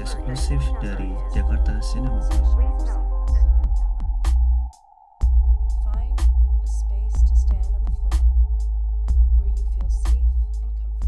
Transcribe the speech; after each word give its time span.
podcast 0.00 0.16
eksklusif 0.16 0.64
dari 0.80 1.12
Jakarta 1.36 1.76
Cinema 1.84 2.24
Club. 2.24 2.56
Find 5.84 6.16
a 6.16 6.64
space 6.64 7.16
to 7.28 7.34
stand 7.36 7.68
on 7.68 7.84
the 7.84 7.92
floor 7.92 8.16
where 9.36 9.52
you 9.52 9.60
feel 9.76 9.92
safe 9.92 10.24
and 10.24 10.56
comfortable. 10.56 11.04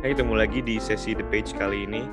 Hai, 0.00 0.16
ketemu 0.16 0.34
lagi 0.40 0.64
di 0.64 0.80
sesi 0.80 1.12
The 1.12 1.28
Page 1.28 1.52
kali 1.60 1.84
ini. 1.84 2.08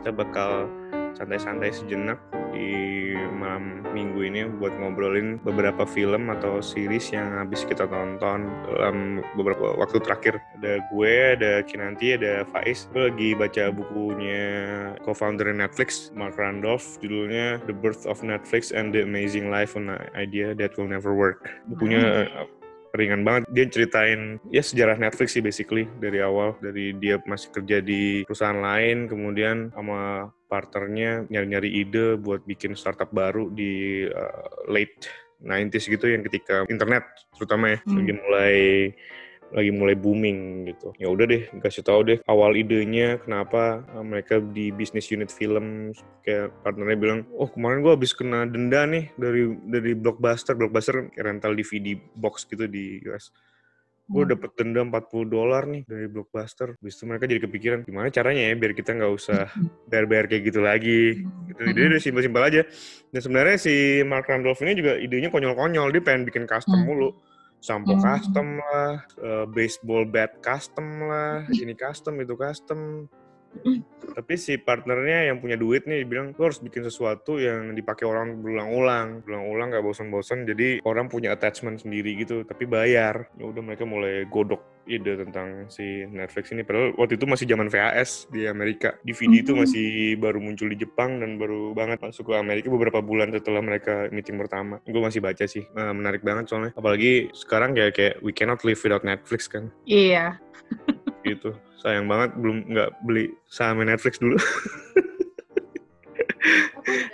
Kita 0.00 0.08
bakal 0.08 0.64
santai-santai 1.12 1.68
sejenak 1.76 2.16
di 2.52 3.14
malam 3.34 3.82
minggu 3.90 4.20
ini 4.26 4.46
buat 4.60 4.74
ngobrolin 4.78 5.40
beberapa 5.42 5.82
film 5.88 6.30
atau 6.30 6.62
series 6.62 7.10
yang 7.10 7.40
habis 7.40 7.66
kita 7.66 7.88
tonton 7.88 8.46
dalam 8.68 9.24
beberapa 9.34 9.74
waktu 9.78 9.98
terakhir. 10.02 10.38
Ada 10.60 10.84
gue, 10.92 11.14
ada 11.38 11.52
Kinanti, 11.64 12.14
ada 12.14 12.44
Faiz. 12.48 12.86
Gue 12.92 13.10
lagi 13.10 13.28
baca 13.34 13.64
bukunya 13.74 14.44
co-founder 15.02 15.50
Netflix, 15.50 16.14
Mark 16.14 16.36
Randolph, 16.36 17.00
judulnya 17.02 17.58
The 17.66 17.74
Birth 17.74 18.04
of 18.06 18.22
Netflix 18.22 18.70
and 18.70 18.92
the 18.94 19.02
Amazing 19.02 19.48
Life 19.48 19.74
on 19.74 19.90
an 19.90 20.02
Idea 20.14 20.52
That 20.54 20.76
Will 20.78 20.90
Never 20.90 21.16
Work. 21.16 21.48
Bukunya 21.66 22.28
ringan 22.94 23.22
banget. 23.22 23.46
Dia 23.50 23.66
ceritain 23.70 24.42
ya 24.50 24.62
sejarah 24.62 24.98
Netflix 24.98 25.34
sih 25.34 25.44
basically 25.44 25.86
dari 26.02 26.18
awal 26.22 26.58
dari 26.58 26.94
dia 26.98 27.22
masih 27.26 27.50
kerja 27.54 27.78
di 27.82 28.26
perusahaan 28.26 28.58
lain 28.58 29.06
kemudian 29.06 29.70
sama 29.74 30.30
partnernya 30.50 31.30
nyari-nyari 31.30 31.70
ide 31.70 32.18
buat 32.18 32.42
bikin 32.42 32.74
startup 32.74 33.14
baru 33.14 33.46
di 33.54 34.02
uh, 34.10 34.66
late 34.66 35.06
90s 35.40 35.86
gitu 35.86 36.10
yang 36.10 36.26
ketika 36.26 36.66
internet 36.66 37.06
terutama 37.38 37.72
ya 37.72 37.78
Hmm. 37.86 37.96
lagi 38.02 38.12
mulai 38.18 38.56
lagi 39.50 39.70
mulai 39.74 39.98
booming 39.98 40.62
gitu. 40.70 40.94
Ya 40.94 41.10
udah 41.10 41.26
deh, 41.26 41.50
kasih 41.58 41.82
tahu 41.82 42.06
deh 42.06 42.18
awal 42.30 42.54
idenya 42.54 43.18
kenapa 43.18 43.82
uh, 43.94 44.04
mereka 44.06 44.38
di 44.38 44.70
bisnis 44.70 45.10
unit 45.10 45.30
film 45.34 45.90
kayak 46.22 46.54
partnernya 46.62 46.98
bilang, 46.98 47.20
"Oh, 47.34 47.50
kemarin 47.50 47.82
gua 47.82 47.98
habis 47.98 48.14
kena 48.14 48.46
denda 48.46 48.86
nih 48.86 49.10
dari 49.18 49.50
dari 49.66 49.92
Blockbuster. 49.98 50.54
Blockbuster 50.54 51.10
rental 51.18 51.58
DVD 51.58 51.98
box 52.14 52.46
gitu 52.46 52.70
di 52.70 53.02
US. 53.10 53.34
Gue 54.10 54.26
Hmm. 54.26 54.32
dapet 54.34 54.50
denda 54.58 54.82
40 54.82 55.22
dolar 55.24 55.70
nih 55.70 55.86
dari 55.86 56.10
Blockbuster. 56.10 56.74
Habis 56.74 56.98
itu 56.98 57.04
mereka 57.06 57.30
jadi 57.30 57.40
kepikiran, 57.46 57.78
gimana 57.86 58.10
caranya 58.10 58.50
ya 58.50 58.54
biar 58.58 58.74
kita 58.74 58.90
nggak 58.98 59.12
usah 59.14 59.46
bayar-bayar 59.90 60.26
kayak 60.26 60.42
gitu 60.50 60.60
lagi. 60.60 61.22
Gitu. 61.46 61.60
Ide 61.62 61.80
udah 61.94 62.00
simpel-simpel 62.02 62.42
aja. 62.42 62.62
Dan 63.14 63.20
sebenarnya 63.22 63.56
si 63.56 63.74
Mark 64.02 64.26
Randolph 64.26 64.58
ini 64.66 64.74
juga 64.74 64.98
idenya 64.98 65.30
konyol-konyol. 65.30 65.94
Dia 65.94 66.02
pengen 66.02 66.26
bikin 66.26 66.50
custom 66.50 66.82
Hmm. 66.82 66.90
mulu. 66.90 67.10
Sampo 67.60 67.92
Hmm. 67.92 68.02
custom 68.02 68.56
lah, 68.58 69.04
eh, 69.20 69.44
baseball 69.46 70.08
bat 70.08 70.32
custom 70.40 71.06
lah, 71.06 71.44
ini 71.52 71.76
custom, 71.76 72.16
itu 72.18 72.32
custom. 72.34 73.04
Tapi 74.10 74.34
si 74.34 74.58
partnernya 74.58 75.30
yang 75.30 75.38
punya 75.38 75.54
duit 75.54 75.86
nih 75.86 76.02
bilang 76.02 76.34
lo 76.34 76.42
harus 76.50 76.58
bikin 76.58 76.82
sesuatu 76.82 77.38
yang 77.38 77.74
dipakai 77.74 78.06
orang 78.06 78.42
berulang-ulang, 78.42 79.22
berulang-ulang 79.22 79.70
gak 79.70 79.84
bosan-bosan. 79.84 80.46
Jadi 80.46 80.82
orang 80.82 81.06
punya 81.06 81.30
attachment 81.30 81.82
sendiri 81.82 82.18
gitu, 82.18 82.42
tapi 82.42 82.66
bayar. 82.66 83.30
Ya 83.38 83.46
udah 83.46 83.62
mereka 83.62 83.86
mulai 83.86 84.26
godok 84.26 84.62
ide 84.90 85.14
tentang 85.14 85.70
si 85.70 86.02
Netflix 86.08 86.50
ini. 86.50 86.66
Padahal 86.66 86.90
waktu 86.98 87.14
itu 87.14 87.26
masih 87.28 87.46
zaman 87.46 87.70
VHS 87.70 88.26
di 88.34 88.50
Amerika. 88.50 88.98
DVD 89.06 89.46
itu 89.46 89.52
Hmm. 89.54 89.62
masih 89.62 89.86
baru 90.18 90.42
muncul 90.42 90.66
di 90.66 90.78
Jepang 90.82 91.22
dan 91.22 91.38
baru 91.38 91.70
banget 91.70 92.02
masuk 92.02 92.26
ke 92.26 92.34
Amerika 92.34 92.66
beberapa 92.66 92.98
bulan 92.98 93.30
setelah 93.30 93.62
mereka 93.62 94.10
meeting 94.10 94.34
pertama. 94.34 94.82
Gue 94.82 94.98
masih 94.98 95.22
baca 95.22 95.46
sih, 95.46 95.62
Eh, 95.62 95.92
menarik 95.94 96.26
banget 96.26 96.50
soalnya. 96.50 96.74
Apalagi 96.74 97.30
sekarang 97.30 97.78
kayak 97.78 97.92
kayak 97.94 98.14
we 98.26 98.34
cannot 98.34 98.58
live 98.66 98.80
without 98.82 99.06
Netflix 99.06 99.46
kan 99.46 99.70
Iya. 99.86 100.40
gitu 101.22 101.54
sayang 101.80 102.06
banget 102.06 102.36
belum 102.36 102.68
nggak 102.68 102.90
beli 103.04 103.32
saham 103.48 103.80
Netflix 103.82 104.20
dulu 104.20 104.36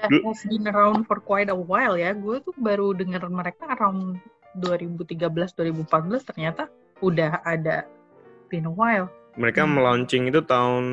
Udah 0.07 0.23
has 0.23 0.47
been 0.47 0.71
around 0.71 1.03
for 1.11 1.19
quite 1.19 1.51
a 1.51 1.59
while 1.59 1.99
ya. 1.99 2.15
Gue 2.15 2.39
tuh 2.39 2.55
baru 2.55 2.95
denger 2.95 3.27
mereka 3.27 3.75
around 3.75 4.23
2013-2014 4.63 5.83
ternyata 6.23 6.71
udah 7.03 7.43
ada 7.43 7.85
been 8.47 8.71
a 8.71 8.73
while. 8.73 9.11
mereka 9.37 9.69
Hmm. 9.69 9.77
melaunching 9.77 10.33
itu 10.33 10.41
tahun 10.49 10.85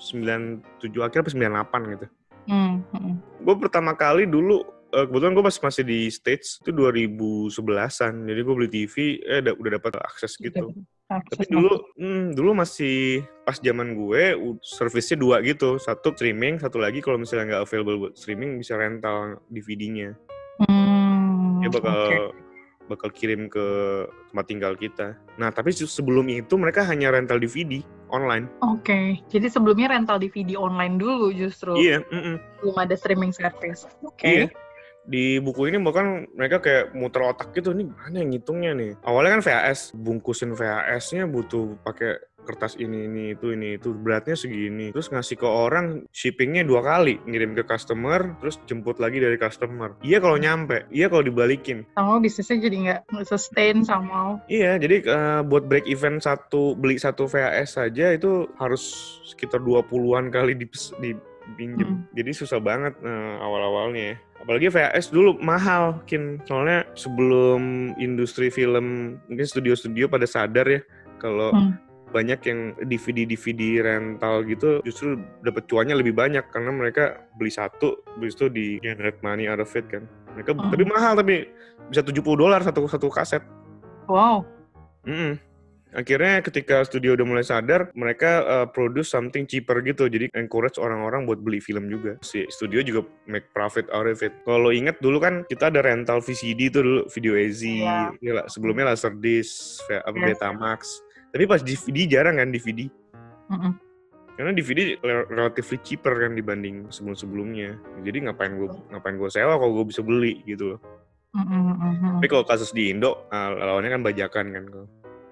97 0.00 1.04
akhir 1.04 1.18
apa 1.22 1.30
98 1.30 1.92
gitu 1.94 2.06
Hmm, 2.44 2.84
hmm. 2.92 3.40
gue 3.40 3.56
pertama 3.56 3.96
kali 3.96 4.28
dulu 4.28 4.60
eh, 4.92 5.08
kebetulan 5.08 5.32
gue 5.32 5.44
masih 5.48 5.62
masih 5.64 5.84
di 5.84 6.12
States 6.12 6.60
itu 6.60 6.76
2011an 6.76 8.12
jadi 8.28 8.40
gue 8.44 8.54
beli 8.56 8.68
TV 8.68 8.94
eh 9.24 9.40
udah, 9.40 9.54
udah 9.56 9.70
dapat 9.80 9.92
akses 10.04 10.36
gitu 10.36 10.68
tapi 11.06 11.44
dulu 11.46 11.72
hmm, 11.94 12.32
dulu 12.32 12.56
masih 12.56 13.22
pas 13.44 13.60
zaman 13.60 13.92
gue 13.92 14.34
servisnya 14.64 15.20
dua 15.20 15.36
gitu 15.44 15.76
satu 15.76 16.16
streaming 16.16 16.56
satu 16.56 16.80
lagi 16.80 17.04
kalau 17.04 17.20
misalnya 17.20 17.54
nggak 17.54 17.62
available 17.68 18.08
buat 18.08 18.14
streaming 18.16 18.56
bisa 18.56 18.74
rental 18.74 19.38
DVD-nya 19.52 20.16
Hmm, 20.54 21.58
dia 21.58 21.66
bakal 21.66 21.98
oke. 21.98 22.18
bakal 22.86 23.08
kirim 23.10 23.50
ke 23.50 23.66
tempat 24.30 24.46
tinggal 24.46 24.72
kita. 24.78 25.18
Nah, 25.34 25.50
tapi 25.50 25.74
se- 25.74 25.90
sebelum 25.90 26.30
itu 26.30 26.54
mereka 26.54 26.86
hanya 26.86 27.10
rental 27.10 27.42
DVD 27.42 27.82
online. 28.06 28.46
Oke, 28.62 29.18
jadi 29.26 29.50
sebelumnya 29.50 29.90
rental 29.90 30.22
DVD 30.22 30.54
online 30.54 30.94
dulu 30.94 31.34
justru. 31.34 31.74
Iya, 31.74 32.06
mm-mm. 32.06 32.38
Belum 32.62 32.76
ada 32.78 32.94
streaming 32.94 33.34
service. 33.34 33.82
Oke. 34.06 34.46
Iya. 34.46 34.46
Di 35.04 35.38
buku 35.40 35.68
ini 35.68 35.78
bahkan 35.80 36.24
mereka 36.32 36.64
kayak 36.64 36.96
muter 36.96 37.22
otak 37.24 37.52
gitu 37.52 37.76
nih 37.76 37.88
mana 37.88 38.24
yang 38.24 38.30
ngitungnya 38.32 38.72
nih. 38.72 38.92
Awalnya 39.04 39.40
kan 39.40 39.42
VHS, 39.44 39.80
bungkusin 39.92 40.56
VHS-nya 40.56 41.28
butuh 41.28 41.76
pakai 41.84 42.34
kertas 42.44 42.76
ini 42.76 43.08
ini 43.08 43.24
itu 43.32 43.56
ini 43.56 43.80
itu 43.80 43.96
beratnya 43.96 44.36
segini 44.36 44.92
terus 44.92 45.08
ngasih 45.08 45.40
ke 45.40 45.48
orang 45.48 46.04
shippingnya 46.12 46.62
dua 46.62 46.84
kali 46.84 47.16
ngirim 47.24 47.56
ke 47.56 47.64
customer 47.64 48.36
terus 48.38 48.60
jemput 48.68 49.00
lagi 49.00 49.16
dari 49.18 49.40
customer 49.40 49.96
iya 50.04 50.20
kalau 50.20 50.36
nyampe 50.36 50.84
iya 50.92 51.08
kalau 51.08 51.24
dibalikin 51.24 51.88
Sama 51.96 52.20
bisnisnya 52.20 52.68
jadi 52.68 52.76
nggak 52.84 53.00
sustain 53.24 53.80
sama. 53.86 54.36
Iya, 54.50 54.76
jadi 54.76 54.96
eh, 55.06 55.40
buat 55.46 55.64
break 55.64 55.88
event 55.88 56.20
satu 56.20 56.76
beli 56.76 57.00
satu 57.00 57.24
VHS 57.24 57.80
saja 57.80 58.12
itu 58.12 58.44
harus 58.60 58.82
sekitar 59.24 59.64
20-an 59.64 60.28
kali 60.28 60.52
dipes- 60.52 60.92
dipinjem. 61.52 61.84
Hmm. 61.84 62.00
Jadi 62.12 62.30
susah 62.32 62.58
banget 62.58 62.94
eh, 63.00 63.34
awal-awalnya. 63.38 64.14
ya. 64.14 64.16
Apalagi 64.40 64.68
VHS 64.68 65.08
dulu 65.08 65.36
mahal, 65.40 66.00
Kin. 66.04 66.40
Soalnya 66.44 66.84
sebelum 66.94 67.92
industri 67.96 68.48
film, 68.48 69.16
mungkin 69.28 69.46
studio-studio 69.46 70.08
pada 70.08 70.24
sadar 70.24 70.68
ya 70.68 70.80
kalau 71.16 71.52
Hmm. 71.52 71.76
banyak 72.10 72.40
yang 72.46 72.60
DVD-DVD 72.86 73.82
rental 73.82 74.46
gitu 74.46 74.78
justru 74.86 75.18
dapat 75.42 75.66
cuannya 75.66 75.98
lebih 75.98 76.14
banyak 76.14 76.46
karena 76.46 76.70
mereka 76.70 77.26
beli 77.34 77.50
satu, 77.50 78.06
habis 78.14 78.38
itu 78.38 78.46
di 78.46 78.66
generate 78.78 79.18
money 79.18 79.50
out 79.50 79.58
of 79.58 79.72
it 79.74 79.82
kan. 79.90 80.06
Mereka 80.36 80.54
Hmm. 80.54 80.70
tapi 80.70 80.84
mahal 80.86 81.18
tapi 81.18 81.48
bisa 81.90 82.06
70 82.06 82.38
dolar 82.38 82.62
satu 82.62 82.86
satu 82.86 83.10
kaset. 83.10 83.42
Wow. 84.06 84.46
Mm-mm. 85.04 85.36
Akhirnya 85.94 86.42
ketika 86.42 86.82
studio 86.82 87.14
udah 87.14 87.22
mulai 87.22 87.46
sadar, 87.46 87.86
mereka 87.94 88.42
uh, 88.42 88.66
produce 88.66 89.14
something 89.14 89.46
cheaper 89.46 89.78
gitu. 89.86 90.10
Jadi 90.10 90.26
encourage 90.34 90.74
orang-orang 90.74 91.22
buat 91.22 91.38
beli 91.38 91.62
film 91.62 91.86
juga. 91.86 92.18
Si 92.26 92.42
studio 92.50 92.82
juga 92.82 93.06
make 93.30 93.46
profit 93.54 93.86
out 93.94 94.10
of 94.10 94.18
it. 94.18 94.34
Kalau 94.42 94.74
inget 94.74 94.98
dulu 94.98 95.22
kan 95.22 95.46
kita 95.46 95.70
ada 95.70 95.86
rental 95.86 96.18
VCD 96.18 96.74
tuh 96.74 96.82
dulu, 96.82 97.00
Video 97.14 97.38
Easy. 97.38 97.86
Iya. 97.86 98.10
Ya 98.18 98.32
lah, 98.42 98.46
sebelumnya 98.50 98.90
Laserdisc, 98.90 99.86
apa, 99.86 100.18
Yes. 100.18 100.26
Betamax. 100.34 100.80
Tapi 101.30 101.44
pas 101.46 101.62
DVD 101.62 101.98
jarang 102.10 102.42
kan 102.42 102.50
DVD. 102.50 102.90
Mm-mm. 103.54 103.72
Karena 104.34 104.50
DVD 104.50 104.98
rel- 104.98 105.30
relatively 105.30 105.78
cheaper 105.86 106.26
kan 106.26 106.34
dibanding 106.34 106.90
sebelum-sebelumnya. 106.90 107.78
Jadi 108.02 108.26
ngapain 108.26 108.58
gue 108.58 108.66
ngapain 108.90 109.14
gue 109.14 109.30
sewa 109.30 109.54
kalau 109.54 109.78
gue 109.78 109.94
bisa 109.94 110.02
beli 110.02 110.42
gitu 110.42 110.74
loh. 110.74 110.80
Mm-mm, 111.38 111.62
mm-mm. 111.70 112.12
Tapi 112.18 112.26
kalau 112.30 112.42
kasus 112.46 112.74
di 112.74 112.90
Indo, 112.90 113.30
nah, 113.30 113.54
lawannya 113.54 113.94
kan 113.94 114.02
bajakan 114.02 114.46
kan. 114.54 114.64
Kalau 114.66 114.86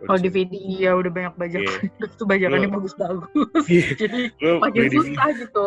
Kalau. 0.06 0.18
DVD 0.18 0.54
ya 0.78 0.92
udah 0.98 1.10
banyak 1.12 1.34
bajakan. 1.38 1.78
Iya. 1.82 2.06
Itu 2.16 2.24
bajakannya 2.26 2.68
Lo- 2.68 2.74
bagus-bagus. 2.80 3.64
Iya. 3.72 3.86
jadi 4.02 4.20
makin 4.58 4.80
beli 4.82 4.88
DVD, 4.90 5.06
susah 5.14 5.28
gitu. 5.38 5.66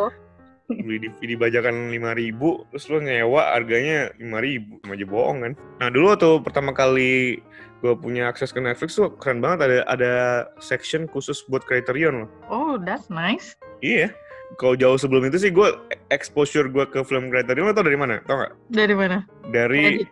beli 0.66 0.98
DVD 0.98 1.32
bajakan 1.38 1.76
5000 1.94 2.70
terus 2.74 2.86
lo 2.90 2.98
nyewa 2.98 3.42
harganya 3.54 4.10
5000 4.18 4.82
sama 4.82 4.94
aja 4.98 5.06
bohong 5.06 5.38
kan. 5.46 5.54
Nah, 5.80 5.88
dulu 5.94 6.06
waktu 6.12 6.30
pertama 6.42 6.72
kali 6.74 7.40
gue 7.86 7.94
punya 8.02 8.26
akses 8.26 8.50
ke 8.50 8.58
Netflix 8.58 8.98
tuh 8.98 9.14
keren 9.22 9.46
banget 9.46 9.70
ada 9.70 9.78
ada 9.86 10.14
section 10.58 11.06
khusus 11.06 11.46
buat 11.46 11.62
Criterion 11.64 12.26
loh. 12.26 12.30
Oh, 12.50 12.74
that's 12.82 13.14
nice. 13.14 13.54
Iya. 13.86 14.10
Kalau 14.58 14.78
jauh 14.78 14.98
sebelum 14.98 15.26
itu 15.30 15.38
sih 15.42 15.52
gue 15.54 15.70
exposure 16.10 16.66
gue 16.70 16.86
ke 16.90 17.02
film 17.06 17.30
Criterion 17.30 17.70
lo 17.70 17.74
tau 17.78 17.86
dari 17.86 17.98
mana? 17.98 18.22
Tau 18.26 18.42
nggak? 18.42 18.54
Dari 18.74 18.94
mana? 18.98 19.18
Dari 19.54 19.82
Reddit. 20.02 20.10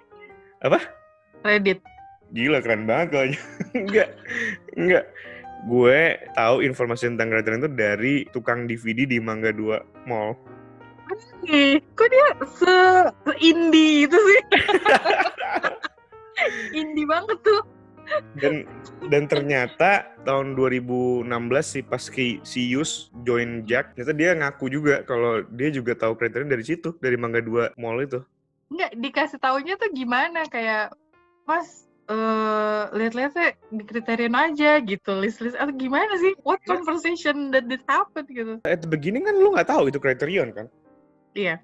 apa? 0.61 0.79
Reddit. 1.41 1.79
Gila 2.33 2.59
keren 2.65 2.89
banget 2.89 3.07
kalau 3.13 3.27
enggak 3.77 4.09
enggak 4.73 5.05
gue 5.63 5.99
tahu 6.35 6.59
informasi 6.65 7.07
tentang 7.13 7.31
Criterion 7.31 7.63
itu 7.63 7.71
dari 7.71 8.15
tukang 8.35 8.67
DVD 8.67 9.07
di 9.07 9.17
Mangga 9.23 9.55
2 9.55 10.09
Mall. 10.11 10.35
Ih, 11.47 11.79
kok 11.95 12.07
dia 12.11 12.27
se, 12.47 12.75
se 13.23 13.33
indie 13.39 14.07
itu 14.07 14.17
sih? 14.17 14.41
indie 16.79 17.07
banget 17.07 17.39
tuh. 17.43 17.63
dan 18.35 18.67
dan 19.07 19.31
ternyata 19.31 20.03
tahun 20.27 20.59
2016 20.59 21.23
sih 21.63 21.83
pas 21.87 22.03
si, 22.03 22.43
si 22.43 22.67
Yus 22.67 23.07
join 23.23 23.63
Jack 23.63 23.95
ternyata 23.95 24.13
dia 24.13 24.35
ngaku 24.35 24.67
juga 24.67 25.07
kalau 25.07 25.39
dia 25.55 25.71
juga 25.71 25.95
tahu 25.95 26.19
kriteria 26.19 26.51
dari 26.51 26.67
situ 26.67 26.91
dari 26.99 27.15
Mangga 27.15 27.39
2 27.39 27.79
Mall 27.79 28.03
itu 28.03 28.19
Nggak, 28.75 28.91
dikasih 28.99 29.39
taunya 29.39 29.79
tuh 29.79 29.87
gimana 29.95 30.43
kayak 30.51 30.91
mas 31.47 31.82
eh 32.03 32.83
lihat-lihat 32.91 33.31
deh 33.31 33.51
di 33.71 33.83
kriterian 33.87 34.35
aja 34.35 34.83
gitu 34.83 35.11
list-list 35.15 35.55
atau 35.55 35.71
gimana 35.71 36.11
sih? 36.19 36.35
What 36.43 36.59
conversation 36.67 37.47
that 37.55 37.71
did 37.71 37.79
happen 37.87 38.27
gitu. 38.27 38.59
At 38.67 38.83
the 38.83 38.91
beginning 38.91 39.23
kan 39.23 39.39
lu 39.39 39.55
nggak 39.55 39.71
tahu 39.71 39.87
itu 39.87 40.03
kriterion 40.03 40.51
kan? 40.51 40.67
Iya. 41.31 41.63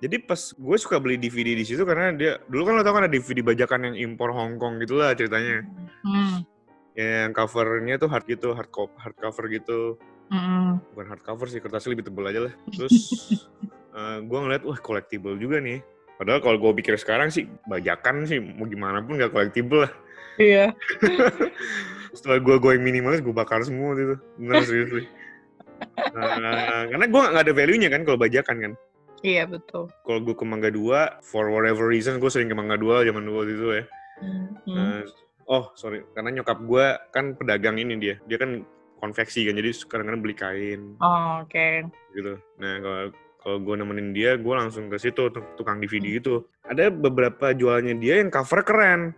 Jadi 0.00 0.16
pas 0.24 0.38
gue 0.38 0.76
suka 0.80 0.96
beli 0.96 1.20
DVD 1.20 1.52
di 1.52 1.64
situ 1.66 1.82
karena 1.84 2.14
dia 2.16 2.32
dulu 2.48 2.70
kan 2.70 2.72
lo 2.78 2.82
tau 2.86 2.96
kan 2.96 3.04
ada 3.04 3.12
DVD 3.12 3.44
bajakan 3.44 3.92
yang 3.92 3.96
impor 4.10 4.32
Hong 4.32 4.56
Kong 4.56 4.78
gitulah 4.80 5.12
ceritanya. 5.12 5.66
Hmm. 6.00 6.46
yang 6.98 7.30
covernya 7.32 8.02
tuh 8.02 8.10
hard 8.10 8.26
gitu 8.26 8.50
hard 8.52 8.68
cop 8.74 8.90
hard 8.98 9.14
cover 9.16 9.46
gitu. 9.46 9.96
Mm-mm. 10.30 10.78
bukan 10.94 11.06
hardcover 11.10 11.50
sih 11.50 11.58
kertasnya 11.58 11.98
lebih 11.98 12.06
tebel 12.06 12.30
aja 12.30 12.40
lah. 12.46 12.54
Terus 12.70 12.94
eh, 13.98 14.18
gue 14.22 14.38
ngeliat 14.38 14.62
wah 14.62 14.78
collectible 14.78 15.34
juga 15.38 15.58
nih 15.58 15.82
padahal 16.20 16.44
kalau 16.44 16.60
gue 16.60 16.72
pikir 16.84 17.00
sekarang 17.00 17.32
sih 17.32 17.48
bajakan 17.64 18.28
sih 18.28 18.36
mau 18.36 18.68
gimana 18.68 19.00
pun 19.00 19.16
gak 19.16 19.32
collectible 19.32 19.88
lah. 19.88 19.92
Iya. 20.36 20.76
Setelah 22.16 22.44
gue 22.44 22.56
going 22.60 22.84
minimalis 22.84 23.24
gue 23.24 23.32
bakar 23.32 23.64
semua 23.64 23.96
gitu 23.96 24.20
bener 24.36 24.60
seriously. 24.68 25.08
Nah, 25.96 26.84
karena 26.92 27.06
gue 27.08 27.20
gak 27.24 27.44
ada 27.48 27.54
value 27.56 27.80
nya 27.80 27.88
kan 27.88 28.04
kalau 28.04 28.20
bajakan 28.20 28.56
kan. 28.60 28.72
Iya 29.24 29.48
betul. 29.48 29.88
Kalau 30.04 30.20
gue 30.20 30.36
ke 30.36 30.44
Mangga 30.44 30.68
2 30.68 31.24
for 31.24 31.48
whatever 31.48 31.88
reason 31.88 32.20
gue 32.20 32.28
sering 32.28 32.52
ke 32.52 32.56
Mangga 32.56 32.76
2 32.76 33.08
zaman 33.08 33.24
dulu 33.24 33.40
itu 33.48 33.66
ya. 33.80 33.84
Hmm. 34.20 34.52
Eh, 34.68 35.02
oh 35.48 35.72
sorry 35.72 36.04
karena 36.12 36.36
nyokap 36.36 36.60
gue 36.60 36.84
kan 37.16 37.32
pedagang 37.32 37.80
ini 37.80 37.96
dia. 37.96 38.20
Dia 38.28 38.36
kan 38.36 38.60
konveksi 39.00 39.48
kan 39.48 39.56
jadi 39.56 39.72
kadang-kadang 39.88 40.20
beli 40.20 40.36
kain. 40.36 40.80
Oh, 41.00 41.40
oke. 41.40 41.88
Gitu. 42.12 42.36
Nah 42.60 42.74
kalau 42.84 43.00
kalau 43.40 43.56
gue 43.58 43.74
nemenin 43.74 44.10
dia, 44.10 44.36
gue 44.36 44.52
langsung 44.52 44.86
ke 44.86 44.96
situ 44.96 45.28
tuk- 45.28 45.52
tukang 45.54 45.78
DVD 45.78 46.14
itu. 46.14 46.40
Ada 46.62 46.88
beberapa 46.88 47.50
jualannya 47.50 47.96
dia 47.96 48.20
yang 48.20 48.28
cover 48.28 48.60
keren, 48.60 49.16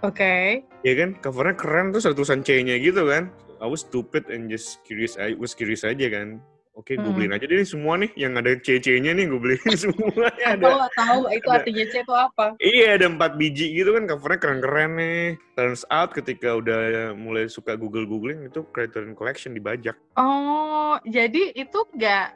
oke 0.00 0.62
ya 0.80 0.94
kan? 0.94 1.14
Covernya 1.16 1.54
keren 1.54 1.86
terus 1.90 2.04
ada 2.04 2.14
tulisan 2.14 2.40
C-nya 2.40 2.78
gitu 2.78 3.02
kan. 3.04 3.30
I 3.58 3.66
was 3.66 3.82
stupid 3.82 4.26
and 4.28 4.46
just 4.46 4.82
curious, 4.82 5.14
I 5.14 5.34
was 5.34 5.50
curious 5.50 5.82
aja 5.82 6.06
kan. 6.08 6.38
Oke, 6.72 6.94
gue 6.94 7.02
Hmm. 7.02 7.10
beliin 7.10 7.34
aja 7.34 7.42
deh 7.42 7.58
semua 7.62 7.98
nih 7.98 8.06
yang 8.14 8.38
ada 8.38 8.54
C-C-nya 8.54 9.10
nih 9.12 9.26
gue 9.26 9.34
beliin 9.36 9.66
semuanya 9.82 10.30
ada. 10.46 10.62
Tahu 10.62 10.78
tahu 10.94 11.20
itu 11.28 11.48
ada. 11.48 11.56
artinya 11.58 11.84
C 11.84 11.94
itu 11.98 12.14
apa? 12.14 12.44
Iya 12.58 12.86
ada 12.94 13.06
empat 13.08 13.34
biji 13.34 13.66
gitu 13.72 13.90
kan 13.90 14.06
covernya 14.06 14.38
keren-keren 14.38 14.90
nih. 14.94 15.22
Turns 15.54 15.82
out 15.88 16.14
ketika 16.14 16.54
udah 16.54 16.78
mulai 17.14 17.46
suka 17.46 17.74
Google 17.74 18.06
googling 18.06 18.46
itu 18.46 18.62
Criterion 18.70 19.18
Collection 19.18 19.58
dibajak. 19.58 19.98
Oh, 20.14 21.02
jadi 21.02 21.50
itu 21.50 21.78
nggak 21.92 22.26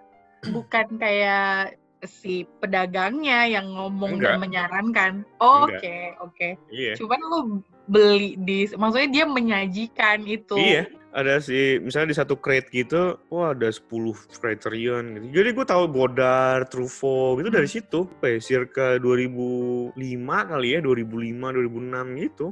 bukan 0.51 0.87
kayak 0.99 1.79
si 2.03 2.43
pedagangnya 2.59 3.47
yang 3.47 3.71
ngomong 3.79 4.19
Enggak. 4.19 4.35
dan 4.35 4.43
menyarankan. 4.43 5.13
Oh, 5.39 5.71
Enggak. 5.71 5.79
Oke, 5.79 5.99
oke. 6.19 6.49
Iya. 6.75 6.93
Cuman 6.99 7.21
lu 7.31 7.39
beli 7.87 8.35
di, 8.43 8.67
maksudnya 8.75 9.23
dia 9.23 9.25
menyajikan 9.27 10.27
itu. 10.27 10.59
Iya, 10.59 10.91
ada 11.15 11.39
sih 11.39 11.79
misalnya 11.79 12.11
di 12.11 12.19
satu 12.19 12.35
crate 12.39 12.71
gitu, 12.75 13.19
wah 13.31 13.55
ada 13.55 13.71
10 13.71 13.87
criterion 14.35 15.05
gitu. 15.19 15.27
Jadi 15.31 15.49
gue 15.55 15.67
tahu 15.67 15.85
Godard, 15.91 16.67
Truffaut 16.71 17.39
gitu 17.39 17.51
dari 17.55 17.69
situ. 17.71 18.11
Apa 18.19 18.35
ya, 18.35 18.39
circa 18.43 18.99
2005 18.99 19.95
kali 20.27 20.69
ya, 20.75 20.79
2005, 20.83 21.55
2006 21.55 22.23
gitu. 22.27 22.47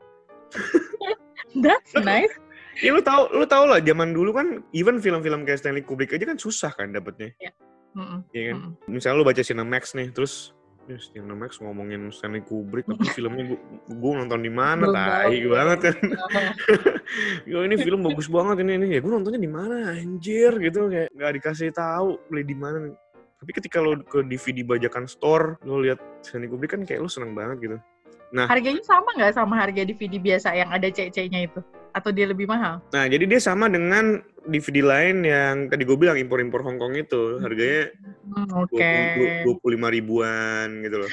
That's 1.63 1.93
nice. 2.05 2.33
Ya 2.81 2.89
lu 2.97 3.01
tahu, 3.05 3.29
lu 3.37 3.45
tahu 3.45 3.69
lah 3.69 3.79
zaman 3.79 4.09
dulu 4.11 4.33
kan 4.33 4.65
even 4.73 4.97
film-film 4.97 5.45
kayak 5.45 5.61
Stanley 5.61 5.85
Kubrick 5.85 6.17
aja 6.17 6.25
kan 6.25 6.41
susah 6.41 6.73
kan 6.73 6.89
dapetnya. 6.89 7.29
Iya. 7.37 7.53
Kan? 7.53 8.57
mm-mm. 8.57 8.71
Misalnya 8.89 9.21
lu 9.21 9.25
baca 9.27 9.41
Cinemax 9.45 9.93
nih, 9.93 10.09
terus 10.09 10.57
ya 10.89 10.97
Cinemax 10.97 11.61
ngomongin 11.61 12.09
Stanley 12.09 12.41
Kubrick 12.41 12.89
tapi 12.89 13.05
filmnya 13.13 13.53
gue 13.85 14.11
nonton 14.17 14.41
di 14.41 14.49
mana? 14.49 14.89
Tai 14.89 15.29
banget 15.29 15.79
kan. 15.93 15.95
Yo 17.51 17.61
ini 17.61 17.77
film 17.77 18.01
bagus 18.01 18.25
banget 18.25 18.65
ini 18.65 18.81
ini. 18.81 18.87
Ya 18.97 18.99
gue 19.05 19.11
nontonnya 19.13 19.37
di 19.37 19.51
mana? 19.51 19.93
Anjir 19.93 20.57
gitu 20.57 20.89
kayak 20.89 21.13
nggak 21.13 21.31
dikasih 21.37 21.69
tahu 21.69 22.17
beli 22.33 22.43
di 22.49 22.57
mana. 22.57 22.89
Tapi 23.41 23.51
ketika 23.57 23.77
lo 23.81 23.97
ke 24.01 24.25
DVD 24.25 24.65
bajakan 24.65 25.05
store 25.05 25.61
lo 25.69 25.85
lihat 25.85 26.01
Stanley 26.25 26.49
Kubrick 26.49 26.73
kan 26.73 26.81
kayak 26.81 27.05
lo 27.05 27.09
seneng 27.09 27.37
banget 27.37 27.61
gitu. 27.61 27.77
Harganya 28.31 28.81
sama 28.81 29.11
nggak 29.19 29.35
sama 29.35 29.53
harga 29.59 29.83
DVD 29.83 30.15
biasa 30.17 30.55
yang 30.55 30.71
ada 30.71 30.87
CC-nya 30.87 31.45
itu? 31.51 31.59
Atau 31.91 32.11
dia 32.11 32.25
lebih 32.25 32.47
mahal? 32.47 32.79
nah 32.89 33.05
jadi 33.05 33.23
dia 33.25 33.39
sama 33.39 33.67
dengan 33.67 34.19
DVD 34.43 34.81
lain 34.81 35.21
yang 35.21 35.55
tadi 35.67 35.83
gue 35.83 35.93
bilang 35.93 36.17
impor-impor 36.17 36.59
Hong 36.61 36.77
Kong 36.77 36.95
itu 36.95 37.39
harganya 37.39 37.91
Hmm, 38.21 38.47
Oke. 38.63 38.87
dua 39.43 39.55
puluh 39.59 39.75
lima 39.75 39.91
ribuan 39.91 40.81
gitu 40.81 41.03
loh 41.03 41.11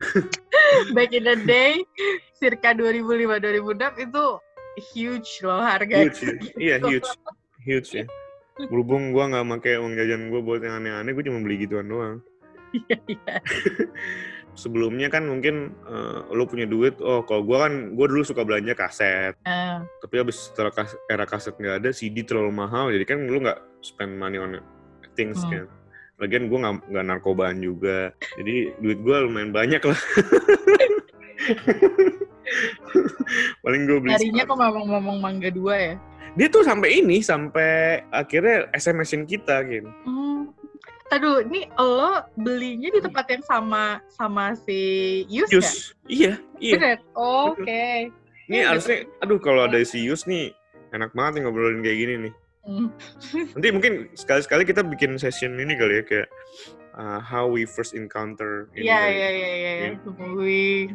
Back 0.96 1.12
in 1.12 1.24
the 1.24 1.36
day, 1.38 1.82
circa 2.34 2.72
2005-2006 2.72 4.08
itu 4.08 4.24
huge 4.94 5.30
loh 5.42 5.60
harga. 5.60 5.96
huge 5.98 6.20
ya. 6.22 6.32
iya 6.64 6.76
huge 6.78 7.08
huge 7.60 7.90
ya 7.94 8.04
berhubung 8.62 9.10
gue 9.10 9.24
nggak 9.24 9.48
pakai 9.58 9.80
uang 9.80 9.96
jajan 9.96 10.28
gue 10.28 10.40
buat 10.40 10.60
yang 10.60 10.80
aneh-aneh 10.80 11.12
gue 11.12 11.24
cuma 11.24 11.40
beli 11.40 11.60
gituan 11.60 11.88
doang 11.88 12.20
Iya, 12.72 12.96
iya. 13.04 13.34
sebelumnya 14.52 15.08
kan 15.08 15.24
mungkin 15.24 15.72
eh, 15.82 16.18
lo 16.28 16.44
punya 16.44 16.64
duit 16.64 16.98
oh 16.98 17.22
kalau 17.22 17.42
gue 17.42 17.56
kan 17.56 17.72
gue 17.90 18.06
dulu 18.06 18.22
suka 18.22 18.42
belanja 18.42 18.72
kaset. 18.72 19.34
Ah, 19.42 19.80
tapi 19.98 20.18
abis 20.18 20.48
setelah 20.48 20.70
kas- 20.70 20.98
era 21.06 21.24
kaset 21.24 21.52
nggak 21.52 21.76
ada 21.78 21.90
CD 21.90 22.20
terlalu 22.20 22.52
mahal 22.52 22.88
jadi 22.88 23.04
kan 23.04 23.18
lu 23.22 23.38
nggak 23.38 23.60
spend 23.80 24.14
money 24.14 24.36
on 24.36 24.60
things 25.12 25.40
Hmm. 25.42 25.50
kan. 25.50 25.66
Lagian 26.18 26.46
gue 26.46 26.58
nggak 26.58 27.04
narkobaan 27.04 27.58
juga. 27.58 28.12
Jadi 28.36 28.76
duit 28.78 28.98
gue 28.98 29.16
lumayan 29.20 29.50
banyak 29.50 29.80
lah. 29.80 29.98
Paling 33.62 33.82
gue 33.84 33.98
beli 33.98 34.12
Harinya 34.12 34.44
kok 34.44 34.56
ngomong-ngomong 34.56 35.18
mangga 35.18 35.48
dua 35.48 35.74
ya? 35.74 35.94
dia 36.32 36.48
tuh 36.48 36.64
sampai 36.64 36.96
ini 36.96 37.20
sampai 37.20 38.00
akhirnya 38.08 38.64
SMS-in 38.72 39.28
kita 39.28 39.60
gitu 39.68 39.84
Hmm. 40.02 40.21
Taduh, 41.12 41.44
ini 41.44 41.68
lo 41.76 42.24
belinya 42.40 42.88
di 42.88 42.96
tempat 42.96 43.28
yang 43.28 43.44
sama 43.44 44.00
sama 44.08 44.56
si 44.56 44.80
Yus, 45.28 45.52
ya? 45.52 45.60
Yus 45.60 45.70
iya 46.08 46.32
iya 46.56 46.74
Bener? 46.80 46.98
Oh, 47.12 47.52
Oke. 47.52 48.08
ini 48.48 48.56
Iya, 48.56 48.72
harusnya 48.72 49.04
aduh 49.20 49.36
kalau 49.36 49.68
ada 49.68 49.76
si 49.84 50.00
Yus 50.00 50.24
nih 50.24 50.56
enak 50.88 51.12
banget 51.12 51.36
nih 51.36 51.40
ngobrolin 51.44 51.84
kayak 51.84 52.00
gini 52.00 52.14
nih 52.28 52.34
Hmm. 52.62 52.94
Nanti 53.58 53.74
mungkin 53.74 54.06
sekali-sekali 54.14 54.62
kita 54.62 54.86
bikin 54.86 55.18
session 55.18 55.58
ini 55.58 55.74
kali 55.74 55.98
ya 55.98 56.02
kayak 56.06 56.28
uh, 56.94 57.18
how 57.18 57.50
we 57.50 57.66
first 57.66 57.90
encounter 57.90 58.70
Iya, 58.72 58.86
kali. 59.02 59.12
iya, 59.18 59.28
iya, 59.34 59.50
iya. 59.50 59.72
Iya. 59.74 59.88
Movie. 60.06 60.86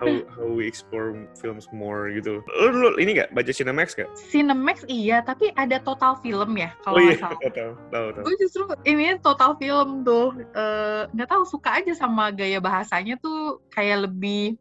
How 0.00 0.08
how 0.32 0.48
we 0.48 0.64
explore 0.64 1.12
films 1.36 1.68
more 1.70 2.08
gitu. 2.08 2.40
Lu 2.40 2.68
dulu 2.72 2.96
ini 2.96 3.20
gak 3.20 3.36
baca 3.36 3.52
Cinemax 3.52 3.92
gak? 3.92 4.08
Cinemax 4.32 4.88
iya, 4.88 5.20
tapi 5.20 5.52
ada 5.54 5.76
total 5.84 6.16
film 6.24 6.56
ya 6.56 6.72
kalau 6.80 6.96
Oh 6.96 7.04
iya, 7.04 7.20
salah. 7.20 7.36
tahu 7.44 7.76
tahu 7.92 8.06
tahu. 8.16 8.24
Gue 8.24 8.34
justru 8.40 8.62
ini 8.88 9.20
total 9.20 9.60
film 9.60 10.02
tuh 10.02 10.32
eh, 10.56 11.04
nggak 11.12 11.28
tahu 11.28 11.44
suka 11.44 11.84
aja 11.84 11.92
sama 11.92 12.32
gaya 12.32 12.58
bahasanya 12.58 13.20
tuh 13.20 13.60
kayak 13.76 14.08
lebih 14.08 14.56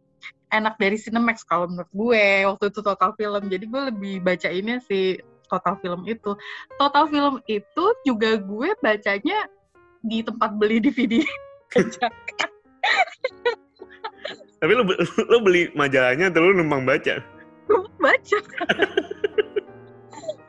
enak 0.51 0.75
dari 0.75 0.99
Cinemax 0.99 1.47
kalau 1.47 1.71
menurut 1.71 1.89
gue 1.95 2.25
waktu 2.45 2.65
itu 2.67 2.79
total 2.83 3.15
film. 3.15 3.43
Jadi 3.47 3.65
gue 3.65 3.81
lebih 3.95 4.15
bacainnya 4.19 4.83
si 4.83 5.15
total 5.47 5.79
film 5.79 6.03
itu. 6.05 6.35
Total 6.77 7.07
film 7.07 7.39
itu 7.47 7.85
juga 8.03 8.37
gue 8.37 8.69
bacanya 8.83 9.47
di 10.03 10.19
tempat 10.21 10.59
beli 10.59 10.81
DVD. 10.85 11.23
Tapi 14.59 14.71
lu, 14.75 14.83
be- 14.83 14.99
lu 15.31 15.37
beli 15.39 15.71
majalahnya 15.73 16.29
atau 16.29 16.43
lu 16.43 16.51
numpang 16.55 16.83
baca? 16.83 17.23
Gue 17.67 17.83
baca. 18.03 18.37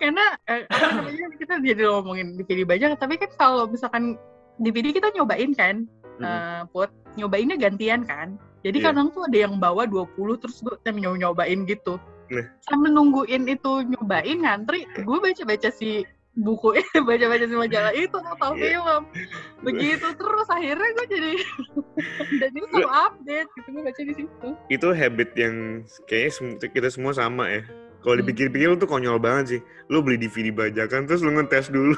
Karena 0.00 0.24
eh, 0.48 0.64
apa 0.66 0.86
namanya 0.96 1.28
kita 1.36 1.60
jadi 1.60 1.84
ngomongin 1.86 2.34
DVD 2.34 2.64
bajakan, 2.64 2.96
tapi 2.96 3.20
kan 3.20 3.30
kalau 3.36 3.68
misalkan 3.68 4.16
DVD 4.56 4.90
kita 4.90 5.12
nyobain 5.12 5.52
kan, 5.52 5.84
Hmm. 6.20 6.28
eh 6.28 6.62
put 6.68 6.92
nyobainnya 7.16 7.56
gantian 7.56 8.04
kan 8.04 8.36
jadi 8.60 8.76
Iya. 8.76 8.92
kadang 8.92 9.08
tuh 9.08 9.24
ada 9.24 9.48
yang 9.48 9.56
bawa 9.56 9.88
20 9.88 10.36
terus 10.36 10.60
gue 10.60 10.76
nyoba 10.84 11.16
nyobain 11.16 11.64
gitu 11.64 11.96
Nah. 12.28 12.44
sambil 12.60 12.92
nungguin 12.92 13.48
itu 13.48 13.88
nyobain 13.88 14.44
ngantri 14.44 14.84
gue 15.00 15.16
baca 15.16 15.42
baca 15.48 15.72
si 15.72 16.04
buku 16.32 16.72
baca 17.08 17.26
baca 17.26 17.44
si 17.44 17.54
majalah 17.54 17.92
itu 17.92 18.14
total 18.14 18.52
Iya. 18.52 18.62
film 18.78 19.02
begitu 19.60 20.06
terus 20.14 20.48
akhirnya 20.48 20.88
gue 20.92 21.06
jadi 21.08 21.32
dan 22.40 22.50
itu 22.50 22.66
selalu 22.70 22.88
update 22.88 23.48
gitu 23.52 23.68
gue 23.70 23.82
baca 23.82 24.00
di 24.00 24.14
situ 24.14 24.48
Itu 24.68 24.86
habit 24.90 25.30
yang 25.34 25.54
kayaknya 26.06 26.30
kita 26.64 26.88
semua 26.88 27.12
sama 27.12 27.50
ya. 27.50 27.62
Kalau 28.00 28.14
Hmm. 28.14 28.22
dipikir-pikir 28.24 28.66
lu 28.66 28.76
tuh 28.76 28.88
konyol 28.88 29.18
banget 29.18 29.44
sih. 29.46 29.60
Lu 29.86 30.00
beli 30.00 30.16
DVD 30.16 30.48
bajakan 30.48 31.04
terus 31.04 31.20
lu 31.20 31.30
ngetes 31.30 31.68
dulu. 31.68 31.92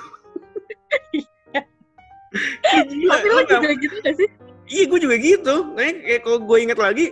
Kayak 2.62 2.86
gila, 2.90 3.12
tapi 3.12 3.22
lu 3.22 3.30
lo 3.30 3.38
nggak- 3.38 3.50
juga 3.52 3.70
gitu 3.78 3.96
gak 4.00 4.16
sih 4.16 4.28
Iya 4.64 4.84
gue 4.88 5.00
juga 5.02 5.16
gitu. 5.18 5.54
Nah, 5.70 5.84
kayak 5.84 6.20
kalau 6.24 6.38
gue 6.40 6.58
inget 6.58 6.78
lagi, 6.80 7.06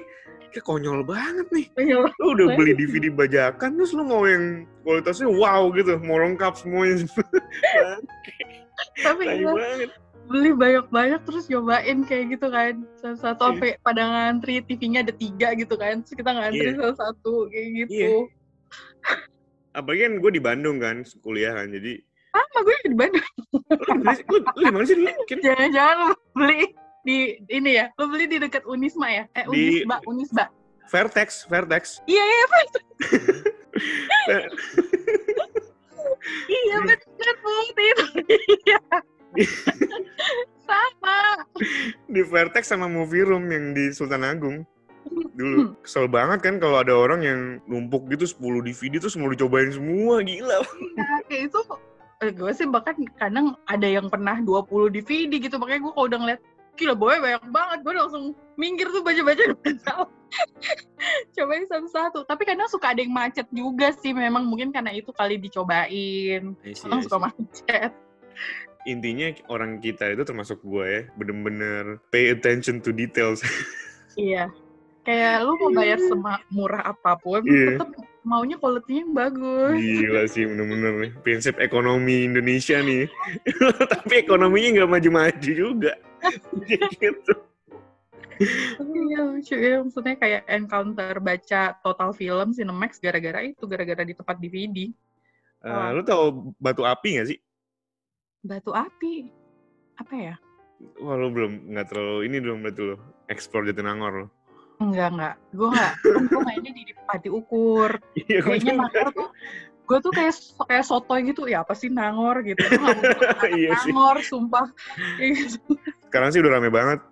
kayak 0.51 0.67
konyol 0.67 1.01
banget 1.07 1.47
nih. 1.55 1.67
Iya. 1.79 2.03
Lu 2.19 2.27
udah 2.35 2.47
beli 2.59 2.73
DVD 2.75 3.07
bajakan, 3.09 3.79
terus 3.79 3.95
lu 3.95 4.03
mau 4.03 4.27
yang 4.27 4.67
kualitasnya 4.83 5.31
wow 5.31 5.71
gitu, 5.73 5.97
mau 6.03 6.19
lengkap 6.19 6.53
semuanya. 6.59 7.07
Tapi 9.05 9.23
iya, 9.29 9.51
banget. 9.53 9.91
beli 10.31 10.51
banyak-banyak 10.55 11.21
terus 11.27 11.47
nyobain 11.47 11.99
kayak 12.07 12.25
gitu 12.39 12.47
kan. 12.51 12.75
Satu-satu 12.99 13.41
Iya. 13.41 13.49
sampai 13.55 13.71
pada 13.83 14.03
ngantri 14.07 14.55
TV-nya 14.65 15.07
ada 15.07 15.15
tiga 15.15 15.49
gitu 15.55 15.75
kan. 15.77 16.03
Terus 16.03 16.17
kita 16.17 16.31
ngantri 16.35 16.67
Iya. 16.71 16.77
satu-satu 16.79 17.35
kayak 17.51 17.69
gitu. 17.87 17.93
Iya. 17.95 18.19
Apalagi 19.71 20.01
kan 20.03 20.13
gue 20.19 20.31
di 20.35 20.43
Bandung 20.43 20.77
kan, 20.83 21.07
kuliah 21.23 21.55
kan, 21.55 21.71
jadi 21.71 22.03
Sama 22.31 22.59
gue 22.63 22.75
di 22.87 22.95
Bandung. 22.99 23.27
lu, 23.51 23.75
lu, 23.75 24.39
lu 24.39 24.39
di 24.55 24.71
mana 24.71 24.85
sih 24.87 24.95
dulu? 24.99 25.11
Jangan-jangan 25.43 25.97
lu 25.99 26.15
beli 26.35 26.63
di 27.03 27.17
ini 27.49 27.71
ya. 27.77 27.89
Lu 27.97 28.09
beli 28.09 28.27
di 28.27 28.37
dekat 28.39 28.65
Unisma 28.65 29.09
ya? 29.09 29.25
Eh 29.33 29.45
Di- 29.47 29.85
Unisba, 29.85 29.97
Unisba. 30.07 30.45
Vertex, 30.91 31.47
Vertex. 31.47 32.03
Iya, 32.05 32.19
iya, 32.21 32.45
Pak. 32.47 32.61
Ver- 34.27 34.51
Iya 36.51 36.77
bener 36.85 36.99
Put 37.41 37.77
itu. 37.79 38.05
Iya. 38.67 38.81
Sama. 40.67 41.19
di 42.07 42.23
Vertex 42.23 42.69
sama 42.69 42.87
Movie 42.87 43.25
Room 43.25 43.47
yang 43.49 43.73
di 43.73 43.91
Sultan 43.91 44.27
Agung. 44.27 44.67
Dulu 45.35 45.81
kesel 45.81 46.07
banget 46.07 46.45
kan 46.45 46.55
kalau 46.61 46.83
ada 46.83 46.93
orang 46.93 47.21
yang 47.25 47.41
numpuk 47.65 48.05
gitu 48.13 48.29
10 48.29 48.69
DVD 48.69 49.01
terus 49.01 49.17
mau 49.17 49.31
dicobain 49.31 49.73
semua, 49.73 50.21
gila. 50.21 50.61
Nah, 50.95 51.19
kayak 51.27 51.49
itu 51.51 51.59
eh, 52.21 52.31
gue 52.31 52.53
sih 52.53 52.69
bahkan 52.69 52.95
kadang 53.17 53.57
ada 53.65 53.89
yang 53.89 54.13
pernah 54.13 54.37
20 54.39 54.93
DVD 54.93 55.33
gitu 55.41 55.57
makanya 55.57 55.89
gue 55.89 55.93
kalau 55.95 56.07
udah 56.07 56.19
ngeliat 56.21 56.41
gila 56.81 56.97
boy 56.97 57.21
banyak 57.21 57.45
banget 57.53 57.79
gue 57.85 57.93
langsung 57.93 58.25
minggir 58.57 58.89
tuh 58.89 59.05
baca-baca 59.05 59.45
cobain 61.37 61.67
satu-satu 61.69 62.25
tapi 62.25 62.43
kadang 62.49 62.71
suka 62.73 62.97
ada 62.97 63.05
yang 63.05 63.13
macet 63.13 63.45
juga 63.53 63.93
sih 63.93 64.17
memang 64.17 64.49
mungkin 64.49 64.73
karena 64.73 64.97
itu 64.97 65.13
kali 65.13 65.37
dicobain 65.37 66.57
orang 66.89 67.03
suka 67.05 67.19
macet 67.21 67.93
Intinya 68.89 69.29
orang 69.53 69.77
kita 69.77 70.09
itu 70.09 70.25
termasuk 70.25 70.65
gue 70.65 70.87
ya, 70.89 71.03
bener-bener 71.13 72.01
pay 72.09 72.33
attention 72.33 72.81
to 72.81 72.97
details. 72.97 73.45
iya 74.17 74.49
kayak 75.05 75.45
lu 75.49 75.57
mau 75.57 75.71
bayar 75.81 75.99
semurah 76.01 76.93
apa 76.93 77.17
pun 77.21 77.41
Iya. 77.45 77.81
tetap 77.81 77.89
maunya 78.21 78.61
quality 78.61 79.01
yang 79.01 79.17
bagus 79.17 79.81
Gila 79.81 80.23
sih 80.29 80.45
bener-bener 80.45 80.93
nih. 81.09 81.13
Prinsip 81.25 81.57
ekonomi 81.57 82.29
Indonesia 82.29 82.81
nih. 82.85 83.09
Tapi 83.97 84.15
ekonominya 84.21 84.69
nggak 84.81 84.91
maju-maju 84.93 85.51
juga. 85.51 85.93
Gitu. 86.95 87.33
Iya 88.81 89.19
lucu 89.29 89.53
ya 89.53 89.85
maksudnya 89.85 90.17
kayak 90.17 90.49
encounter 90.49 91.21
baca 91.21 91.77
total 91.79 92.11
film 92.11 92.51
Cinemax 92.51 92.97
gara-gara 92.97 93.45
itu 93.45 93.65
gara-gara 93.65 94.01
di 94.01 94.17
tempat 94.17 94.37
DVD 94.37 94.89
Eh, 95.61 95.89
lu 95.93 96.01
tau 96.01 96.57
batu 96.57 96.83
api 96.83 97.21
gak 97.21 97.29
sih? 97.29 97.39
batu 98.41 98.73
api 98.73 99.29
apa 99.95 100.15
ya 100.17 100.35
Wah 100.97 101.13
lu 101.13 101.29
belum, 101.29 101.69
nggak 101.69 101.93
terlalu 101.93 102.25
ini 102.25 102.41
belum 102.41 102.65
berarti 102.65 102.81
lu. 102.81 102.97
Explore 103.29 103.69
Jatinangor 103.69 104.13
lo. 104.17 104.27
enggak 104.81 105.13
enggak 105.13 105.35
gue 105.53 105.69
enggak 105.69 105.95
gue 106.25 106.41
mainnya 106.41 106.73
di 106.73 106.83
Pati 107.05 107.29
Ukur 107.29 108.01
Iya, 108.17 108.41
kayaknya. 108.41 108.73
Nangor 108.81 109.09
tuh 109.13 109.29
gue 109.91 109.99
tuh 109.99 110.13
kayak 110.15 110.35
kayak 110.65 110.87
sotoy 110.87 111.27
gitu 111.27 111.45
ya 111.45 111.61
apa 111.61 111.75
sih 111.75 111.91
Nangor 111.91 112.39
gitu 112.41 112.63
bilang 112.63 112.95
anak 112.95 113.19
Iya 113.59 113.75
sih. 113.83 113.91
Nangor 113.91 114.23
sumpah. 114.23 114.67
Sekarang 116.01 116.31
sih 116.31 116.39
udah 116.39 116.53
rame 116.53 116.71
banget. 116.71 117.03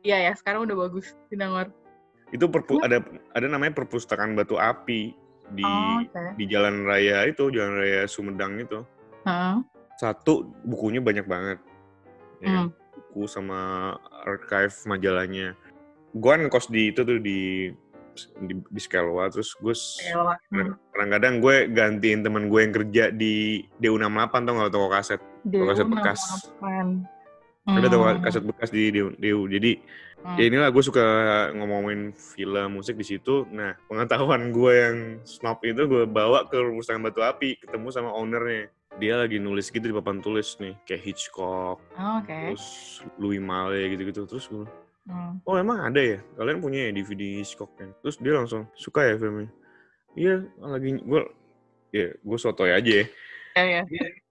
iya 0.00 0.30
ya 0.30 0.32
sekarang 0.32 0.62
udah 0.62 0.76
bagus 0.78 1.16
di 1.26 1.34
Nangor 1.34 1.72
Itu 2.28 2.46
perpu- 2.46 2.78
ada 2.78 3.00
ada 3.32 3.46
namanya 3.48 3.72
perpustakaan 3.74 4.36
batu 4.36 4.54
api 4.54 5.16
di 5.48 5.64
oh, 5.64 6.04
oke 6.04 6.36
di 6.36 6.44
jalan 6.44 6.84
raya 6.84 7.24
itu, 7.24 7.48
jalan 7.48 7.80
raya 7.80 8.04
Sumedang 8.04 8.60
itu. 8.60 8.84
Heeh. 9.24 9.64
Satu 9.96 10.44
bukunya 10.62 11.00
banyak 11.00 11.24
banget. 11.24 11.58
Ya, 12.38 12.62
Hmm. 12.62 12.68
buku 13.08 13.24
sama 13.24 13.58
archive 14.22 14.76
majalahnya. 14.84 15.56
Gue 16.12 16.30
kan 16.30 16.44
kos 16.46 16.68
di 16.68 16.92
itu 16.92 17.00
tuh 17.00 17.16
di 17.18 17.72
di, 18.36 18.58
di 18.58 18.80
Skelwa 18.80 19.28
terus 19.28 19.54
gue. 19.54 19.74
Hmm. 20.50 20.74
kadang-kadang 20.90 21.38
gue 21.38 21.56
gantiin 21.68 22.20
teman 22.20 22.48
gue 22.48 22.60
yang 22.60 22.74
kerja 22.74 23.04
di 23.08 23.34
DU68 23.76 24.34
tau 24.40 24.54
gak 24.56 24.72
toko 24.72 24.88
kaset 24.88 25.20
Dewa 25.42 25.64
kaset 25.70 25.86
bekas. 25.86 26.20
Namapan. 26.58 26.86
ada 27.68 27.86
toko 27.86 28.04
Hmm. 28.04 28.20
kaset 28.20 28.42
bekas 28.42 28.68
di 28.68 28.82
DU, 28.90 29.42
jadi 29.46 29.72
Hmm. 30.18 30.34
ya 30.34 30.44
inilah 30.44 30.74
gue 30.74 30.82
suka 30.82 31.04
ngomongin 31.54 32.10
film 32.10 32.74
musik 32.74 32.98
di 32.98 33.06
situ 33.06 33.46
nah 33.48 33.78
pengetahuan 33.86 34.50
gue 34.50 34.72
yang 34.74 34.96
snob 35.22 35.62
itu 35.62 35.78
gue 35.78 36.04
bawa 36.04 36.42
ke 36.42 36.58
perpustakaan 36.58 37.06
batu 37.06 37.22
api 37.22 37.54
ketemu 37.54 37.86
sama 37.88 38.10
ownernya 38.10 38.66
dia 38.98 39.14
lagi 39.14 39.38
nulis 39.38 39.70
gitu 39.70 39.78
di 39.78 39.94
papan 39.94 40.18
tulis 40.18 40.58
nih 40.58 40.74
kayak 40.82 41.06
Hitchcock 41.06 41.78
Oh, 41.94 42.18
oke 42.18 42.34
terus 42.50 42.66
Louis 43.14 43.38
Malle 43.38 43.94
gitu-gitu 43.94 44.26
terus 44.26 44.50
gue 44.50 44.66
Hmm. 45.08 45.40
oh 45.42 45.56
emang 45.56 45.80
ada 45.80 45.96
ya? 45.96 46.18
Kalian 46.36 46.60
punya 46.60 46.86
ya 46.86 46.90
DVD 46.92 47.40
Hitchcock 47.40 47.72
kan? 47.74 47.96
Terus 48.04 48.20
dia 48.20 48.36
langsung 48.36 48.68
suka 48.76 49.08
ya 49.08 49.16
filmnya? 49.16 49.48
Iya 50.12 50.44
lagi 50.60 51.00
gue 51.00 51.20
ya 51.90 52.12
gue 52.12 52.38
sotoy 52.38 52.76
aja 52.76 52.92
ya. 52.92 53.06
Ya 53.56 53.64
ya 53.64 53.82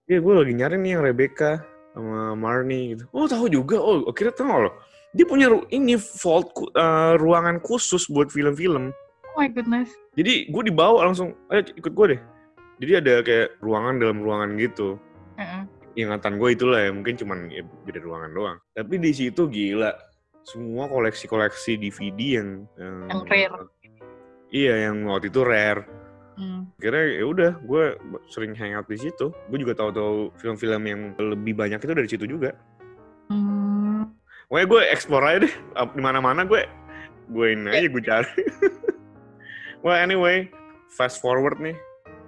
iya 0.06 0.18
gue 0.22 0.34
lagi 0.38 0.54
nyari 0.54 0.78
nih 0.78 0.92
yang 0.94 1.04
Rebecca 1.04 1.66
sama 1.92 2.38
Marnie 2.38 2.94
gitu. 2.94 3.10
Oh 3.10 3.26
tahu 3.26 3.50
juga. 3.50 3.82
Oh 3.82 4.06
akhirnya 4.06 4.38
tahu 4.38 4.70
loh 4.70 4.76
dia 5.16 5.26
punya 5.26 5.50
ru- 5.50 5.66
ini 5.74 5.98
vault 5.98 6.54
ku- 6.54 6.70
eh, 6.70 7.14
ruangan 7.18 7.58
khusus 7.58 8.06
buat 8.06 8.30
film-film. 8.30 8.94
Oh 9.34 9.34
my 9.36 9.50
goodness. 9.50 9.90
Jadi 10.14 10.46
gue 10.46 10.64
dibawa 10.70 11.10
langsung 11.10 11.34
ayo 11.50 11.66
ikut 11.74 11.90
gue 11.90 12.06
deh. 12.14 12.22
Jadi 12.78 12.92
ada 13.02 13.14
kayak 13.26 13.58
ruangan 13.58 13.98
dalam 13.98 14.22
ruangan 14.22 14.54
gitu. 14.62 15.02
Heeh. 15.42 15.66
ingatan 15.98 16.38
gue 16.38 16.54
itulah 16.54 16.78
ya 16.78 16.94
mungkin 16.94 17.18
cuman 17.18 17.50
ya, 17.50 17.66
beda 17.82 17.98
ruangan 18.06 18.30
doang. 18.30 18.58
Tapi 18.78 19.02
di 19.02 19.10
situ 19.10 19.50
gila 19.50 19.90
semua 20.48 20.88
koleksi-koleksi 20.88 21.76
DVD 21.76 22.40
yang 22.40 22.50
Yang 22.80 23.22
rare. 23.28 23.60
iya 24.48 24.74
yang 24.88 25.04
waktu 25.06 25.28
itu 25.28 25.44
rare. 25.44 25.84
Hmm. 26.38 26.70
kira 26.78 27.18
ya 27.18 27.26
udah 27.26 27.58
gue 27.66 27.98
sering 28.30 28.54
hangout 28.54 28.86
di 28.86 28.96
situ. 28.96 29.34
Gue 29.50 29.58
juga 29.58 29.74
tahu-tahu 29.74 30.30
film-film 30.38 30.82
yang 30.86 31.02
lebih 31.18 31.58
banyak 31.58 31.82
itu 31.82 31.92
dari 31.92 32.06
situ 32.08 32.26
juga. 32.30 32.54
Hmm. 33.28 34.14
Pokoknya 34.48 34.68
gue 34.70 34.82
explore 34.94 35.26
aja 35.26 35.40
deh 35.44 35.54
di 35.92 36.02
mana-mana 36.02 36.46
gue 36.46 36.64
gue 37.28 37.48
ini 37.52 37.68
aja 37.68 37.88
gue 37.90 38.04
cari. 38.06 38.42
Well 39.84 39.98
anyway 39.98 40.50
fast 40.90 41.20
forward 41.20 41.58
nih 41.58 41.76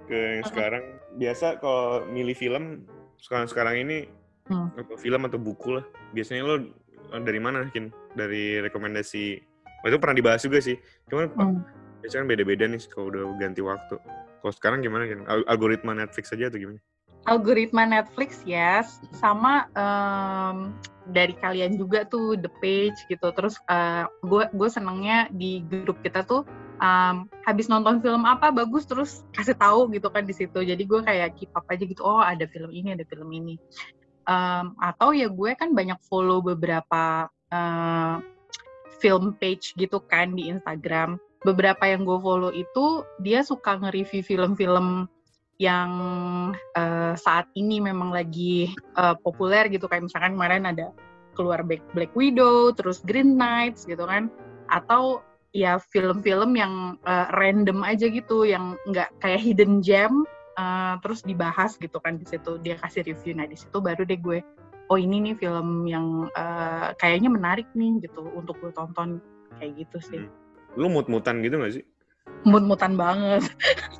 ke 0.06 0.16
yang 0.38 0.44
sekarang. 0.44 0.84
Biasa 1.14 1.58
kalau 1.58 2.04
milih 2.06 2.34
film 2.34 2.84
sekarang 3.16 3.46
sekarang 3.46 3.76
ini 3.80 3.98
Hmm. 4.50 4.66
atau 4.74 4.98
film 4.98 5.22
atau 5.22 5.38
buku 5.38 5.78
lah. 5.78 5.86
Biasanya 6.10 6.42
lo 6.42 6.54
dari 7.22 7.38
mana 7.38 7.70
Kin 7.70 7.94
dari 8.14 8.58
rekomendasi. 8.60 9.40
Oh, 9.80 9.88
itu 9.88 9.96
pernah 9.96 10.16
dibahas 10.16 10.42
juga 10.44 10.60
sih. 10.60 10.76
Cuman 11.08 11.32
Hmm. 11.32 11.60
biasanya 12.04 12.24
kan 12.24 12.28
beda-beda 12.28 12.64
nih 12.68 12.80
kalau 12.92 13.06
udah 13.08 13.22
ganti 13.40 13.60
waktu. 13.64 13.96
Kalau 14.40 14.52
sekarang 14.56 14.80
gimana 14.80 15.04
Al- 15.28 15.48
algoritma 15.48 15.92
Netflix 15.92 16.32
aja 16.32 16.48
atau 16.48 16.60
gimana? 16.60 16.80
Algoritma 17.28 17.84
Netflix 17.84 18.40
ya 18.48 18.80
sama 19.12 19.68
em, 19.76 20.72
dari 21.12 21.36
kalian 21.36 21.76
juga 21.76 22.08
tuh 22.08 22.40
the 22.40 22.48
page 22.64 22.96
gitu. 23.12 23.28
Terus 23.36 23.60
gue 24.24 24.44
gue 24.48 24.68
senengnya 24.72 25.28
di 25.28 25.60
grup 25.68 26.00
kita 26.00 26.24
tuh 26.24 26.48
em, 26.80 27.28
habis 27.44 27.68
nonton 27.68 28.00
film 28.00 28.24
apa 28.24 28.48
bagus 28.48 28.88
terus 28.88 29.20
kasih 29.36 29.56
tahu 29.56 29.92
gitu 29.92 30.08
kan 30.08 30.24
di 30.24 30.32
situ. 30.32 30.64
Jadi 30.64 30.82
gue 30.88 31.00
kayak 31.04 31.36
keep 31.36 31.52
up 31.52 31.68
aja 31.68 31.84
gitu 31.84 32.00
oh 32.00 32.24
ada 32.24 32.48
film 32.48 32.72
ini 32.72 32.96
ada 32.96 33.04
film 33.04 33.28
ini. 33.28 33.60
Em, 34.24 34.72
atau 34.80 35.12
ya 35.12 35.28
gue 35.28 35.52
kan 35.56 35.76
banyak 35.76 36.00
follow 36.08 36.40
beberapa 36.40 37.28
eh, 37.50 38.16
film 39.00 39.34
page 39.38 39.74
gitu 39.76 39.98
kan 40.06 40.34
di 40.34 40.48
Instagram. 40.50 41.18
Beberapa 41.40 41.88
yang 41.88 42.04
gue 42.04 42.18
follow 42.20 42.52
itu 42.52 43.02
dia 43.24 43.40
suka 43.40 43.80
nge-review 43.80 44.22
film-film 44.22 45.08
yang 45.60 45.90
eh, 46.76 47.14
saat 47.16 47.48
ini 47.56 47.80
memang 47.84 48.12
lagi 48.12 48.72
eh, 48.76 49.16
populer 49.20 49.68
gitu. 49.68 49.88
Kayak 49.88 50.08
misalkan 50.08 50.36
kemarin 50.36 50.64
ada 50.68 50.92
keluar 51.38 51.62
Black, 51.64 52.12
Widow, 52.12 52.74
terus 52.74 53.00
Green 53.06 53.38
Knights 53.38 53.86
gitu 53.86 54.04
kan, 54.04 54.28
atau 54.68 55.24
ya 55.56 55.80
film-film 55.80 56.58
yang 56.58 57.00
eh, 57.08 57.26
random 57.36 57.80
aja 57.86 58.08
gitu, 58.08 58.44
yang 58.44 58.76
nggak 58.88 59.08
kayak 59.24 59.40
hidden 59.40 59.80
gem, 59.80 60.28
eh, 60.60 60.94
terus 61.00 61.24
dibahas 61.24 61.80
gitu 61.80 61.96
kan 62.02 62.20
di 62.20 62.26
situ. 62.28 62.60
Dia 62.60 62.76
kasih 62.76 63.08
review, 63.08 63.32
nah 63.38 63.48
di 63.48 63.56
situ 63.56 63.80
baru 63.80 64.04
deh 64.04 64.20
gue, 64.20 64.44
oh 64.90 64.98
ini 64.98 65.22
nih 65.22 65.34
film 65.38 65.86
yang 65.86 66.26
eh, 66.34 66.90
kayaknya 66.98 67.30
menarik 67.30 67.66
nih 67.78 68.02
gitu 68.02 68.26
untuk 68.34 68.58
gue 68.60 68.74
tonton 68.74 69.22
kayak 69.58 69.86
gitu 69.86 69.98
sih. 70.02 70.22
lu 70.78 70.86
mut-mutan 70.86 71.42
gitu 71.42 71.58
gak 71.58 71.74
sih 71.74 71.84
mut-mutan 72.46 72.94
banget 72.94 73.42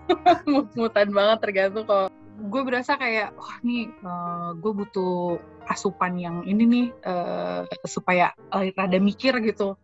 mut-mutan 0.52 1.10
banget 1.10 1.38
tergantung 1.42 1.82
kalau 1.82 2.06
gue 2.40 2.62
berasa 2.62 2.94
kayak 2.94 3.34
wah 3.34 3.58
nih 3.66 3.90
eh, 3.90 4.50
gue 4.58 4.72
butuh 4.74 5.38
asupan 5.66 6.14
yang 6.18 6.42
ini 6.46 6.62
nih 6.66 6.86
eh, 7.06 7.62
supaya 7.86 8.30
eh, 8.54 8.70
rada 8.74 8.98
mikir 8.98 9.34
gitu 9.42 9.74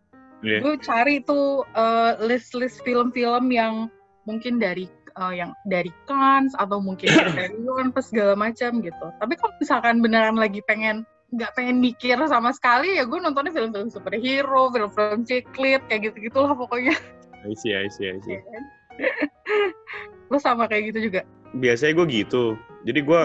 Iya. 0.45 0.61
gue 0.61 0.73
cari 0.85 1.15
tuh 1.25 1.65
eh, 1.73 2.13
list-list 2.21 2.85
film-film 2.85 3.49
yang 3.49 3.89
mungkin 4.29 4.61
dari 4.61 4.85
eh, 5.17 5.33
yang 5.43 5.51
dari 5.65 5.91
Cannes 6.05 6.53
atau 6.57 6.77
mungkin 6.79 7.09
Criterion 7.33 7.91
apa 7.91 8.01
segala 8.01 8.33
macam 8.37 8.79
gitu. 8.81 9.05
Tapi 9.17 9.33
kalau 9.35 9.53
misalkan 9.59 9.99
beneran 9.99 10.37
lagi 10.37 10.61
pengen 10.65 11.03
nggak 11.35 11.59
pengen 11.59 11.83
mikir 11.83 12.15
sama 12.31 12.55
sekali 12.55 12.95
ya 12.95 13.03
gue 13.03 13.19
nontonnya 13.19 13.51
film-film 13.51 13.91
superhero, 13.91 14.71
film-film 14.71 15.27
ciklit 15.27 15.83
kayak 15.91 16.11
gitu 16.11 16.31
gitulah 16.31 16.55
pokoknya. 16.55 16.95
I 17.43 17.53
see, 17.53 17.75
I 17.75 17.91
see, 17.91 18.07
I 18.07 18.19
see. 18.23 18.39
Lo 20.31 20.39
sama 20.39 20.67
kayak 20.71 20.95
gitu 20.95 21.11
juga? 21.11 21.21
Biasanya 21.55 21.99
gue 21.99 22.07
gitu. 22.23 22.43
Jadi 22.87 22.99
gue 23.03 23.21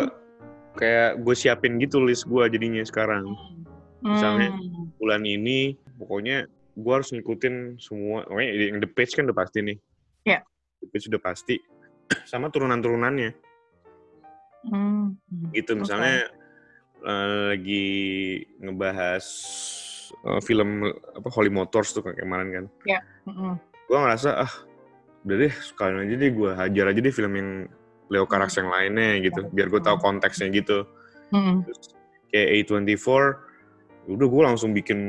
kayak 0.79 1.23
gue 1.23 1.35
siapin 1.37 1.79
gitu 1.79 2.03
list 2.03 2.27
gue 2.27 2.43
jadinya 2.51 2.83
sekarang. 2.83 3.27
Misalnya, 4.03 4.51
Hmm. 4.51 4.91
Bulan 4.99 5.23
ini 5.23 5.79
pokoknya 5.99 6.47
gue 6.79 6.93
harus 6.93 7.11
ngikutin 7.15 7.79
semua. 7.79 8.27
Pokoknya 8.27 8.51
yang 8.71 8.79
The 8.83 8.91
Page 8.91 9.13
kan 9.15 9.31
udah 9.31 9.39
pasti 9.39 9.59
nih. 9.63 9.79
Iya. 10.27 10.41
The 10.83 10.89
Page 10.91 11.07
udah 11.11 11.23
pasti. 11.23 11.57
Sama 12.29 12.49
turunan-turunannya. 12.53 13.31
Hmm. 14.71 15.19
Gitu 15.51 15.75
misalnya 15.75 16.31
eh, 17.03 17.41
lagi 17.55 17.87
ngebahas 18.63 19.25
eh, 20.23 20.41
film 20.47 20.87
apa 20.91 21.29
Holy 21.35 21.51
Motors 21.51 21.91
tuh 21.95 22.07
kayak 22.07 22.23
kemarin 22.23 22.49
kan. 22.51 22.67
Mm-mm. 23.27 23.55
gue 23.87 23.99
ngerasa 24.01 24.49
ah 24.49 24.53
udah 25.23 25.37
deh 25.47 25.53
sekalian 25.53 26.09
aja 26.09 26.15
deh 26.19 26.31
gue 26.35 26.51
hajar 26.57 26.85
aja 26.91 27.01
deh 27.03 27.15
film 27.15 27.33
yang 27.39 27.51
Leo 28.11 28.27
Carax 28.27 28.59
yang 28.59 28.73
lainnya 28.73 29.23
gitu 29.23 29.47
biar 29.55 29.71
gue 29.71 29.79
tahu 29.79 29.97
konteksnya 30.03 30.51
gitu 30.51 30.89
Mm-mm. 31.31 31.63
Terus 31.65 31.95
kayak 32.33 32.49
A24 32.67 33.07
udah 34.11 34.27
gue 34.27 34.43
langsung 34.43 34.75
bikin 34.75 35.01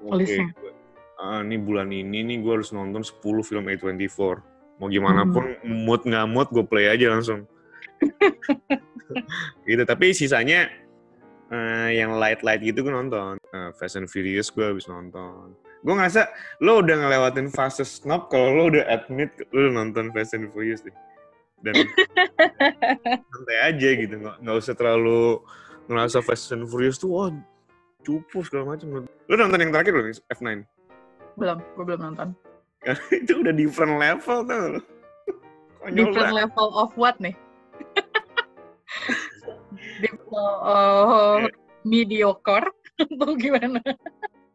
oke 0.00 0.16
Listnya. 0.16 0.48
ah, 1.20 1.44
ini 1.44 1.60
bulan 1.60 1.92
ini 1.92 2.24
nih 2.24 2.40
gue 2.40 2.52
harus 2.56 2.72
nonton 2.72 3.04
10 3.04 3.20
film 3.44 3.64
A24 3.68 4.40
mau 4.78 4.90
gimana 4.90 5.22
pun 5.28 5.54
mood 5.62 6.02
nggak 6.02 6.26
mood 6.26 6.48
gue 6.50 6.64
play 6.66 6.90
aja 6.90 7.12
langsung. 7.14 7.46
Gitu 9.68 9.82
tapi 9.84 10.16
sisanya 10.16 10.66
eh, 11.52 11.90
yang 11.94 12.16
light 12.16 12.40
light 12.40 12.64
gitu 12.64 12.82
gue 12.82 12.92
nonton. 12.92 13.38
Eh, 13.52 13.70
Fast 13.76 14.00
and 14.00 14.10
Furious 14.10 14.50
gue 14.50 14.64
habis 14.64 14.88
nonton. 14.90 15.54
Gue 15.84 15.94
ngerasa 15.94 16.32
lo 16.64 16.80
udah 16.80 16.96
ngelewatin 16.96 17.52
fase 17.52 17.84
snob 17.84 18.32
kalau 18.32 18.56
lo 18.56 18.62
udah 18.72 18.88
admit 18.88 19.30
lo 19.52 19.68
udah 19.68 19.74
nonton 19.84 20.10
Fast 20.10 20.34
and 20.34 20.50
Furious 20.50 20.80
deh. 20.82 20.94
Dan 21.60 21.84
santai 23.32 23.58
aja 23.60 23.88
gitu 23.96 24.14
nggak 24.20 24.36
nggak 24.40 24.56
usah 24.56 24.74
terlalu 24.74 25.40
ngerasa 25.86 26.24
Fast 26.24 26.52
and 26.56 26.66
Furious 26.66 26.96
tuh 26.96 27.12
wah 27.12 27.28
cupu 28.04 28.44
segala 28.44 28.76
macam 28.76 29.04
lo 29.04 29.32
nonton 29.32 29.60
yang 29.64 29.72
terakhir 29.72 29.92
belum 29.96 30.12
F9 30.28 30.48
Belum, 31.34 31.58
gue 31.74 31.84
belum 31.84 32.00
nonton. 32.00 32.28
itu 33.20 33.32
udah 33.40 33.52
different 33.52 33.96
level 33.96 34.44
tuh 34.44 34.80
Konyol 35.80 35.96
Different 36.00 36.32
banget. 36.32 36.40
level 36.48 36.68
of 36.74 36.90
what 36.96 37.16
nih? 37.20 37.36
level 40.04 40.48
of 40.64 41.08
mediocre 41.84 42.66
atau 42.96 43.30
gimana? 43.36 43.80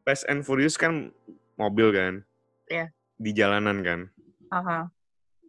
Fast 0.04 0.26
and 0.26 0.42
Furious 0.42 0.74
kan 0.74 1.14
mobil 1.56 1.92
kan 1.92 2.24
Iya. 2.66 2.90
di 3.18 3.30
jalanan 3.34 3.82
kan 3.82 4.00
Aha. 4.50 4.90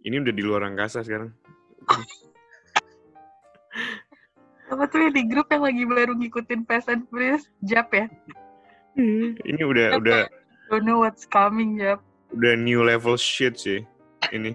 ini 0.02 0.16
udah 0.18 0.32
di 0.32 0.40
luar 0.40 0.64
angkasa 0.64 1.00
sekarang 1.00 1.32
Apa 4.70 4.87
tuh 4.87 5.02
yang 5.02 5.12
di 5.12 5.22
grup 5.26 5.50
yang 5.50 5.64
lagi 5.64 5.82
baru 5.82 6.12
ngikutin 6.14 6.62
Fast 6.64 6.88
and 6.88 7.04
Furious? 7.08 7.49
Jap 7.60 7.90
ya? 7.90 8.06
ini 8.96 9.60
udah 9.60 9.96
udah 9.96 10.20
Don't 10.70 10.87
know 10.87 11.02
what's 11.02 11.26
coming, 11.26 11.76
Jap. 11.76 11.99
Udah 12.34 12.54
new 12.58 12.82
level 12.87 13.18
shit 13.18 13.58
sih 13.58 13.82
ini. 14.30 14.54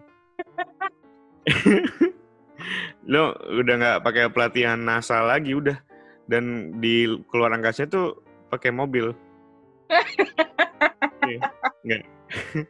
Lo 3.12 3.36
udah 3.38 3.74
nggak 3.78 4.02
pakai 4.02 4.32
pelatihan 4.32 4.80
NASA 4.80 5.22
lagi 5.22 5.54
udah. 5.54 5.78
Dan 6.26 6.74
di 6.82 7.06
keluar 7.30 7.54
angkasanya 7.54 7.92
tuh 7.92 8.08
pakai 8.50 8.74
mobil. 8.74 9.14
Iya, 11.26 11.42
nggak. 11.82 12.04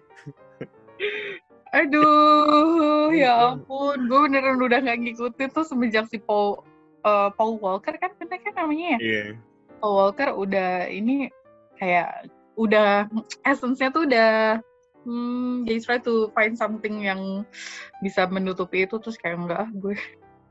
Aduh, 1.75 3.11
ya 3.11 3.51
ampun. 3.51 4.07
Gue 4.07 4.31
beneran 4.31 4.63
udah 4.63 4.79
gak 4.79 5.03
ngikutin 5.03 5.51
tuh 5.51 5.67
semenjak 5.67 6.07
si 6.07 6.23
Paul, 6.23 6.63
eh, 7.03 7.29
Paul 7.35 7.59
Walker 7.59 7.91
kan 7.99 8.15
bener 8.15 8.39
kan 8.39 8.55
namanya 8.55 8.95
ya? 8.95 8.99
iya. 9.03 9.35
Paul 9.83 9.99
Walker 9.99 10.31
udah 10.39 10.87
ini 10.87 11.27
kayak 11.75 12.31
udah 12.55 13.11
essence-nya 13.43 13.91
tuh 13.91 14.07
udah 14.07 14.63
hmm, 15.05 15.63
they 15.69 15.77
try 15.79 16.01
to 16.01 16.27
find 16.33 16.57
something 16.57 17.05
yang 17.05 17.45
bisa 18.01 18.25
menutupi 18.27 18.83
itu 18.83 18.97
terus 18.99 19.15
kayak 19.15 19.39
enggak 19.39 19.59
ah, 19.63 19.69
gue 19.71 19.95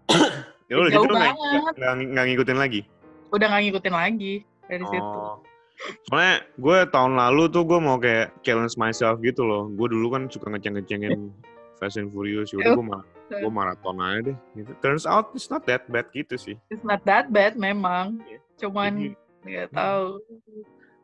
ya 0.70 0.74
udah 0.80 0.90
gitu 0.90 1.06
nggak 1.10 1.34
nggak 1.76 1.92
nggak 2.14 2.24
ngikutin 2.30 2.58
lagi 2.58 2.80
udah 3.34 3.46
gak 3.50 3.62
ngikutin 3.66 3.94
lagi 3.94 4.34
dari 4.70 4.84
situ. 4.86 5.18
Oh. 5.18 5.42
Soalnya 6.06 6.46
gue 6.54 6.78
tahun 6.94 7.18
lalu 7.18 7.42
tuh 7.50 7.66
gue 7.66 7.78
mau 7.82 7.98
kayak 7.98 8.30
challenge 8.46 8.78
myself 8.78 9.18
gitu 9.20 9.42
loh. 9.42 9.66
Gue 9.74 9.90
dulu 9.90 10.14
kan 10.14 10.30
suka 10.30 10.54
ngeceng-ngecengin 10.54 11.34
Fast 11.82 11.98
and 11.98 12.14
Furious. 12.14 12.54
Yaudah 12.54 12.78
gue 12.78 12.86
ma- 12.86 13.06
gue 13.26 13.50
maraton 13.50 13.98
aja 13.98 14.20
deh. 14.30 14.36
Gitu. 14.54 14.70
Turns 14.78 15.04
out 15.04 15.34
it's 15.34 15.50
not 15.50 15.66
that 15.66 15.90
bad 15.90 16.06
gitu 16.14 16.38
sih. 16.38 16.56
It's 16.70 16.86
not 16.86 17.02
that 17.10 17.34
bad 17.34 17.58
memang. 17.58 18.22
Iya. 18.22 18.38
Cuman 18.62 19.18
nggak 19.42 19.74
tahu. 19.74 20.22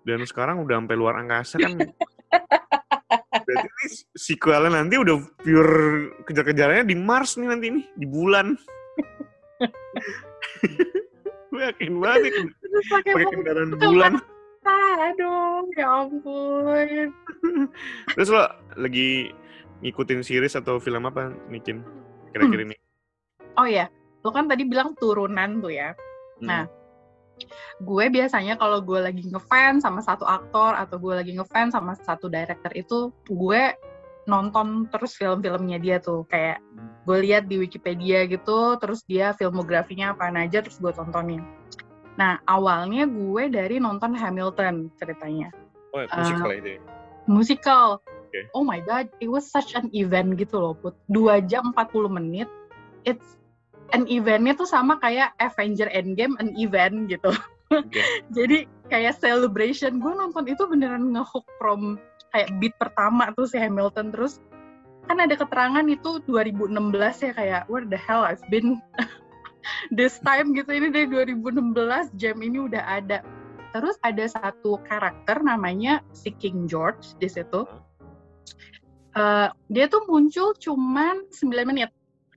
Dan 0.06 0.22
sekarang 0.24 0.62
udah 0.62 0.80
sampai 0.80 0.96
luar 0.96 1.18
angkasa 1.18 1.58
kan. 1.58 1.76
Berarti 3.50 3.66
ini 3.66 3.86
sequelnya 4.14 4.70
nanti 4.78 4.94
udah 4.94 5.16
pure 5.42 6.14
kejar-kejarannya 6.22 6.86
di 6.86 6.94
Mars 6.94 7.34
nih 7.34 7.48
nanti 7.50 7.66
nih. 7.74 7.84
Di 7.98 8.06
bulan. 8.06 8.54
gue 11.50 11.62
yakin 11.66 11.98
banget 11.98 12.46
pakai 12.86 13.26
kendaraan 13.26 13.74
pakai 13.74 13.88
bulan. 13.90 14.12
dong, 15.18 15.66
ya 15.74 15.86
ampun. 15.90 17.10
Terus 18.14 18.28
lo 18.30 18.46
lagi 18.78 19.34
ngikutin 19.82 20.22
series 20.22 20.54
atau 20.54 20.78
film 20.78 21.10
apa 21.10 21.34
Nikin 21.50 21.82
kira-kira 22.30 22.62
ini? 22.70 22.76
Oh 23.58 23.66
ya, 23.66 23.90
lo 24.22 24.30
kan 24.30 24.46
tadi 24.46 24.62
bilang 24.62 24.94
turunan 24.94 25.58
tuh 25.58 25.74
ya. 25.74 25.90
Nah, 26.40 26.70
gue 27.81 28.05
biasanya 28.12 28.57
kalau 28.57 28.81
gue 28.81 29.00
lagi 29.00 29.22
ngefans 29.29 29.85
sama 29.85 30.00
satu 30.00 30.24
aktor 30.24 30.76
atau 30.76 30.96
gue 30.96 31.14
lagi 31.20 31.33
ngefans 31.37 31.72
sama 31.76 31.96
satu 32.00 32.29
director 32.29 32.72
itu 32.74 33.14
gue 33.29 33.74
nonton 34.29 34.87
terus 34.92 35.16
film-filmnya 35.16 35.81
dia 35.81 35.96
tuh 35.98 36.29
kayak 36.29 36.61
gue 37.09 37.18
lihat 37.24 37.48
di 37.48 37.59
Wikipedia 37.59 38.29
gitu 38.29 38.76
terus 38.79 39.03
dia 39.09 39.33
filmografinya 39.35 40.12
apa 40.12 40.29
aja 40.31 40.61
terus 40.61 40.79
gue 40.79 40.92
tontonin. 40.92 41.42
Nah 42.20 42.38
awalnya 42.44 43.09
gue 43.09 43.48
dari 43.48 43.81
nonton 43.81 44.12
Hamilton 44.12 44.92
ceritanya 45.00 45.50
Oh, 45.90 46.07
musical 46.07 46.50
itu 46.55 46.68
ya? 46.79 46.81
musical. 47.26 47.87
Oke. 48.31 48.40
Oh 48.55 48.62
my 48.62 48.79
god, 48.87 49.11
it 49.18 49.26
was 49.26 49.50
such 49.50 49.74
an 49.74 49.90
event 49.90 50.38
gitu 50.38 50.59
loh, 50.59 50.74
Put. 50.79 50.94
2 51.11 51.42
jam 51.50 51.74
40 51.74 52.07
menit. 52.11 52.46
It's 53.03 53.39
an 53.90 54.07
eventnya 54.07 54.55
tuh 54.55 54.68
sama 54.68 54.98
kayak 54.98 55.35
Avenger 55.38 55.90
Endgame, 55.90 56.37
an 56.38 56.55
event 56.57 57.11
gitu. 57.11 57.35
Oke. 57.70 58.03
Jadi 58.37 58.66
kayak 58.90 59.18
celebration. 59.22 60.03
Gue 60.03 60.14
nonton 60.14 60.46
itu 60.50 60.62
beneran 60.66 61.14
ngehook 61.14 61.46
from 61.59 61.98
kayak 62.35 62.50
beat 62.59 62.74
pertama 62.79 63.31
tuh 63.35 63.46
si 63.46 63.59
Hamilton. 63.59 64.11
Terus 64.11 64.42
kan 65.07 65.18
ada 65.18 65.35
keterangan 65.35 65.87
itu 65.87 66.22
2016 66.26 67.26
ya 67.26 67.33
kayak 67.35 67.62
where 67.66 67.87
the 67.87 67.98
hell 67.98 68.22
I've 68.22 68.42
been 68.50 68.79
this 69.98 70.18
time 70.22 70.55
gitu. 70.55 70.70
Ini 70.70 70.90
dari 70.90 71.07
2016 71.11 72.18
jam 72.18 72.37
ini 72.42 72.59
udah 72.66 72.83
ada. 72.83 73.22
Terus 73.70 73.94
ada 74.03 74.26
satu 74.26 74.83
karakter 74.83 75.46
namanya 75.46 76.03
si 76.11 76.35
King 76.35 76.66
George 76.66 77.14
di 77.22 77.31
situ. 77.31 77.66
Eh, 79.11 79.48
dia 79.70 79.90
tuh 79.90 80.07
muncul 80.07 80.55
cuman 80.55 81.26
9 81.35 81.66
menit 81.66 81.90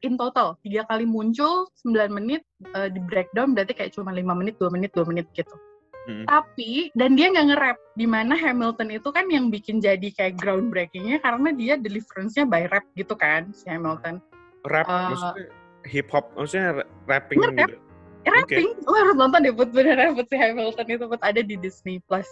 in 0.04 0.20
total. 0.20 0.60
Tiga 0.62 0.84
kali 0.86 1.08
muncul 1.08 1.72
9 1.82 2.12
menit 2.12 2.44
eh, 2.76 2.92
di 2.92 3.00
breakdown 3.00 3.56
berarti 3.56 3.74
kayak 3.74 3.96
cuma 3.96 4.12
5 4.12 4.22
menit, 4.36 4.60
2 4.60 4.70
menit, 4.70 4.92
2 4.94 5.08
menit 5.10 5.28
gitu. 5.34 5.56
Mm. 6.04 6.28
Tapi 6.28 6.92
dan 7.00 7.16
dia 7.16 7.32
nggak 7.32 7.48
nge-rap 7.48 7.78
di 7.96 8.04
mana 8.04 8.36
Hamilton 8.36 8.92
itu 8.92 9.08
kan 9.16 9.24
yang 9.32 9.48
bikin 9.48 9.80
jadi 9.80 10.04
kayak 10.12 10.36
groundbreakingnya 10.36 11.24
karena 11.24 11.56
dia 11.56 11.80
deliverance-nya 11.80 12.44
by 12.44 12.68
rap 12.68 12.84
gitu 13.00 13.16
kan 13.16 13.48
si 13.56 13.72
Hamilton. 13.72 14.20
Rap, 14.68 14.84
Eh, 14.88 15.08
maksudnya 15.16 15.48
hip 15.88 16.08
hop, 16.12 16.28
maksudnya 16.36 16.84
ra- 16.84 16.90
rapping 17.08 17.40
Nge-rap. 17.40 17.72
gitu. 17.72 17.80
Eh, 18.24 18.32
rapping, 18.32 18.68
lo 18.84 18.96
harus 18.96 19.16
nonton 19.16 19.40
deh 19.48 19.52
buat 19.56 19.72
beneran 19.72 20.16
buat 20.16 20.28
si 20.28 20.36
Hamilton 20.36 20.88
itu 20.92 21.04
buat 21.08 21.24
ada 21.24 21.40
di 21.40 21.56
Disney 21.56 22.04
Plus. 22.04 22.28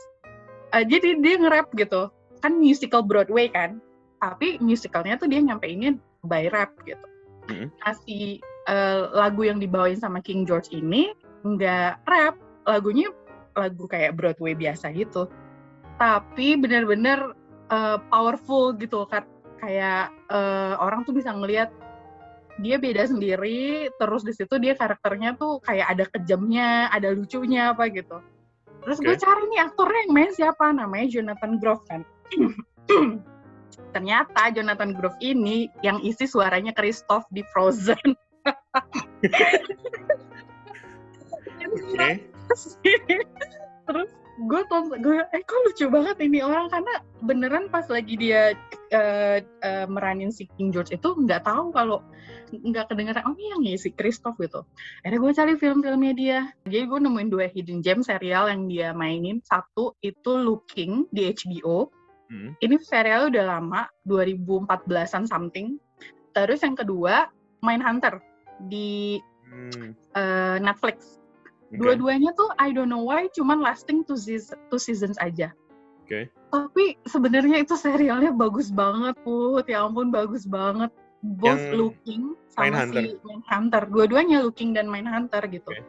Eh, 0.75 0.83
jadi 0.83 1.19
dia 1.23 1.35
nge-rap 1.39 1.71
gitu. 1.79 2.11
Kan 2.43 2.59
musical 2.59 3.03
Broadway 3.07 3.47
kan. 3.47 3.79
Tapi 4.19 4.59
musicalnya 4.59 5.15
tuh 5.15 5.31
dia 5.31 5.39
nyampeinnya 5.39 5.95
by 6.27 6.51
rap 6.51 6.75
gitu. 6.83 7.01
Mm-mm. 7.49 7.69
Nah, 7.71 7.95
si 8.05 8.37
eh, 8.69 9.01
lagu 9.15 9.41
yang 9.47 9.57
dibawain 9.57 9.97
sama 9.97 10.21
King 10.21 10.45
George 10.45 10.69
ini 10.75 11.15
nggak 11.41 12.05
rap. 12.05 12.37
Lagunya 12.69 13.09
lagu 13.57 13.83
kayak 13.89 14.15
Broadway 14.15 14.55
biasa 14.55 14.91
gitu. 14.95 15.27
tapi 16.01 16.57
bener-bener 16.57 17.37
uh, 17.69 18.01
powerful 18.09 18.73
gitu 18.73 19.05
kan 19.05 19.21
kayak 19.61 20.09
uh, 20.33 20.73
orang 20.81 21.05
tuh 21.05 21.13
bisa 21.13 21.29
ngelihat 21.29 21.69
dia 22.59 22.81
beda 22.81 23.05
sendiri 23.05 23.89
terus 24.01 24.25
di 24.25 24.33
situ 24.33 24.57
dia 24.57 24.73
karakternya 24.73 25.37
tuh 25.37 25.61
kayak 25.61 25.93
ada 25.93 26.05
kejamnya 26.09 26.89
ada 26.89 27.13
lucunya 27.13 27.71
apa 27.71 27.87
gitu 27.93 28.17
terus 28.81 28.97
gue 28.97 29.13
Oke. 29.13 29.21
cari 29.21 29.43
nih 29.53 29.61
aktornya 29.61 29.99
yang 30.09 30.13
main 30.13 30.31
siapa 30.33 30.65
namanya 30.73 31.07
Jonathan 31.07 31.53
Groff 31.61 31.85
kan 31.85 32.01
ternyata 33.91 34.51
Jonathan 34.51 34.93
Groff 34.97 35.15
ini 35.23 35.69
yang 35.85 36.01
isi 36.03 36.27
suaranya 36.27 36.73
Christoph 36.75 37.23
di 37.31 37.43
Frozen. 37.53 38.15
Terus 43.87 44.09
gue 44.41 44.61
tonton 44.71 44.97
gue 45.03 45.21
eh 45.21 45.43
kok 45.45 45.59
lucu 45.69 45.85
banget 45.91 46.17
ini 46.23 46.41
orang 46.41 46.65
karena 46.73 47.03
beneran 47.21 47.69
pas 47.69 47.85
lagi 47.91 48.17
dia 48.17 48.57
eh, 48.89 49.43
eh, 49.43 49.85
meranin 49.85 50.33
si 50.33 50.49
King 50.57 50.73
George 50.73 50.97
itu 50.97 51.13
nggak 51.13 51.45
tahu 51.45 51.69
kalau 51.69 52.01
nggak 52.49 52.89
kedengeran 52.89 53.21
oh 53.29 53.37
iya 53.37 53.55
nih 53.61 53.77
si 53.77 53.93
Christoph 53.93 54.41
gitu. 54.41 54.65
Akhirnya 55.05 55.19
gue 55.21 55.31
cari 55.31 55.53
film-filmnya 55.55 56.13
dia. 56.17 56.39
Jadi 56.67 56.83
gue 56.89 56.99
nemuin 56.99 57.29
dua 57.31 57.47
hidden 57.47 57.79
gem 57.79 58.03
serial 58.03 58.51
yang 58.51 58.67
dia 58.67 58.91
mainin. 58.91 59.39
Satu 59.45 59.95
itu 60.03 60.35
Looking 60.35 61.07
di 61.13 61.31
HBO 61.31 61.87
Hmm. 62.31 62.55
ini 62.63 62.79
serial 62.79 63.27
udah 63.27 63.59
lama 63.59 63.91
2014an 64.07 65.27
something 65.27 65.75
terus 66.31 66.63
yang 66.63 66.79
kedua 66.79 67.27
Mindhunter 67.59 68.23
di 68.65 69.19
Hmm. 69.45 69.91
eh, 70.15 70.57
Netflix. 70.63 71.19
Dua-duanya 71.69 72.31
tuh 72.31 72.47
I 72.55 72.71
don't 72.71 72.87
know 72.87 73.03
why 73.03 73.27
cuman 73.31 73.59
lasting 73.59 74.07
two, 74.07 74.15
seas- 74.15 74.55
two 74.71 74.79
seasons 74.79 75.19
aja. 75.19 75.51
Oke. 76.03 76.31
Tapi 76.51 76.95
sebenarnya 77.03 77.59
itu 77.59 77.75
serialnya 77.75 78.31
bagus 78.31 78.71
banget, 78.71 79.15
Put. 79.23 79.67
Ya 79.67 79.83
ampun 79.83 80.07
bagus 80.07 80.47
banget. 80.47 80.87
Both 81.19 81.67
Yang 81.67 81.75
Looking 81.75 82.23
sama 82.47 82.63
Mindhunter. 82.87 83.03
si 83.03 83.11
Mindhunter. 83.23 83.83
Dua-duanya 83.87 84.37
Looking 84.43 84.71
dan 84.71 84.87
Mindhunter 84.87 85.43
gitu. 85.47 85.67
Oke. 85.67 85.83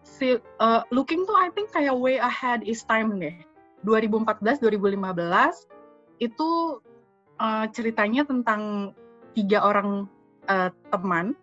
Si 0.00 0.28
uh, 0.36 0.80
Looking 0.88 1.28
tuh 1.28 1.36
I 1.36 1.52
think 1.52 1.68
kayak 1.68 1.92
way 1.92 2.16
ahead 2.16 2.64
is 2.64 2.84
time 2.84 3.16
deh. 3.16 3.36
2014 3.86 4.58
2015 4.58 6.18
itu 6.18 6.80
uh, 7.38 7.66
ceritanya 7.70 8.26
tentang 8.26 8.92
tiga 9.34 9.62
orang 9.62 10.10
uh, 10.50 10.70
teman 10.90 11.38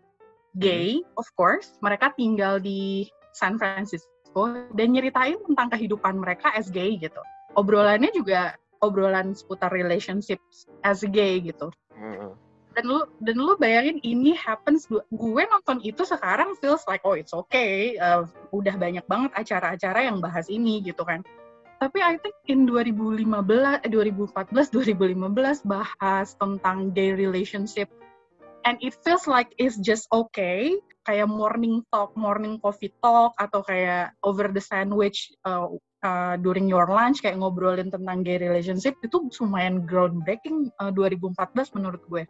gay, 0.59 1.03
of 1.19 1.27
course. 1.35 1.75
Mereka 1.83 2.15
tinggal 2.15 2.59
di 2.59 3.07
San 3.35 3.59
Francisco 3.59 4.51
dan 4.75 4.87
nyeritain 4.95 5.39
tentang 5.43 5.71
kehidupan 5.71 6.19
mereka 6.19 6.51
as 6.55 6.71
gay 6.71 6.95
gitu. 6.99 7.19
Obrolannya 7.55 8.11
juga 8.11 8.55
obrolan 8.83 9.31
seputar 9.35 9.71
relationships 9.71 10.67
as 10.83 11.03
gay 11.07 11.39
gitu. 11.39 11.71
Heeh. 11.95 12.31
Dan 12.75 12.83
lu 12.91 13.07
dan 13.23 13.39
lu 13.39 13.55
bayangin 13.55 14.03
ini 14.03 14.35
happens 14.35 14.91
gue 14.91 15.43
nonton 15.47 15.79
itu 15.79 16.03
sekarang 16.03 16.59
feels 16.59 16.83
like 16.91 16.99
oh 17.07 17.15
it's 17.15 17.31
okay. 17.31 17.95
uh, 17.95 18.27
udah 18.51 18.75
banyak 18.75 19.03
banget 19.07 19.31
acara-acara 19.31 20.11
yang 20.11 20.19
bahas 20.19 20.51
ini 20.51 20.83
gitu 20.83 21.07
kan. 21.07 21.23
Tapi 21.85 22.01
I 22.01 22.17
think 22.17 22.33
in 22.49 22.65
2015, 22.65 23.85
eh, 23.85 23.93
2014, 23.93 24.73
2015 24.73 25.61
bahas 25.69 26.33
tentang 26.41 26.89
gay 26.97 27.13
relationship 27.13 27.85
and 28.65 28.81
it 28.81 28.97
feels 29.05 29.29
like 29.29 29.53
it's 29.61 29.77
just 29.77 30.09
okay 30.09 30.73
kayak 31.05 31.29
morning 31.29 31.85
talk, 31.93 32.09
morning 32.17 32.57
coffee 32.57 32.89
talk 33.05 33.37
atau 33.37 33.61
kayak 33.61 34.17
over 34.25 34.49
the 34.49 34.57
sandwich 34.57 35.29
uh, 35.45 35.69
uh, 36.01 36.33
during 36.41 36.65
your 36.65 36.89
lunch 36.89 37.21
kayak 37.21 37.37
ngobrolin 37.37 37.93
tentang 37.93 38.25
gay 38.25 38.41
relationship 38.41 38.97
itu 39.05 39.21
lumayan 39.45 39.85
groundbreaking 39.85 40.73
uh, 40.81 40.89
2014 40.89 41.37
menurut 41.77 42.01
gue. 42.09 42.25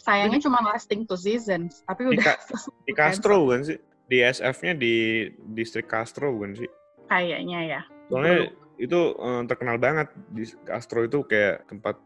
Sayangnya 0.00 0.40
cuma 0.40 0.64
lasting 0.72 1.04
two 1.04 1.20
seasons, 1.20 1.84
tapi 1.84 2.08
Di, 2.08 2.16
udah 2.16 2.24
Ka- 2.24 2.40
di 2.88 2.92
Castro 2.96 3.44
bukan 3.44 3.60
sih? 3.60 3.78
Di 4.08 4.24
SF-nya 4.24 4.72
di 4.72 5.28
distrik 5.52 5.84
Castro 5.84 6.32
bukan 6.32 6.56
sih? 6.56 6.72
kayaknya 7.12 7.60
ya. 7.68 7.80
Soalnya 8.12 8.38
itu 8.76 9.00
eh, 9.16 9.42
terkenal 9.48 9.76
banget 9.80 10.08
di 10.28 10.44
Castro 10.68 11.02
itu 11.02 11.24
kayak 11.24 11.64
tempat 11.66 11.96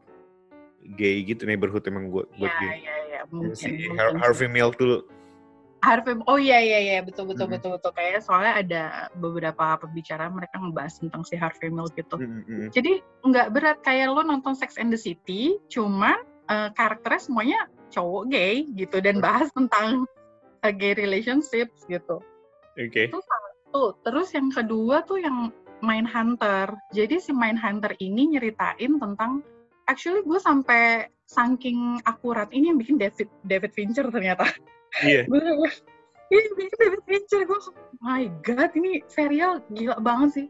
gay 0.95 1.27
gitu 1.27 1.43
neighborhood 1.51 1.83
emang 1.91 2.15
buat 2.15 2.31
buat 2.39 2.47
Ya, 2.47 2.61
gay. 2.63 2.71
ya, 2.87 2.95
ya, 3.11 3.21
mungkin. 3.29 3.59
si 3.59 3.91
mungkin. 3.91 4.23
Harvey 4.23 4.47
Milk 4.47 4.79
dulu. 4.79 5.03
Harvey, 5.85 6.19
oh 6.27 6.39
iya 6.41 6.59
iya 6.59 6.79
iya 6.83 6.99
betul 7.05 7.31
betul 7.31 7.47
Hmm. 7.47 7.55
betul 7.59 7.71
betul 7.79 7.93
kayak 7.95 8.19
soalnya 8.25 8.55
ada 8.59 8.83
beberapa 9.19 9.79
pembicaraan 9.79 10.35
mereka 10.35 10.59
ngebahas 10.59 10.99
tentang 10.99 11.23
si 11.23 11.39
Harvey 11.39 11.71
Milk 11.71 11.95
gitu. 11.95 12.17
Mm, 12.19 12.27
mm, 12.27 12.43
mm. 12.43 12.69
Jadi 12.75 12.93
nggak 13.23 13.49
berat 13.55 13.79
kayak 13.87 14.11
lo 14.11 14.23
nonton 14.25 14.57
Sex 14.57 14.81
and 14.81 14.91
the 14.91 14.99
City, 14.99 15.59
cuman 15.71 16.17
eh, 16.51 16.69
karakternya 16.75 17.21
semuanya 17.23 17.61
cowok 17.95 18.31
gay 18.31 18.67
gitu 18.75 18.99
dan 18.99 19.23
bahas 19.23 19.47
tentang 19.55 20.07
eh, 20.67 20.73
gay 20.75 20.97
relationships 20.99 21.87
gitu. 21.87 22.19
Oke. 22.75 23.07
Itu 23.07 23.21
satu. 23.23 23.95
Terus 24.03 24.29
yang 24.35 24.49
kedua 24.51 25.07
tuh 25.07 25.23
yang 25.23 25.55
Mindhunter. 25.81 26.77
Jadi 26.93 27.17
si 27.21 27.33
Mindhunter 27.35 27.97
ini 28.01 28.37
nyeritain 28.37 29.01
tentang 29.01 29.43
actually 29.87 30.23
gue 30.23 30.41
sampai 30.41 31.11
saking 31.27 32.01
akurat 32.07 32.51
ini 32.55 32.71
yang 32.71 32.79
bikin 32.79 32.97
David 32.97 33.29
David 33.43 33.73
Fincher 33.75 34.07
ternyata. 34.09 34.47
Iya. 35.03 35.27
gue 35.31 35.71
ini 36.33 36.49
bikin 36.59 36.77
David 36.79 37.03
Fincher 37.07 37.41
gue 37.47 37.61
my 38.03 38.27
god 38.43 38.75
ini 38.75 39.03
serial 39.07 39.63
gila 39.71 39.99
banget 40.03 40.31
sih 40.35 40.47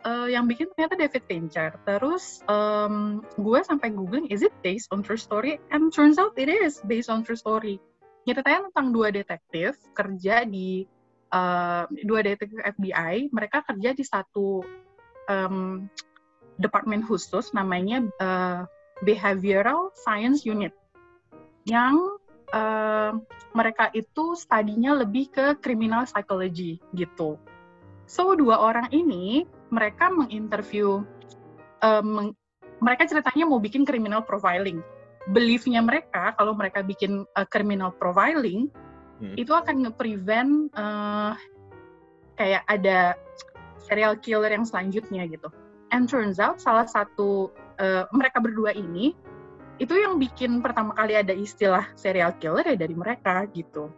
Eh, 0.00 0.32
yang 0.32 0.48
bikin 0.48 0.72
ternyata 0.72 0.96
David 0.96 1.24
Fincher 1.28 1.76
terus 1.84 2.40
em, 2.48 3.20
gue 3.36 3.60
sampai 3.60 3.92
googling 3.92 4.32
is 4.32 4.40
it 4.40 4.52
based 4.64 4.88
on 4.96 5.04
true 5.04 5.20
story 5.20 5.60
and 5.76 5.92
turns 5.92 6.16
out 6.16 6.32
it 6.40 6.48
is 6.48 6.80
based 6.88 7.12
on 7.12 7.20
true 7.20 7.36
story 7.36 7.76
ceritanya 8.24 8.72
tentang 8.72 8.96
dua 8.96 9.12
detektif 9.12 9.76
kerja 9.92 10.48
di 10.48 10.88
eh, 11.30 11.84
dua 12.04 12.20
detektif 12.22 12.58
FBI 12.60 13.30
mereka 13.30 13.62
kerja 13.64 13.94
di 13.94 14.04
satu 14.04 14.62
em, 15.30 15.86
departemen 16.60 17.02
khusus 17.06 17.54
namanya 17.56 18.04
eh, 18.20 18.60
Behavioral 19.00 19.94
Science 19.96 20.44
Unit 20.44 20.74
yang 21.64 21.96
eh, 22.52 23.12
mereka 23.56 23.88
itu 23.96 24.36
studinya 24.36 24.94
lebih 24.94 25.30
ke 25.32 25.46
criminal 25.58 26.04
psychology 26.06 26.78
gitu. 26.94 27.40
So 28.10 28.34
dua 28.34 28.58
orang 28.58 28.90
ini 28.90 29.46
mereka 29.70 30.10
menginterview, 30.10 31.06
meng- 32.02 32.34
mereka 32.80 33.06
ceritanya 33.06 33.44
mau 33.44 33.60
bikin 33.60 33.84
criminal 33.84 34.24
profiling. 34.24 34.80
Beliefnya 35.30 35.84
mereka 35.84 36.32
kalau 36.34 36.56
mereka 36.56 36.80
bikin 36.80 37.22
eh, 37.36 37.46
criminal 37.46 37.92
profiling 37.92 38.72
Hmm. 39.20 39.36
itu 39.36 39.52
akan 39.52 39.84
nge-prevent 39.84 40.72
eh, 40.72 41.32
kayak 42.40 42.64
ada 42.64 43.20
serial 43.84 44.16
killer 44.16 44.48
yang 44.48 44.64
selanjutnya 44.64 45.28
gitu. 45.28 45.52
And 45.92 46.08
turns 46.08 46.40
out 46.40 46.56
salah 46.56 46.88
satu 46.88 47.52
eh, 47.76 48.08
mereka 48.16 48.40
berdua 48.40 48.72
ini 48.72 49.12
itu 49.80 49.96
yang 49.96 50.20
bikin 50.20 50.60
pertama 50.60 50.92
kali 50.92 51.16
ada 51.16 51.32
istilah 51.32 51.88
serial 51.96 52.36
killer 52.40 52.64
ya 52.64 52.76
dari 52.76 52.96
mereka 52.96 53.44
gitu. 53.52 53.92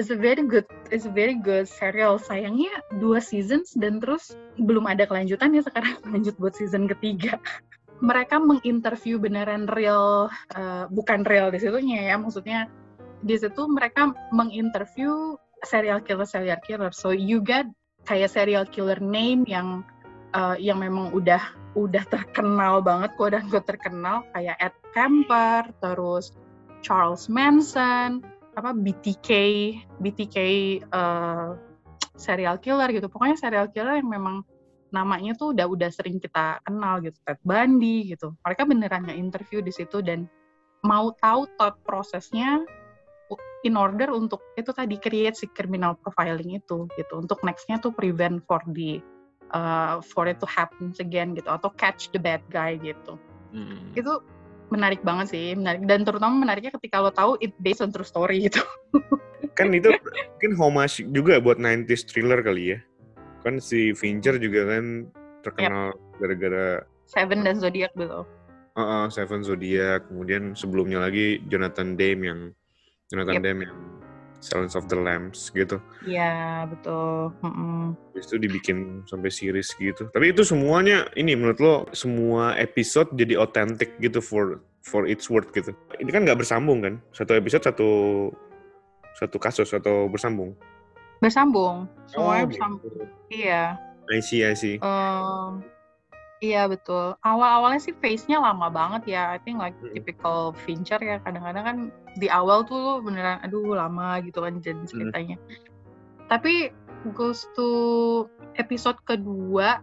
It's 0.00 0.08
a 0.08 0.16
very 0.16 0.40
good, 0.48 0.64
it's 0.88 1.04
a 1.04 1.12
very 1.12 1.36
good 1.36 1.68
serial. 1.68 2.16
Sayangnya 2.16 2.80
dua 2.96 3.20
seasons 3.20 3.76
dan 3.76 4.00
terus 4.00 4.32
belum 4.56 4.88
ada 4.88 5.04
kelanjutan 5.04 5.52
ya 5.52 5.60
sekarang 5.64 6.00
lanjut 6.12 6.36
buat 6.40 6.56
season 6.56 6.88
ketiga. 6.88 7.36
Mereka 8.02 8.40
menginterview 8.40 9.20
beneran 9.20 9.68
real, 9.68 10.32
eh, 10.56 10.84
bukan 10.88 11.24
real 11.28 11.52
di 11.52 11.60
situnya 11.60 12.12
ya, 12.12 12.16
maksudnya 12.16 12.72
di 13.22 13.38
situ 13.38 13.62
mereka 13.70 14.10
menginterview 14.34 15.38
serial 15.62 16.02
killer 16.02 16.26
serial 16.26 16.58
killer. 16.66 16.90
So 16.90 17.14
you 17.14 17.40
get 17.40 17.70
kayak 18.04 18.34
serial 18.34 18.66
killer 18.66 18.98
name 18.98 19.46
yang 19.46 19.86
eh, 20.34 20.56
yang 20.58 20.82
memang 20.82 21.14
udah 21.14 21.40
udah 21.72 22.04
terkenal 22.10 22.84
banget, 22.84 23.16
kok 23.16 23.32
udah 23.32 23.42
gue 23.48 23.62
terkenal 23.64 24.16
kayak 24.36 24.58
Ed 24.60 24.76
Kemper, 24.92 25.72
terus 25.80 26.36
Charles 26.84 27.30
Manson, 27.32 28.20
apa 28.58 28.76
BTK, 28.76 29.30
BTK 30.02 30.36
eh, 30.82 31.50
serial 32.18 32.58
killer 32.58 32.90
gitu. 32.90 33.06
Pokoknya 33.06 33.38
serial 33.38 33.70
killer 33.70 34.02
yang 34.02 34.10
memang 34.10 34.44
namanya 34.92 35.32
tuh 35.32 35.56
udah 35.56 35.64
udah 35.64 35.88
sering 35.88 36.20
kita 36.20 36.60
kenal 36.68 37.00
gitu, 37.00 37.16
Ted 37.24 37.40
Bundy 37.46 38.12
gitu. 38.12 38.36
Mereka 38.44 38.68
beneran 38.68 39.08
nge-interview 39.08 39.64
di 39.64 39.72
situ 39.72 40.04
dan 40.04 40.28
mau 40.84 41.14
tahu 41.16 41.48
thought 41.56 41.80
prosesnya 41.86 42.60
in 43.62 43.78
order 43.78 44.10
untuk 44.10 44.42
itu 44.58 44.70
tadi 44.74 44.98
create 44.98 45.38
si 45.38 45.46
criminal 45.50 45.98
profiling 46.00 46.58
itu 46.58 46.86
gitu 46.98 47.14
untuk 47.18 47.38
nextnya 47.46 47.78
tuh 47.78 47.94
prevent 47.94 48.42
for 48.46 48.62
the 48.74 48.98
uh, 49.54 50.02
for 50.02 50.26
it 50.26 50.38
to 50.42 50.46
happen 50.46 50.90
again 50.98 51.34
gitu 51.34 51.48
atau 51.50 51.70
catch 51.78 52.10
the 52.14 52.20
bad 52.20 52.42
guy 52.50 52.78
gitu 52.80 53.18
Mm. 53.52 53.92
itu 53.92 54.08
menarik 54.72 55.04
banget 55.04 55.28
sih 55.28 55.52
menarik 55.52 55.84
dan 55.84 56.08
terutama 56.08 56.40
menariknya 56.40 56.72
ketika 56.80 57.04
lo 57.04 57.12
tahu 57.12 57.36
it 57.44 57.52
based 57.60 57.84
on 57.84 57.92
true 57.92 58.00
story 58.00 58.48
gitu 58.48 58.64
Kan 59.58 59.76
itu 59.76 59.92
mungkin 59.92 60.52
homage 60.56 61.04
juga 61.12 61.36
buat 61.36 61.60
90s 61.60 62.08
thriller 62.08 62.40
kali 62.40 62.76
ya. 62.76 62.78
Kan 63.44 63.60
si 63.60 63.92
Fincher 63.92 64.40
juga 64.40 64.64
kan 64.64 65.10
terkenal 65.42 65.92
gara-gara 66.16 66.86
Seven 67.10 67.44
dan 67.44 67.60
Zodiac 67.60 67.92
dulu. 67.92 68.24
uh, 68.24 68.80
uh, 68.80 69.04
Seven 69.12 69.44
Zodiac, 69.44 70.08
kemudian 70.08 70.56
sebelumnya 70.56 71.04
lagi 71.04 71.44
Jonathan 71.52 71.98
Demme 71.98 72.24
yang 72.24 72.40
Jonathan 73.12 73.36
Yep. 73.38 73.44
Demme 73.44 73.62
yang 73.68 73.78
Silence 74.42 74.74
of 74.74 74.90
the 74.90 74.98
Lambs 74.98 75.54
gitu. 75.54 75.78
Iya, 76.02 76.66
betul. 76.66 77.30
Mm-mm. 77.46 77.94
Habis 78.10 78.26
itu 78.26 78.42
dibikin 78.42 79.06
sampai 79.06 79.30
series 79.30 79.70
gitu. 79.78 80.10
Tapi 80.10 80.34
itu 80.34 80.42
semuanya 80.42 81.06
ini 81.14 81.38
menurut 81.38 81.60
lo 81.62 81.74
semua 81.94 82.58
episode 82.58 83.14
jadi 83.14 83.38
otentik 83.38 83.94
gitu 84.02 84.18
for 84.18 84.58
for 84.82 85.06
its 85.06 85.30
worth 85.30 85.54
gitu. 85.54 85.70
Ini 85.94 86.10
kan 86.10 86.26
nggak 86.26 86.42
bersambung 86.42 86.82
kan? 86.82 86.98
Satu 87.14 87.38
episode 87.38 87.62
satu 87.62 87.90
satu 89.14 89.36
kasus 89.38 89.70
atau 89.70 90.10
bersambung? 90.10 90.58
Bersambung. 91.22 91.86
Semuanya 92.10 92.42
Oh, 92.42 92.48
bersambung. 92.50 92.80
gitu. 92.82 93.02
Iya. 93.30 93.78
I 94.10 94.18
see, 94.18 94.42
I 94.42 94.58
see. 94.58 94.82
Em, 94.82 95.62
iya 96.42 96.66
betul. 96.66 97.14
Awal-awalnya 97.22 97.78
sih 97.78 97.94
face-nya 97.94 98.42
lama 98.42 98.66
banget 98.66 99.14
ya. 99.14 99.30
I 99.30 99.38
think 99.38 99.62
like 99.62 99.78
typical 99.94 100.50
Fincher 100.66 100.98
ya. 100.98 101.22
Kadang-kadang 101.22 101.62
kan 101.62 101.76
di 102.16 102.28
awal 102.28 102.64
tuh 102.68 102.76
lu 102.76 102.92
beneran 103.04 103.40
aduh 103.40 103.72
lama 103.72 104.20
gitu 104.20 104.44
kan 104.44 104.60
jadi 104.60 104.82
ceritanya. 104.84 105.36
Tapi 106.28 106.72
goes 107.16 107.44
to 107.56 107.68
episode 108.60 108.96
kedua, 109.08 109.80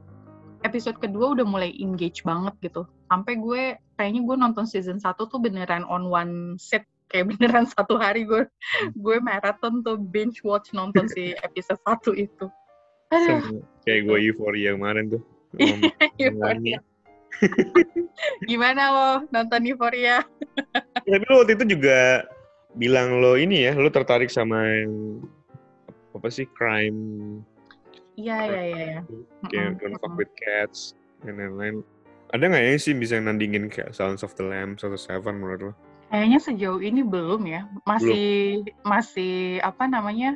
episode 0.63 0.97
kedua 1.01 1.37
udah 1.37 1.45
mulai 1.45 1.73
engage 1.77 2.21
banget 2.21 2.53
gitu. 2.63 2.85
Sampai 3.09 3.41
gue 3.41 3.77
kayaknya 3.97 4.21
gue 4.23 4.35
nonton 4.37 4.65
season 4.69 5.01
1 5.01 5.17
tuh 5.17 5.39
beneran 5.41 5.83
on 5.89 6.07
one 6.07 6.55
set 6.61 6.85
kayak 7.09 7.27
beneran 7.35 7.65
satu 7.65 7.97
hari 7.97 8.23
gue 8.23 8.45
gue 8.95 9.17
marathon 9.19 9.81
tuh 9.81 9.97
binge 9.97 10.39
watch 10.45 10.69
nonton 10.71 11.09
si 11.09 11.33
episode 11.47 11.81
1 11.83 12.25
itu. 12.29 12.45
Aduh, 13.09 13.65
kayak 13.89 14.05
gue 14.05 14.17
Euphoria 14.29 14.77
kemarin 14.77 15.17
tuh. 15.17 15.23
Euphoria. 16.21 16.77
Gimana 18.45 18.81
lo 18.91 19.07
nonton 19.31 19.63
Euphoria? 19.65 20.23
Tapi 21.07 21.23
lo 21.29 21.41
waktu 21.43 21.55
itu 21.55 21.77
juga 21.77 22.27
bilang 22.75 23.21
lo 23.23 23.39
ini 23.39 23.65
ya, 23.69 23.73
lo 23.73 23.89
tertarik 23.89 24.29
sama 24.29 24.59
yang 24.63 25.23
apa 26.13 26.27
sih 26.27 26.45
crime 26.51 26.99
Iya, 28.19 28.37
iya, 28.51 28.61
iya. 28.67 28.85
iya. 28.91 28.99
kayak 29.47 29.79
Don't 29.79 29.95
Fuck 30.03 30.19
with 30.19 30.33
Cats 30.35 30.91
dan 31.23 31.39
lain-lain. 31.39 31.79
Ada 32.35 32.51
nggak 32.51 32.63
ya 32.67 32.71
sih 32.75 32.91
bisa 32.91 33.15
nandingin 33.15 33.71
kayak 33.71 33.95
Silence 33.95 34.27
of 34.27 34.35
the 34.35 34.43
Lambs 34.43 34.83
atau 34.83 34.99
Seven 34.99 35.39
menurut 35.39 35.71
lo? 35.71 35.73
Kayaknya 36.11 36.39
sejauh 36.43 36.81
ini 36.83 36.99
belum 36.99 37.47
ya. 37.47 37.63
Masih 37.87 38.59
masih 38.83 39.63
apa 39.63 39.87
namanya? 39.87 40.35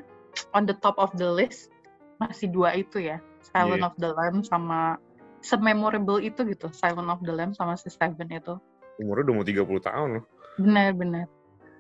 on 0.58 0.66
the 0.66 0.74
top 0.82 0.96
of 0.98 1.12
the 1.20 1.28
list. 1.28 1.70
Masih 2.18 2.50
dua 2.50 2.74
itu 2.74 3.04
ya. 3.04 3.20
Silent 3.44 3.84
Iya. 3.84 3.90
of 3.92 3.96
the 4.00 4.10
Lambs 4.16 4.48
sama 4.50 4.96
sememorable 5.44 6.24
itu 6.24 6.42
gitu. 6.48 6.72
Silent 6.72 7.12
of 7.12 7.22
the 7.22 7.36
Lambs 7.36 7.60
sama 7.60 7.76
si 7.76 7.92
Seven 7.92 8.32
itu. 8.32 8.56
Umurnya 8.98 9.30
udah 9.30 9.36
mau 9.36 9.46
30 9.46 9.88
tahun 9.88 10.10
loh. 10.20 10.26
Benar-benar. 10.58 11.28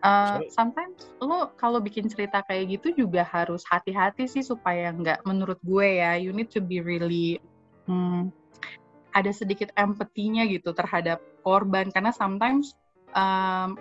Uh, 0.03 0.43
So- 0.43 0.59
sometimes 0.59 1.15
lo 1.23 1.55
kalau 1.55 1.79
bikin 1.79 2.11
cerita 2.11 2.43
kayak 2.43 2.75
gitu 2.75 3.07
juga 3.07 3.23
harus 3.23 3.63
hati-hati 3.63 4.27
sih 4.27 4.43
supaya 4.43 4.91
nggak 4.91 5.23
menurut 5.23 5.55
gue 5.63 6.03
ya 6.03 6.19
you 6.19 6.35
need 6.35 6.51
to 6.51 6.59
be 6.59 6.83
really 6.83 7.39
hmm, 7.87 8.27
ada 9.15 9.31
sedikit 9.31 9.71
empatinya 9.79 10.43
gitu 10.43 10.75
terhadap 10.75 11.23
korban 11.39 11.87
karena 11.87 12.11
sometimes 12.11 12.75
um, 13.15 13.79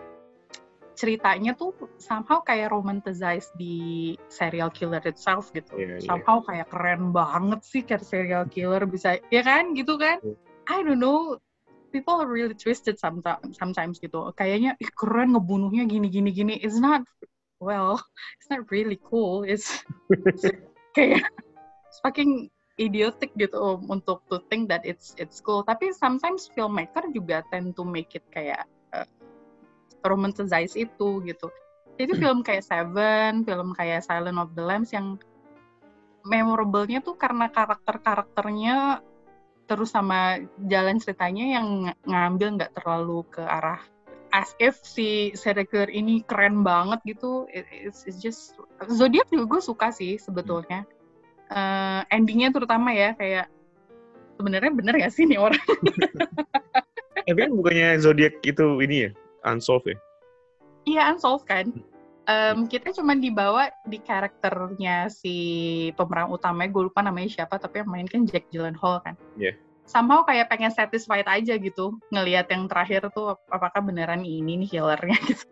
ceritanya 0.92 1.56
tuh 1.56 1.72
somehow 1.96 2.44
kayak 2.44 2.70
romanticize 2.70 3.48
di 3.56 4.14
serial 4.28 4.68
killer 4.68 5.00
itself 5.08 5.50
gitu. 5.56 5.72
Iya, 5.76 5.98
iya. 5.98 6.06
somehow 6.06 6.44
kayak 6.44 6.68
keren 6.68 7.10
banget 7.10 7.60
sih 7.64 7.82
kayak 7.82 8.04
serial 8.04 8.44
killer 8.48 8.84
bisa 8.84 9.18
ya 9.32 9.42
kan? 9.42 9.72
Gitu 9.72 9.96
kan? 9.96 10.20
Iya. 10.20 10.36
I 10.68 10.78
don't 10.84 11.00
know. 11.00 11.40
People 11.92 12.24
are 12.24 12.30
really 12.30 12.56
twisted 12.56 12.96
sometimes 12.96 13.52
sometimes 13.56 14.00
gitu. 14.00 14.32
Kayaknya 14.32 14.76
ih 14.80 14.90
keren 14.96 15.36
ngebunuhnya 15.36 15.84
gini 15.84 16.08
gini 16.08 16.30
gini. 16.32 16.54
It's 16.56 16.80
not 16.80 17.04
well 17.60 18.00
it's 18.40 18.48
not 18.48 18.64
really 18.72 18.96
cool. 19.00 19.44
It's 19.44 19.84
kayak 20.96 21.28
fucking 22.00 22.48
idiotic 22.80 23.36
gitu 23.36 23.80
untuk 23.92 24.24
to 24.32 24.40
think 24.48 24.72
that 24.72 24.84
it's 24.88 25.12
it's 25.20 25.40
cool. 25.44 25.60
Tapi 25.64 25.92
sometimes 25.92 26.48
filmmaker 26.56 27.04
juga 27.12 27.44
tend 27.52 27.76
to 27.76 27.84
make 27.84 28.16
it 28.16 28.24
kayak 28.32 28.64
uh, 28.96 29.04
romanticize 30.04 30.74
itu 30.76 31.22
gitu. 31.24 31.48
Jadi 31.96 32.12
film 32.18 32.40
kayak 32.40 32.64
Seven 32.64 33.46
film 33.46 33.76
kayak 33.76 34.02
Silent 34.02 34.38
of 34.40 34.50
the 34.56 34.64
Lambs 34.64 34.90
yang 34.90 35.20
memorable-nya 36.22 37.02
tuh 37.02 37.18
karena 37.18 37.50
karakter-karakternya 37.50 39.02
terus 39.66 39.94
sama 39.94 40.42
jalan 40.68 40.98
ceritanya 40.98 41.58
yang 41.58 41.66
ng- 41.90 41.98
ngambil 42.06 42.48
nggak 42.58 42.72
terlalu 42.78 43.26
ke 43.30 43.42
arah 43.42 43.80
as 44.32 44.56
if 44.56 44.80
si 44.80 45.30
serial 45.36 45.68
killer 45.68 45.92
ini 45.92 46.24
keren 46.24 46.64
banget 46.64 47.04
gitu. 47.04 47.44
It- 47.52 47.68
it's, 47.68 48.08
it's 48.08 48.18
just 48.18 48.56
Zodiac 48.88 49.28
juga 49.28 49.58
gue 49.58 49.60
suka 49.60 49.92
sih 49.92 50.16
sebetulnya. 50.16 50.88
Eh, 51.52 52.00
endingnya 52.08 52.48
terutama 52.48 52.96
ya 52.96 53.12
kayak 53.12 53.52
sebenarnya 54.40 54.72
bener 54.72 54.94
gak 54.96 55.12
sih 55.12 55.28
nih 55.28 55.36
orang? 55.36 55.60
Tapi 57.28 57.38
kan 57.38 57.52
bukannya 57.52 58.00
Zodiac 58.00 58.40
itu 58.42 58.66
ini 58.82 58.96
ya, 59.06 59.10
unsolved 59.44 59.90
ya? 59.90 59.96
iya 60.84 61.02
unsolved 61.08 61.46
kan 61.46 61.70
Em, 62.22 62.70
kita 62.70 62.94
cuma 62.94 63.18
dibawa 63.18 63.66
di 63.82 63.98
karakternya 63.98 65.10
si 65.10 65.34
pemeran 65.98 66.30
utamanya 66.30 66.70
gue 66.70 66.86
lupa 66.86 67.02
namanya 67.02 67.26
siapa 67.26 67.58
tapi 67.58 67.82
yang 67.82 67.90
main 67.90 68.06
kan 68.06 68.22
Jack 68.22 68.46
Gyllenhaal 68.46 69.02
kan 69.02 69.18
Iya. 69.34 69.58
somehow 69.90 70.22
kayak 70.22 70.46
pengen 70.46 70.70
satisfied 70.70 71.26
aja 71.26 71.58
gitu 71.58 71.98
ngelihat 72.14 72.46
yang 72.46 72.70
terakhir 72.70 73.10
tuh 73.10 73.34
apakah 73.50 73.82
beneran 73.82 74.22
ini 74.22 74.54
nih 74.54 74.70
killernya 74.70 75.18
gitu 75.34 75.50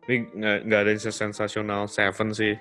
Tapi 0.00 0.14
nggak 0.32 0.80
ada 0.80 0.90
yang 0.92 1.00
sensasional 1.12 1.84
Seven 1.84 2.32
sih. 2.32 2.56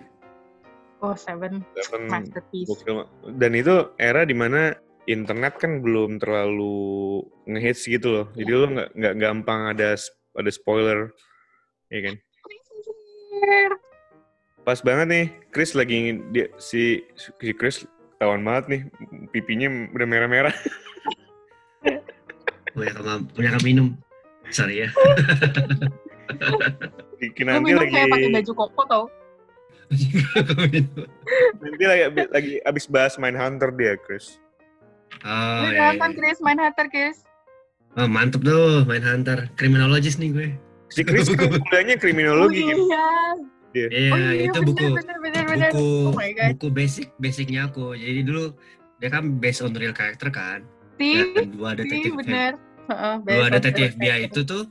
oh 0.99 1.15
Seven 1.15 1.63
Seven 1.75 2.07
masterpiece 2.07 2.67
gokil. 2.71 3.07
Dan 3.35 3.51
itu 3.55 3.91
era 3.95 4.23
di 4.23 4.35
mana 4.35 4.75
internet 5.09 5.59
kan 5.59 5.83
belum 5.83 6.21
terlalu 6.21 7.23
ngehits 7.49 7.85
gitu 7.87 8.07
loh. 8.09 8.25
Jadi 8.35 8.51
lo 8.51 8.67
nggak 8.71 8.89
nggak 8.95 9.15
gampang 9.19 9.61
ada 9.75 9.95
ada 10.33 10.51
spoiler, 10.51 11.11
ya 11.91 11.99
kan? 12.11 12.15
Pas 14.63 14.79
banget 14.79 15.07
nih, 15.11 15.25
Chris 15.51 15.75
lagi 15.75 16.23
dia 16.31 16.47
si 16.55 17.03
si 17.19 17.51
Chris 17.55 17.83
ketahuan 18.15 18.43
banget 18.47 18.65
nih 18.71 18.81
pipinya 19.35 19.67
udah 19.91 20.07
merah-merah. 20.07 20.55
punya 22.73 23.53
kamar 23.53 23.61
minum 23.61 23.93
sorry 24.49 24.85
ya 24.85 24.89
Lu 27.23 27.29
Nanti 27.29 27.71
minum 27.71 27.79
lagi 27.79 27.93
kayak 27.93 28.09
pakai 28.11 28.29
baju 28.33 28.51
koko 28.57 28.83
tau 28.89 29.03
nanti 31.61 31.85
lagi 31.85 32.03
lagi 32.33 32.53
abis 32.65 32.89
bahas 32.89 33.13
main 33.21 33.37
Hunter 33.37 33.69
dia, 33.77 33.93
Chris. 33.93 34.41
Oh, 35.21 35.61
Lu 35.61 35.67
ya, 35.69 35.79
nonton 35.93 36.09
ya. 36.11 36.17
Chris 36.17 36.37
main 36.41 36.59
Hunter 36.59 36.87
Chris 36.89 37.17
oh 37.93 38.09
mantep 38.09 38.41
tuh 38.41 38.81
main 38.89 39.05
hunter 39.05 39.45
kriminologis 39.53 40.17
nih 40.17 40.29
gue 40.33 40.49
Si 40.89 41.01
Chris 41.01 41.25
kan 41.29 41.49
kuliahnya 41.65 41.97
kriminologi 41.97 42.61
oh 42.61 42.69
kan. 42.69 42.77
iya 42.77 43.07
Iya, 43.73 43.89
oh 44.13 44.17
iya 44.21 44.45
itu 44.45 44.59
bener, 44.61 44.67
buku 44.69 44.85
bener, 44.93 45.17
bener, 45.17 45.43
bener. 45.49 45.71
buku 45.73 46.13
oh 46.13 46.13
buku 46.53 46.67
basic 46.69 47.09
basicnya 47.17 47.65
aku. 47.65 47.97
Jadi 47.97 48.21
dulu 48.21 48.53
dia 49.01 49.09
kan 49.09 49.41
based 49.41 49.65
on 49.65 49.73
real 49.73 49.97
character 49.97 50.29
kan. 50.29 50.61
sih 51.01 51.33
Dan 51.33 51.57
dua 51.57 51.73
sih 51.73 51.81
detektif 51.81 52.11
bener 52.13 52.51
Heeh, 52.85 53.15
dua 53.25 53.47
detektif 53.49 53.97
character. 53.97 54.29
itu 54.29 54.39
tuh 54.45 54.63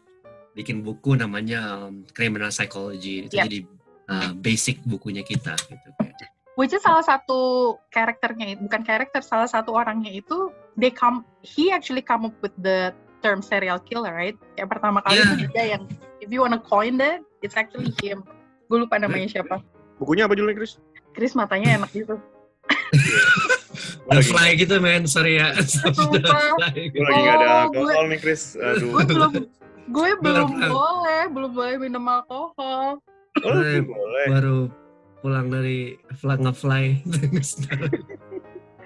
bikin 0.54 0.86
buku 0.86 1.18
namanya 1.18 1.90
um, 1.90 2.06
Criminal 2.14 2.54
Psychology. 2.54 3.26
Itu 3.26 3.42
Yep. 3.42 3.44
jadi 3.50 3.58
uh, 4.06 4.30
basic 4.38 4.78
bukunya 4.86 5.26
kita 5.26 5.58
gitu. 5.66 5.88
Which 6.54 6.70
is 6.70 6.80
salah 6.80 7.00
satu 7.00 7.38
karakternya 7.88 8.54
itu 8.54 8.60
bukan 8.62 8.82
karakter 8.82 9.20
salah 9.20 9.46
satu 9.46 9.72
orangnya 9.72 10.12
itu 10.12 10.48
they 10.74 10.88
come 10.88 11.22
he 11.40 11.68
actually 11.68 12.00
come 12.00 12.24
up 12.24 12.36
with 12.40 12.52
the 12.58 12.92
term 13.20 13.40
serial 13.40 13.78
killer 13.78 14.10
right 14.10 14.36
kayak 14.54 14.68
pertama 14.68 15.00
kali 15.00 15.16
Yeah. 15.16 15.32
itu 15.32 15.46
dia 15.48 15.64
yang 15.72 15.82
if 16.18 16.28
you 16.28 16.40
wanna 16.40 16.58
coin 16.58 16.96
that 16.96 17.20
it's 17.40 17.54
actually 17.54 17.90
him 17.98 18.20
gue 18.66 18.78
lupa 18.78 18.96
namanya 18.96 19.28
siapa 19.30 19.60
Bukunya 19.96 20.26
apa 20.26 20.34
judulnya, 20.34 20.58
Chris? 20.58 20.82
Chris 21.14 21.30
matanya 21.32 21.78
enak 21.78 21.90
gitu 21.92 22.18
The 24.10 24.20
Fly 24.20 24.58
gitu 24.58 24.76
men, 24.76 25.06
sorry 25.06 25.38
ya. 25.38 25.54
Sumpah. 25.62 26.60
Gue 26.74 27.00
lagi 27.00 27.20
gak 27.22 27.36
ada 27.38 27.46
Oh, 27.46 27.62
alkohol 27.70 28.04
nih, 28.10 28.18
Chris. 28.18 28.58
Aduh. 28.58 28.98
gue 28.98 29.04
belum 29.08 29.30
gue 29.88 30.10
Belum. 30.20 30.48
boleh 30.68 31.22
belum 31.30 31.50
boleh 31.52 31.74
minum 31.78 32.04
alkohol 32.04 32.98
Oh, 33.40 33.52
boleh. 33.80 34.26
Baru 34.28 34.58
pulang 35.22 35.48
dari 35.48 35.96
fly 36.18 36.36
nge-fly. 36.42 36.84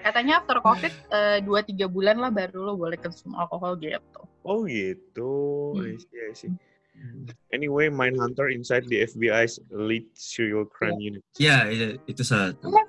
katanya 0.07 0.39
after 0.39 0.63
covid 0.63 0.93
eh, 1.11 1.43
dua 1.43 1.65
tiga 1.67 1.89
bulan 1.91 2.21
lah 2.21 2.31
baru 2.31 2.71
lo 2.71 2.73
boleh 2.79 2.95
konsum 2.95 3.35
alkohol 3.35 3.75
gitu 3.81 4.23
Oh 4.47 4.63
gitu. 4.63 5.31
Hmm. 5.75 5.91
I 5.91 5.99
see, 5.99 6.19
I 6.23 6.31
see. 6.31 6.53
Anyway, 7.51 7.91
Mindhunter 7.91 8.47
inside 8.47 8.87
the 8.87 9.03
FBI's 9.03 9.59
lead 9.75 10.07
serial 10.15 10.63
crime 10.63 10.95
unit. 11.03 11.19
ya, 11.35 11.67
itu, 11.67 11.99
itu 12.07 12.23
salah. 12.23 12.55
Iya 12.63 12.83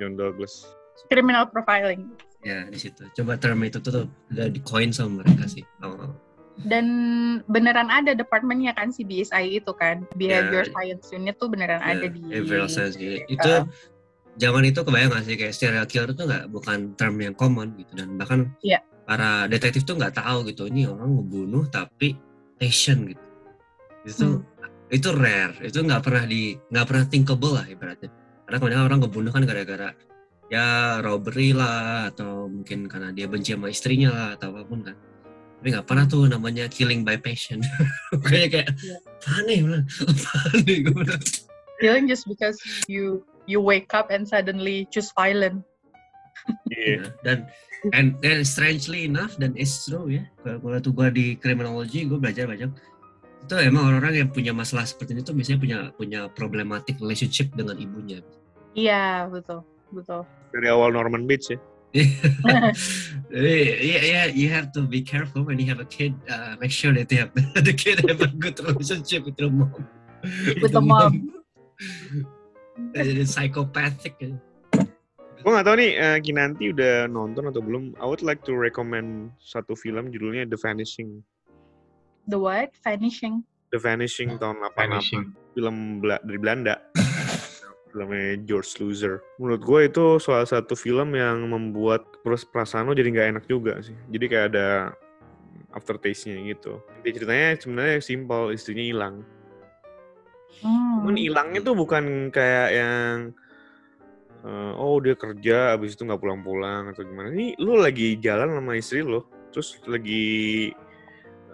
John 0.00 0.16
Douglas. 0.16 0.64
criminal 1.12 1.44
profiling 1.48 2.08
ya 2.42 2.66
di 2.66 2.78
situ 2.78 3.06
coba 3.20 3.38
term 3.38 3.62
itu 3.62 3.78
tuh 3.78 4.08
udah 4.34 4.46
di 4.50 4.60
coin 4.64 4.90
sama 4.90 5.22
mereka 5.22 5.46
sih 5.46 5.62
oh. 5.84 6.10
Dan 6.58 6.86
beneran 7.46 7.88
ada 7.88 8.12
departemennya 8.12 8.72
kan 8.72 8.88
si 8.88 9.02
BSI 9.02 9.56
itu 9.56 9.72
kan. 9.72 10.04
Behavior 10.12 10.64
Ya. 10.64 10.70
Science 10.70 11.08
Unit 11.10 11.36
tuh 11.36 11.48
beneran 11.48 11.80
Ya, 11.80 11.96
ada 11.96 12.06
di 12.06 12.20
behavioral 12.20 12.68
science 12.68 12.94
gitu. 12.94 13.24
itu 13.26 13.48
Uh. 13.48 13.64
zaman 14.34 14.64
itu 14.64 14.80
kebayang 14.80 15.10
gak 15.10 15.24
sih 15.24 15.36
kayak 15.36 15.52
serial 15.52 15.84
killer 15.84 16.10
itu 16.10 16.22
nggak 16.22 16.48
bukan 16.48 16.92
term 16.94 17.16
yang 17.16 17.32
common 17.32 17.76
gitu 17.76 17.92
dan 17.94 18.16
bahkan 18.16 18.48
Iya. 18.60 18.80
para 19.04 19.44
detektif 19.44 19.82
tuh 19.82 19.96
nggak 19.96 20.14
tahu 20.14 20.44
gitu 20.46 20.68
ini 20.68 20.84
orang 20.84 21.08
ngebunuh 21.10 21.68
tapi 21.68 22.16
passion 22.56 23.08
gitu 23.08 23.24
itu 24.02 24.26
Hmm. 24.40 24.44
itu 24.88 25.08
rare 25.10 25.56
itu 25.60 25.78
nggak 25.78 26.00
pernah 26.00 26.24
di 26.24 26.56
nggak 26.66 26.86
pernah 26.86 27.04
thinkable 27.06 27.52
lah 27.54 27.66
ibaratnya 27.66 28.08
karena 28.44 28.56
kebanyakan 28.56 28.84
orang 28.86 29.00
ngebunuh 29.00 29.30
kan 29.30 29.42
gara-gara 29.44 29.88
ya 30.48 30.66
robbery 31.00 31.52
lah 31.52 32.08
atau 32.08 32.48
mungkin 32.48 32.88
karena 32.88 33.08
dia 33.10 33.24
benci 33.24 33.52
sama 33.52 33.68
istrinya 33.68 34.08
lah 34.12 34.28
atau 34.36 34.48
apa 34.48 34.62
pun 34.64 34.80
kan 34.80 34.96
tapi 35.62 35.78
nggak 35.78 35.86
pernah 35.86 36.10
tuh 36.10 36.26
namanya 36.26 36.66
killing 36.66 37.06
by 37.06 37.14
passion 37.14 37.62
kayak 38.26 38.50
kayak 38.50 38.68
Iya. 39.46 39.62
bilang 39.62 39.86
apaan 39.86 40.58
nih 40.66 40.78
gue 40.82 40.94
bilang 41.06 41.22
killing 41.78 42.04
just 42.10 42.26
because 42.26 42.58
you 42.90 43.22
you 43.46 43.62
wake 43.62 43.94
up 43.94 44.10
and 44.10 44.26
suddenly 44.26 44.90
choose 44.90 45.14
violent. 45.14 45.62
Iya. 46.74 46.98
Ya, 46.98 47.02
dan 47.22 47.38
and, 47.94 48.18
and 48.26 48.42
strangely 48.42 49.06
enough 49.06 49.38
dan 49.38 49.54
it's 49.54 49.86
true 49.86 50.10
ya 50.10 50.26
kalau 50.42 50.58
kalau 50.58 50.78
tuh 50.82 50.90
gue 50.90 51.08
di 51.14 51.26
criminology 51.38 52.10
gue 52.10 52.18
belajar 52.18 52.50
banyak 52.50 52.74
itu 53.46 53.54
emang 53.62 53.86
orang-orang 53.94 54.26
yang 54.26 54.30
punya 54.34 54.50
masalah 54.50 54.82
seperti 54.82 55.14
ini 55.14 55.22
tuh 55.22 55.38
biasanya 55.38 55.58
punya 55.62 55.78
punya 55.94 56.20
problematic 56.34 56.98
relationship 56.98 57.54
dengan 57.54 57.78
ibunya 57.78 58.18
Iya, 58.74 59.30
betul. 59.30 59.62
Betul. 59.94 60.26
Dari 60.50 60.66
awal 60.72 60.96
Norman 60.96 61.28
Bates 61.30 61.52
ya. 61.54 61.60
Jadi, 61.92 63.56
yeah, 63.84 64.02
yeah, 64.02 64.26
you 64.32 64.48
have 64.48 64.72
to 64.72 64.88
be 64.88 65.04
careful 65.04 65.44
when 65.44 65.60
you 65.60 65.68
have 65.68 65.80
a 65.80 65.88
kid. 65.88 66.16
Uh, 66.24 66.56
make 66.56 66.72
sure 66.72 66.92
that 66.96 67.12
you 67.12 67.28
have 67.28 67.32
the 67.68 67.76
kid 67.76 68.00
have 68.08 68.24
a 68.24 68.32
good 68.32 68.56
relationship 68.64 69.28
with 69.28 69.36
the 69.36 69.52
mom. 69.52 69.84
With 70.60 70.72
the 70.72 70.80
mom. 70.80 71.36
Jadi 72.96 73.28
psychopathic. 73.32 74.16
Gue 75.42 75.50
gak 75.50 75.66
tahu 75.66 75.74
nih 75.74 75.90
eh, 75.98 76.16
Kinanti 76.22 76.70
udah 76.70 77.10
nonton 77.10 77.50
atau 77.50 77.58
belum. 77.58 77.98
I 77.98 78.06
would 78.06 78.22
like 78.22 78.46
to 78.46 78.54
recommend 78.54 79.34
satu 79.42 79.74
film 79.74 80.14
judulnya 80.14 80.46
The 80.46 80.54
Vanishing. 80.54 81.20
The 82.30 82.38
what? 82.38 82.70
Vanishing. 82.86 83.42
The 83.74 83.82
Vanishing 83.82 84.38
tahun 84.38 84.62
88. 84.62 84.78
Vanishing. 84.78 85.24
Film 85.58 85.98
Bela- 85.98 86.22
dari 86.22 86.38
Belanda. 86.38 86.74
Filmnya 87.92 88.40
George 88.48 88.80
Loser. 88.80 89.20
Menurut 89.36 89.62
gue 89.62 89.80
itu 89.92 90.06
salah 90.16 90.48
satu 90.48 90.72
film 90.72 91.12
yang 91.12 91.44
membuat 91.44 92.08
perasaan 92.24 92.88
lo 92.88 92.96
jadi 92.96 93.12
nggak 93.12 93.28
enak 93.36 93.44
juga 93.44 93.78
sih. 93.84 93.94
Jadi 94.08 94.24
kayak 94.32 94.46
ada 94.56 94.96
aftertaste-nya 95.76 96.40
gitu. 96.48 96.80
Inti 97.00 97.10
ceritanya 97.12 97.60
sebenarnya 97.60 97.96
simpel, 98.00 98.52
istrinya 98.56 98.84
hilang. 98.84 99.14
Hmm. 100.64 101.04
Cuman 101.04 101.16
hilangnya 101.20 101.60
tuh 101.60 101.76
bukan 101.76 102.32
kayak 102.32 102.68
yang 102.72 103.14
eh, 104.44 104.72
oh 104.76 104.96
dia 105.00 105.16
kerja 105.16 105.76
abis 105.76 105.96
itu 105.96 106.08
nggak 106.08 106.20
pulang-pulang 106.20 106.92
atau 106.92 107.04
gimana. 107.04 107.28
Ini 107.32 107.60
lu 107.60 107.76
lagi 107.80 108.16
jalan 108.20 108.56
sama 108.56 108.72
istri 108.76 109.04
lo, 109.04 109.28
terus 109.52 109.80
lagi 109.84 110.72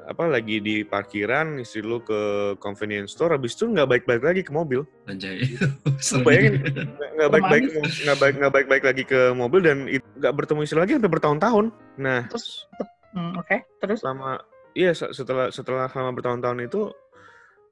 apa 0.08 0.24
lagi 0.24 0.56
di 0.56 0.88
parkiran 0.88 1.60
istri 1.60 1.84
lu 1.84 2.00
ke 2.00 2.16
convenience 2.56 3.12
store 3.12 3.36
abis 3.36 3.52
itu 3.60 3.68
nggak 3.68 3.84
baik-baik 3.84 4.24
lagi 4.24 4.40
ke 4.40 4.48
mobil. 4.48 4.88
Anjay. 5.04 5.44
Bayangin 6.24 6.64
nggak- 6.64 7.12
nggak 7.12 7.30
baik-baik 7.30 7.62
nggak 7.76 8.18
baik 8.18 8.34
nggak 8.40 8.52
baik-baik 8.56 8.84
lagi 8.88 9.02
ke 9.04 9.20
mobil 9.36 9.60
dan 9.60 9.84
nggak 9.90 10.32
bertemu 10.32 10.60
istri 10.64 10.80
lagi 10.80 10.96
sampai 10.96 11.12
bertahun-tahun. 11.12 11.64
Nah 12.00 12.24
Terus, 12.32 12.64
hmm, 13.12 13.32
oke. 13.36 13.56
Terus, 13.84 14.00
selama 14.00 14.40
iya 14.72 14.96
se- 14.96 15.12
setelah 15.12 15.52
setelah 15.52 15.92
selama 15.92 16.16
bertahun-tahun 16.16 16.64
itu 16.64 16.88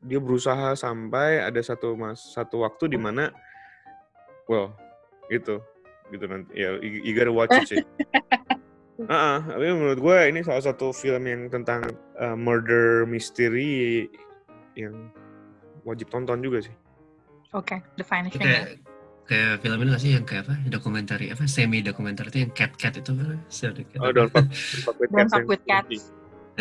dia 0.05 0.21
berusaha 0.21 0.77
sampai 0.77 1.41
ada 1.41 1.61
satu 1.65 1.97
mas 1.97 2.21
satu 2.37 2.69
waktu 2.69 2.93
di 2.93 2.99
mana 3.01 3.33
well 4.45 4.77
gitu. 5.33 5.65
Gitu 6.07 6.23
nanti 6.29 6.53
ya 6.53 6.77
you, 6.85 7.01
you 7.01 7.13
gotta 7.17 7.33
watch 7.33 7.51
it 7.51 7.67
sih 7.67 7.81
Ah, 9.05 9.45
tapi 9.45 9.69
menurut 9.69 10.01
gue 10.01 10.19
ini 10.27 10.41
salah 10.41 10.65
satu 10.65 10.89
film 10.89 11.29
yang 11.29 11.47
tentang 11.47 11.85
uh, 12.17 12.33
murder 12.33 13.05
mystery 13.05 14.09
yang 14.73 15.13
wajib 15.85 16.09
tonton 16.09 16.41
juga 16.41 16.65
sih. 16.65 16.75
oke. 17.53 17.77
The 17.95 18.05
Vanishing. 18.05 18.41
ya. 18.41 18.47
kayak 18.47 18.65
kayak 19.27 19.53
film 19.59 19.79
ini 19.81 19.89
nggak 19.91 20.01
sih 20.01 20.13
yang 20.15 20.25
kayak 20.25 20.47
apa 20.47 20.55
dokumenter 20.67 21.19
apa 21.21 21.45
semi 21.45 21.81
dokumenter 21.81 22.25
itu 22.27 22.39
yang 22.43 22.53
cat 22.53 22.73
cat 22.75 22.95
itu 22.95 23.11
apa 23.11 23.37
sih 23.49 23.67
ada 23.67 23.83
cat 23.83 23.99
Oh, 23.99 24.11
don't 24.11 24.31
fuck, 24.31 24.47
don't 24.47 24.81
fuck 24.81 24.97
with 24.97 25.11
Don't 25.11 25.19
cats. 25.19 25.31
fuck 25.31 25.43
yang 25.43 25.51
with 25.51 25.63
cats. 25.67 25.89
kunci. 25.91 25.99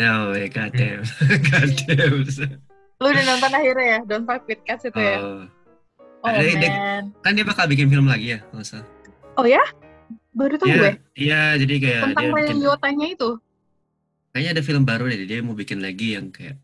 oh 0.02 0.22
my 0.28 0.46
god 0.50 0.70
damn 0.72 1.02
god 1.48 1.70
damn 1.86 2.16
Lu 2.96 3.06
udah 3.06 3.24
nonton 3.24 3.50
akhirnya 3.52 3.86
ya? 3.86 3.98
Don't 4.04 4.24
fuck 4.24 4.42
with 4.44 4.60
cats 4.62 4.82
itu 4.82 4.96
ya? 4.98 5.16
oh. 5.20 5.44
Oh, 6.20 6.28
ada- 6.28 6.42
man. 6.58 7.04
kan 7.22 7.32
dia 7.32 7.44
bakal 7.44 7.64
bikin 7.64 7.86
film 7.86 8.08
lagi 8.08 8.34
ya 8.34 8.38
kalau 8.50 8.60
salah 8.62 8.88
Oh 9.36 9.44
ya? 9.44 9.60
Baru 10.36 10.54
tahu 10.54 10.68
gue. 10.68 10.92
Iya, 11.16 11.56
jadi 11.56 11.74
kayak 11.80 12.02
Tentang 12.12 12.28
Liliotanya 12.36 13.06
itu. 13.08 13.30
kayaknya 14.30 14.50
ada 14.52 14.62
film 14.62 14.84
baru 14.84 15.08
deh 15.08 15.24
dia 15.24 15.40
mau 15.40 15.56
bikin 15.56 15.80
lagi 15.80 16.12
yang 16.12 16.28
kayak 16.28 16.60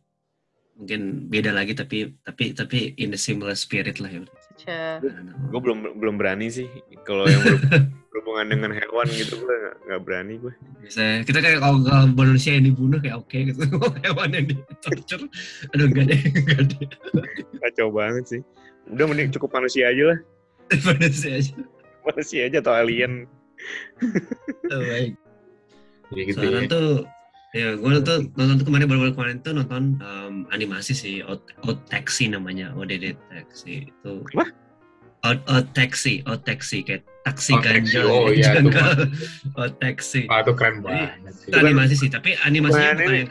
mungkin 0.72 1.28
beda 1.28 1.52
lagi 1.52 1.72
tapi 1.72 2.12
tapi 2.20 2.52
tapi 2.52 2.92
in 2.96 3.08
the 3.08 3.16
similar 3.16 3.56
spirit 3.56 3.96
lah 3.96 4.12
ya. 4.12 4.20
Such 4.28 4.68
a- 4.68 5.00
I 5.00 5.08
don't 5.08 5.24
know. 5.24 5.36
Gue 5.48 5.60
belum 5.64 5.78
belum 5.96 6.14
berani 6.20 6.52
sih 6.52 6.68
kalau 7.02 7.24
yang 7.24 7.40
ber- 7.40 7.64
berhubungan 8.12 8.44
dengan 8.46 8.70
hewan 8.76 9.08
gitu 9.08 9.40
gue 9.40 9.48
nggak 9.48 9.76
nggak 9.88 10.00
berani 10.04 10.34
gue. 10.36 10.52
Bisa 10.84 11.24
kita 11.24 11.40
kayak 11.40 11.64
kalau, 11.64 11.80
kalau 11.80 12.06
manusia 12.12 12.52
yang 12.52 12.68
dibunuh 12.68 13.00
kayak 13.00 13.16
oke 13.16 13.38
gitu, 13.40 13.56
Kalau 13.56 13.88
hewan 14.04 14.28
yang 14.30 14.46
di 14.52 14.56
torture, 14.78 15.24
aduh 15.72 15.86
enggak 15.88 16.04
deh, 16.12 16.20
enggak 16.44 16.60
deh, 16.68 16.86
Kacau 17.58 17.88
banget 17.88 18.24
sih. 18.28 18.40
Udah 18.86 19.08
mending 19.08 19.32
cukup 19.32 19.48
manusia 19.50 19.88
aja 19.88 20.12
lah. 20.12 20.18
manusia 20.84 21.40
aja. 21.40 21.52
Manusia 22.04 22.40
aja 22.44 22.58
atau 22.60 22.76
alien. 22.76 23.24
Oh, 24.72 24.80
baik. 24.80 25.12
Jadi 26.10 26.20
gitu 26.28 26.36
Sekarang 26.38 26.64
ya. 26.64 26.70
tuh 26.70 26.88
ya 27.52 27.68
gue 27.76 27.90
nonton 27.90 28.18
nonton 28.34 28.54
tuh 28.56 28.66
kemarin 28.66 28.88
baru 28.88 29.12
kemarin 29.12 29.36
tuh 29.40 29.52
nonton 29.52 30.00
um, 30.00 30.34
animasi 30.48 30.92
sih 30.92 31.20
Out, 31.20 31.44
Out 31.62 31.84
Taxi 31.86 32.26
namanya 32.26 32.72
ODD 32.72 33.12
Taxi 33.28 33.88
itu 33.88 34.12
Apa? 34.32 34.48
Out, 35.22 35.40
Out 35.46 35.68
Taxi 35.72 36.24
Out 36.24 36.42
Taxi 36.42 36.80
kayak 36.80 37.04
taksi 37.22 37.52
Taxi, 37.54 37.64
ganjil 37.68 38.08
oh 38.08 38.26
iya, 38.28 38.50
tuh, 38.56 38.72
janggal. 38.72 38.90
Out 39.54 39.74
Taxi 39.78 40.24
Ah, 40.26 40.40
itu 40.40 40.52
keren 40.56 40.80
banget 40.80 41.12
sih. 41.36 41.48
itu 41.52 41.56
animasi 41.56 41.94
sih 41.94 42.08
tapi 42.08 42.34
animasinya 42.40 42.96
bukan 42.96 43.04
bukan 43.04 43.14
yang 43.14 43.30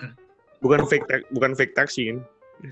Bukan 0.61 0.81
fake 0.85 1.05
ta- 1.09 1.27
bukan 1.33 1.51
fake 1.57 1.73
taxi 1.73 2.13
kan. 2.13 2.17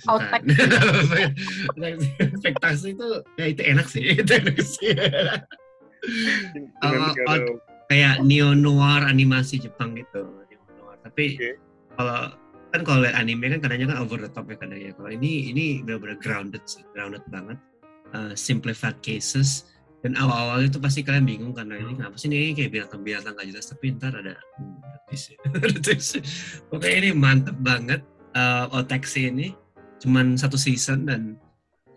Out. 0.05 0.21
Taxi. 0.29 0.53
Fake 2.45 2.59
taxi 2.61 2.93
itu 2.93 3.07
ya 3.35 3.45
itu 3.49 3.61
enak 3.65 3.87
sih 3.89 4.03
itu 4.13 4.29
enak 4.29 4.57
sih 4.61 4.93
Oh, 6.85 7.11
segala- 7.11 7.59
kayak 7.89 8.21
neo 8.23 8.53
noir 8.53 9.03
animasi 9.03 9.59
Jepang 9.59 9.97
gitu 9.97 10.29
neo 10.47 10.63
noir. 10.77 10.97
Tapi 11.03 11.35
Oke. 11.35 11.51
kalau 11.97 12.31
kan 12.69 12.81
kalau 12.85 12.99
lihat 13.01 13.17
anime 13.17 13.49
kan 13.49 13.59
kadangnya 13.65 13.97
kan 13.97 13.97
over 14.05 14.21
the 14.21 14.29
top 14.29 14.45
ya 14.45 14.55
kadangnya 14.61 14.93
kalau 14.93 15.09
ini 15.09 15.49
ini 15.49 15.81
benar-benar 15.81 16.21
grounded 16.21 16.61
sih 16.69 16.85
grounded 16.93 17.25
banget. 17.33 17.57
Uh, 18.09 18.33
simplified 18.33 18.97
cases. 19.05 19.69
Dan 19.99 20.15
awal-awal 20.15 20.63
itu 20.63 20.79
pasti 20.79 21.03
kalian 21.03 21.27
bingung 21.27 21.51
karena 21.51 21.75
ini 21.75 21.91
kenapa 21.91 22.15
sih 22.15 22.31
ini 22.31 22.55
kayak 22.55 22.71
binatang-binatang 22.71 23.35
gak 23.35 23.47
jelas? 23.51 23.67
Tapi 23.67 23.99
ntar 23.99 24.15
ada 24.15 24.39
hmm, 24.55 24.79
ya. 25.11 25.35
Pokoknya 26.71 26.97
ini 27.03 27.09
mantep 27.11 27.59
banget 27.59 27.99
uh, 28.31 28.71
Otaxi 28.71 29.27
ini. 29.27 29.51
Cuman 29.99 30.39
satu 30.39 30.55
season 30.55 31.03
dan 31.03 31.35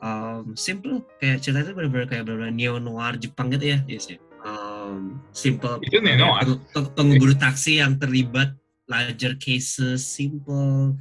um, 0.03 0.53
simple 0.59 1.07
kayak 1.23 1.41
cerita 1.41 1.65
itu 1.65 1.73
benar-benar 1.73 2.07
kayak 2.11 2.25
benar 2.27 2.51
neo 2.51 2.77
noir 2.77 3.15
Jepang 3.17 3.49
gitu 3.55 3.73
ya 3.73 3.79
yes, 3.87 4.11
ya. 4.11 4.19
Um, 4.43 5.23
simple 5.31 5.79
Itu 5.87 6.03
neo 6.03 6.19
noir? 6.19 6.59
Pengeburu 6.99 7.39
taksi 7.39 7.79
yang 7.79 7.97
terlibat 7.97 8.53
larger 8.91 9.39
cases 9.39 10.03
simple 10.03 10.99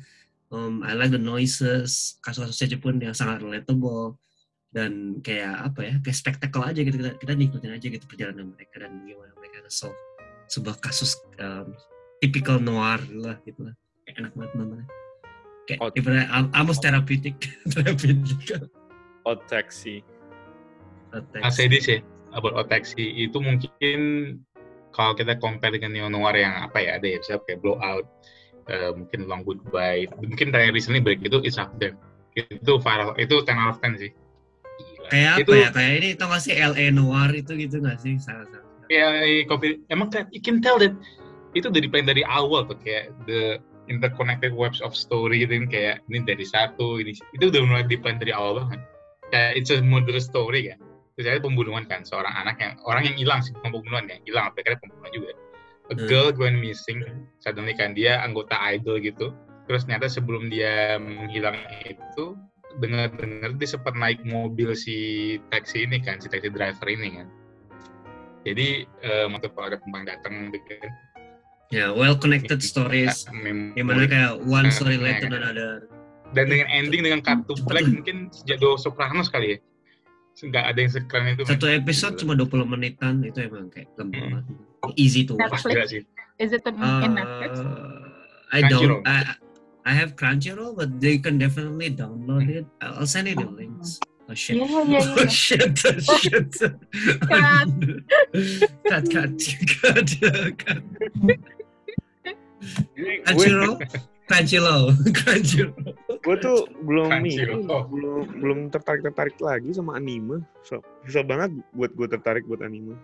um, 0.53 0.85
I 0.85 0.93
like 0.93 1.11
the 1.11 1.19
noises 1.19 2.21
kasus-kasusnya 2.21 2.77
pun 2.77 3.01
yang 3.01 3.17
sangat 3.17 3.41
relatable 3.41 4.21
dan 4.71 5.19
kayak 5.19 5.67
apa 5.67 5.79
ya 5.83 5.93
kayak 5.99 6.15
spektakel 6.15 6.63
aja 6.63 6.79
gitu 6.79 6.95
kita, 6.95 7.11
kita 7.19 7.31
ngikutin 7.35 7.71
aja 7.75 7.87
gitu 7.91 8.05
perjalanan 8.07 8.55
mereka 8.55 8.79
dan 8.79 9.03
gimana 9.03 9.35
mereka 9.35 9.67
nge-solve 9.67 9.97
sebuah 10.47 10.79
kasus 10.79 11.19
um, 11.43 11.75
typical 12.23 12.61
noir 12.61 13.01
lah 13.11 13.35
gitu 13.43 13.67
lah 13.67 13.75
Kayak 14.07 14.15
enak 14.23 14.33
banget 14.37 14.51
nontonnya 14.55 14.87
kayak 15.67 15.79
Oh. 15.79 16.47
almost 16.55 16.81
therapeutic 16.81 17.35
therapeutic 17.73 18.39
Out 19.27 19.45
taxi. 19.47 20.01
Asedis 21.43 21.85
ya, 21.91 21.99
about 22.31 22.55
Otaxi 22.55 23.03
itu 23.19 23.35
mungkin 23.43 23.99
kalau 24.95 25.11
kita 25.11 25.35
compare 25.43 25.75
dengan 25.75 25.91
neo 25.91 26.07
noir 26.07 26.39
yang 26.39 26.55
apa 26.71 26.79
ya 26.79 26.95
ada 26.95 27.07
ya, 27.07 27.19
misalnya 27.19 27.43
kayak 27.43 27.59
blowout, 27.59 28.07
eh, 28.71 28.91
mungkin 28.95 29.27
long 29.27 29.43
goodbye, 29.43 30.07
mungkin 30.23 30.55
terakhir 30.55 30.71
recently 30.71 31.03
break 31.03 31.19
itu 31.19 31.43
is 31.43 31.59
up 31.59 31.71
there. 31.83 31.99
Itu 32.39 32.79
viral, 32.79 33.11
itu 33.19 33.43
10 33.43 33.59
out 33.59 33.75
of 33.75 33.83
10 33.83 33.99
sih. 33.99 34.11
Gila. 34.81 35.07
kayak 35.11 35.33
itu 35.43 35.51
apa 35.51 35.57
ya 35.57 35.69
kayak 35.73 35.93
ini 36.01 36.09
tau 36.15 36.27
gak 36.31 36.41
sih 36.43 36.53
LA 36.55 36.85
noir 36.93 37.29
itu 37.35 37.51
gitu 37.57 37.81
gak 37.81 37.99
sih 37.99 38.15
salah 38.21 38.47
satu 38.47 38.67
ya 38.91 39.07
kopi 39.47 39.81
emang 39.87 40.11
kan 40.11 40.27
you 40.35 40.41
can 40.43 40.59
tell 40.59 40.75
that 40.79 40.93
itu 41.55 41.67
udah 41.67 41.81
diplan 41.83 42.07
dari 42.07 42.23
awal 42.27 42.63
tuh 42.63 42.79
kayak 42.79 43.11
the 43.27 43.59
interconnected 43.91 44.55
webs 44.55 44.79
of 44.79 44.95
story 44.95 45.43
gitu 45.43 45.51
kan, 45.63 45.67
kayak 45.67 45.95
ini 46.07 46.23
dari 46.23 46.45
satu 46.47 46.99
ini 47.03 47.11
itu 47.35 47.51
udah 47.51 47.61
mulai 47.67 47.83
diplan 47.87 48.19
dari 48.19 48.31
awal 48.31 48.63
banget 48.63 48.79
kayak 49.31 49.57
it's 49.57 49.71
a 49.71 49.79
murder 49.79 50.19
story 50.19 50.69
kan 50.69 50.79
terus 51.15 51.27
ada 51.27 51.39
pembunuhan 51.39 51.83
kan 51.85 52.03
seorang 52.03 52.31
anak 52.31 52.55
yang 52.59 52.73
orang 52.83 53.03
yang 53.07 53.17
hilang 53.17 53.39
sih 53.39 53.51
pembunuhan 53.59 54.05
kan 54.05 54.19
hilang 54.23 54.47
apa 54.47 54.59
kira 54.59 54.77
pembunuhan 54.77 55.11
juga 55.11 55.31
a 55.33 55.39
Hmm. 55.91 56.07
girl 56.07 56.31
going 56.31 56.55
missing 56.55 57.03
suddenly 57.39 57.75
kan 57.75 57.91
dia 57.91 58.23
anggota 58.23 58.55
idol 58.63 58.95
gitu 58.95 59.35
terus 59.67 59.83
ternyata 59.83 60.07
sebelum 60.07 60.47
dia 60.47 60.95
menghilang 60.95 61.57
itu 61.83 62.35
dengar-dengar 62.79 63.59
dia 63.59 63.67
sempat 63.67 63.91
naik 63.93 64.23
mobil 64.23 64.71
si 64.71 64.95
taksi 65.51 65.83
ini 65.83 65.99
kan 65.99 66.15
si 66.17 66.31
taxi 66.31 66.47
driver 66.47 66.87
ini 66.87 67.19
kan 67.19 67.27
jadi 68.41 68.87
eh 69.03 69.25
waktu 69.27 69.51
kalau 69.51 69.67
ada 69.67 69.77
penumpang 69.83 70.05
datang 70.07 70.51
gitu 70.51 70.79
Ya, 71.71 71.87
well 71.87 72.19
connected 72.19 72.59
stories. 72.59 73.23
Gimana 73.79 74.03
kayak 74.03 74.43
one 74.43 74.67
story 74.75 74.95
related 74.99 75.31
kan. 75.31 75.39
dan 75.39 75.55
ada 75.55 75.67
dan 76.31 76.45
dengan 76.47 76.67
ending 76.69 77.01
dengan 77.03 77.19
kartu 77.19 77.53
black 77.65 77.83
mungkin 77.83 78.31
sejak 78.31 78.57
Do 78.57 78.75
Sopranos 78.75 79.27
kali 79.27 79.55
ya 79.55 79.59
nggak 80.41 80.65
ada 80.73 80.79
yang 80.79 80.89
sekeren 80.89 81.25
itu 81.35 81.43
satu 81.45 81.69
episode 81.69 82.17
Gila. 82.17 82.33
cuma 82.33 82.63
20 82.65 82.73
menitan 82.73 83.21
itu 83.21 83.45
emang 83.45 83.69
kayak 83.69 83.93
gampang 83.93 84.25
Hmm. 84.25 84.33
banget. 84.41 84.97
Easy 84.97 85.21
to 85.21 85.37
watch. 85.37 85.61
sih 85.85 86.01
Is 86.41 86.49
it 86.49 86.65
in, 86.65 86.73
in 86.81 87.11
Netflix? 87.13 87.61
Uh, 87.61 88.09
I 88.49 88.65
don't. 88.65 89.05
I, 89.05 89.37
I 89.85 89.93
have 89.93 90.17
Crunchyroll, 90.17 90.73
but 90.73 90.97
they 90.97 91.21
can 91.21 91.37
definitely 91.37 91.93
download 91.93 92.49
it. 92.49 92.65
I'll 92.81 93.05
send 93.05 93.29
you 93.29 93.37
the 93.37 93.45
links. 93.45 94.01
Oh 94.25 94.33
shit. 94.33 94.57
Iya, 94.57 94.65
iya, 94.65 94.81
iya. 94.89 94.99
Oh 95.21 95.29
shit. 95.29 95.69
Oh 95.85 96.17
shit. 96.17 96.49
Cut. 97.29 97.69
cut, 98.89 99.05
cut, 99.05 99.31
cut, 99.69 100.09
cut. 100.57 100.81
gue 102.97 103.15
Crunchyroll, 103.29 103.77
Crunchyroll, 104.31 104.83
Crunchyroll. 105.19 105.91
gue 106.21 106.35
tuh 106.37 106.57
belum 106.81 107.09
nih 107.19 107.35
belum 107.89 108.23
belum 108.39 108.59
tertarik 108.69 109.01
tertarik 109.01 109.35
lagi 109.37 109.73
sama 109.73 109.97
anime 109.97 110.39
susah, 110.61 110.79
susah 111.03 111.23
banget 111.23 111.51
buat 111.73 111.91
gue 111.91 112.07
tertarik 112.07 112.45
buat 112.45 112.61
anime 112.61 112.95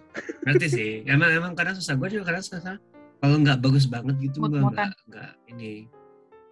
Ngerti 0.46 0.68
sih. 0.70 0.90
Emang 1.04 1.34
emang 1.34 1.52
kadang 1.52 1.76
susah. 1.76 1.98
Gue 1.98 2.08
juga 2.08 2.32
kadang 2.32 2.46
susah. 2.46 2.78
Kalau 3.18 3.36
nggak 3.42 3.60
bagus 3.60 3.86
banget 3.86 4.16
gitu 4.22 4.40
gue 4.40 4.62
nggak 4.62 4.94
nggak 5.10 5.32
ini 5.50 5.90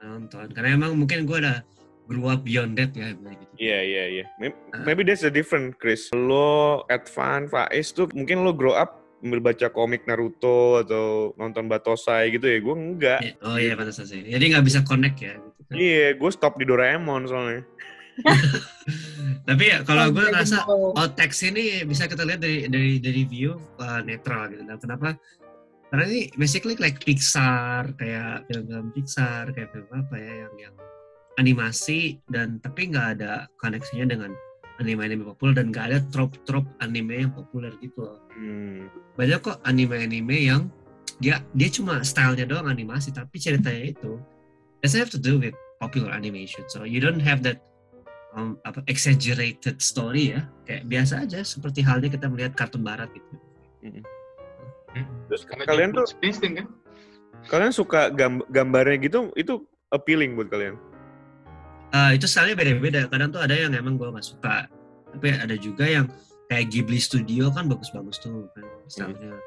nonton. 0.02 0.50
Karena 0.52 0.76
emang 0.76 0.98
mungkin 0.98 1.24
gue 1.24 1.38
udah 1.40 1.62
grew 2.06 2.26
up 2.26 2.42
beyond 2.42 2.74
that 2.76 2.92
ya 2.92 3.14
gitu. 3.14 3.54
Iya 3.56 3.80
iya 3.82 4.04
iya. 4.12 4.26
Maybe, 4.38 4.56
Ah. 4.74 4.82
maybe 4.84 5.02
that's 5.02 5.22
the 5.22 5.30
different, 5.30 5.78
Chris. 5.78 6.10
Lo 6.12 6.82
Advan, 6.90 7.46
Faiz 7.46 7.90
tuh 7.90 8.10
mungkin 8.12 8.42
lo 8.42 8.52
grow 8.52 8.74
up 8.74 9.05
ambil 9.24 9.40
baca 9.40 9.68
komik 9.72 10.04
Naruto 10.08 10.82
atau 10.84 11.36
nonton 11.40 11.68
Batosai 11.68 12.34
gitu 12.36 12.46
ya. 12.48 12.58
Gue 12.60 12.76
enggak. 12.76 13.20
Ya, 13.24 13.34
Oh 13.46 13.58
iya 13.60 13.76
sih. 13.92 14.22
Jadi 14.26 14.44
nggak 14.52 14.66
bisa 14.66 14.82
connect 14.84 15.18
ya. 15.22 15.36
Gitu. 15.38 15.62
kan. 15.66 15.76
Iya, 15.76 16.08
gue 16.18 16.32
stop 16.32 16.54
di 16.60 16.66
Doraemon 16.68 17.26
soalnya. 17.26 17.64
Tapi 19.50 19.64
ya 19.68 19.84
kalau 19.84 20.08
gue 20.10 20.26
rasa 20.32 20.64
oh 20.70 21.10
teks 21.12 21.52
ini 21.52 21.84
bisa 21.84 22.08
kita 22.08 22.24
lihat 22.24 22.40
dari 22.40 22.66
dari 22.72 22.98
dari 23.04 23.22
view 23.28 23.60
uh, 23.82 24.00
netral 24.02 24.52
gitu. 24.52 24.64
Dan 24.64 24.80
kenapa? 24.80 25.20
Karena 25.92 26.06
ini 26.10 26.22
basically 26.36 26.76
like 26.80 27.00
Pixar, 27.04 27.94
kayak 28.00 28.48
film-film 28.50 28.92
Pixar, 28.96 29.52
kayak 29.54 29.70
film 29.72 29.88
apa 29.92 30.16
ya 30.18 30.34
yang 30.48 30.54
yang 30.70 30.76
animasi 31.36 32.20
dan 32.32 32.64
tapi 32.64 32.92
nggak 32.92 33.20
ada 33.20 33.48
koneksinya 33.60 34.08
dengan 34.08 34.32
anime-anime 34.80 35.24
populer 35.24 35.54
dan 35.56 35.72
nggak 35.72 35.86
ada 35.92 36.00
trop-trop 36.12 36.66
anime 36.84 37.28
yang 37.28 37.32
populer 37.32 37.72
gitu 37.80 38.04
loh. 38.04 38.20
Hmm. 38.36 38.92
Banyak 39.16 39.40
kok 39.40 39.58
anime-anime 39.64 40.36
yang 40.36 40.68
dia 41.24 41.40
dia 41.56 41.70
cuma 41.72 42.04
stylenya 42.04 42.44
doang 42.44 42.68
animasi 42.68 43.16
tapi 43.16 43.40
ceritanya 43.40 43.96
itu 43.96 44.20
doesn't 44.84 45.00
have 45.00 45.12
to 45.12 45.22
do 45.22 45.40
with 45.40 45.56
popular 45.80 46.12
animation. 46.12 46.68
So 46.68 46.84
you 46.84 47.00
don't 47.00 47.24
have 47.24 47.40
that 47.48 47.64
um, 48.36 48.60
apa 48.68 48.84
exaggerated 48.92 49.80
story 49.80 50.36
ya. 50.36 50.44
Kayak 50.68 50.84
biasa 50.92 51.14
aja 51.24 51.40
seperti 51.48 51.80
halnya 51.84 52.12
kita 52.12 52.28
melihat 52.28 52.54
kartun 52.60 52.84
barat 52.84 53.08
gitu. 53.16 53.34
Terus 55.32 55.44
Karena 55.48 55.64
kalian 55.68 55.90
Jumbo 55.92 56.04
tuh 56.04 56.32
kan 56.56 56.68
kalian 57.46 57.74
suka 57.76 58.10
gam- 58.10 58.46
gambarnya 58.50 58.98
gitu 59.06 59.20
itu 59.38 59.64
appealing 59.94 60.34
buat 60.34 60.50
kalian? 60.50 60.76
Eh, 61.96 62.12
itu 62.20 62.26
stylenya 62.28 62.60
beda-beda. 62.60 63.02
Kadang 63.08 63.32
tuh 63.32 63.40
ada 63.40 63.56
yang 63.56 63.72
emang 63.72 63.96
gue 63.96 64.12
nggak 64.12 64.28
suka. 64.28 64.68
Tapi 65.16 65.28
ada 65.32 65.56
juga 65.56 65.88
yang 65.88 66.12
kayak 66.52 66.68
Ghibli 66.68 67.00
Studio 67.00 67.48
kan 67.56 67.72
bagus-bagus 67.72 68.20
tuh 68.20 68.52
kan 68.52 68.68
stylenya. 68.92 69.40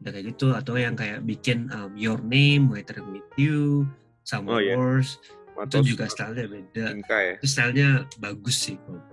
Ada 0.00 0.08
kayak 0.16 0.24
gitu 0.32 0.56
atau 0.56 0.80
yang 0.80 0.96
kayak 0.96 1.20
bikin 1.28 1.68
um, 1.76 1.92
Your 1.92 2.16
Name, 2.24 2.72
Waiting 2.72 3.04
with 3.12 3.28
You, 3.36 3.84
Summer 4.24 4.56
Oh, 4.56 4.60
iya. 4.64 4.80
Wars 4.80 5.20
Atau 5.60 5.84
itu 5.84 5.92
juga 5.92 6.08
stylenya 6.08 6.48
beda. 6.48 6.84
Inka 6.96 7.18
ya? 7.20 7.34
Itu 7.36 7.46
stylenya 7.52 7.88
bagus 8.16 8.56
sih 8.56 8.80
kalau. 8.88 9.04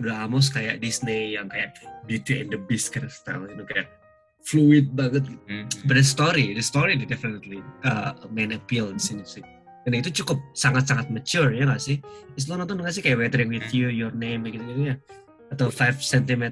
Udah 0.00 0.24
Amos 0.24 0.48
kayak 0.48 0.80
Disney 0.80 1.36
yang 1.36 1.52
kayak 1.52 1.76
Beauty 2.08 2.40
and 2.40 2.48
the 2.48 2.60
Beast 2.64 2.88
of 2.96 3.12
style 3.12 3.44
itu 3.44 3.68
kayak 3.68 3.92
fluid 4.48 4.96
banget 4.96 5.28
gitu. 5.28 5.44
Hmm. 5.44 5.68
But 5.84 6.00
the 6.00 6.06
story, 6.06 6.56
the 6.56 6.64
story 6.64 6.96
definitely 7.04 7.60
uh, 7.84 8.16
main 8.32 8.56
appeal 8.56 8.88
di 8.96 9.02
sini 9.02 9.28
sih. 9.28 9.44
Dan 9.80 9.92
itu 9.96 10.12
cukup 10.22 10.36
sangat-sangat 10.52 11.08
mature 11.08 11.50
ya 11.50 11.64
nggak 11.64 11.80
sih? 11.80 11.96
Is 12.34 12.46
lo 12.46 12.54
nonton 12.54 12.76
nggak 12.76 12.92
sih 12.92 13.00
kayak 13.00 13.16
Weathering 13.16 13.48
with 13.48 13.68
You, 13.70 13.88
Your 13.88 14.12
Name 14.12 14.44
gitu 14.46 14.60
gitu 14.60 14.92
ya? 14.92 14.96
Atau 15.50 15.72
5 15.72 15.98
cm 15.98 16.44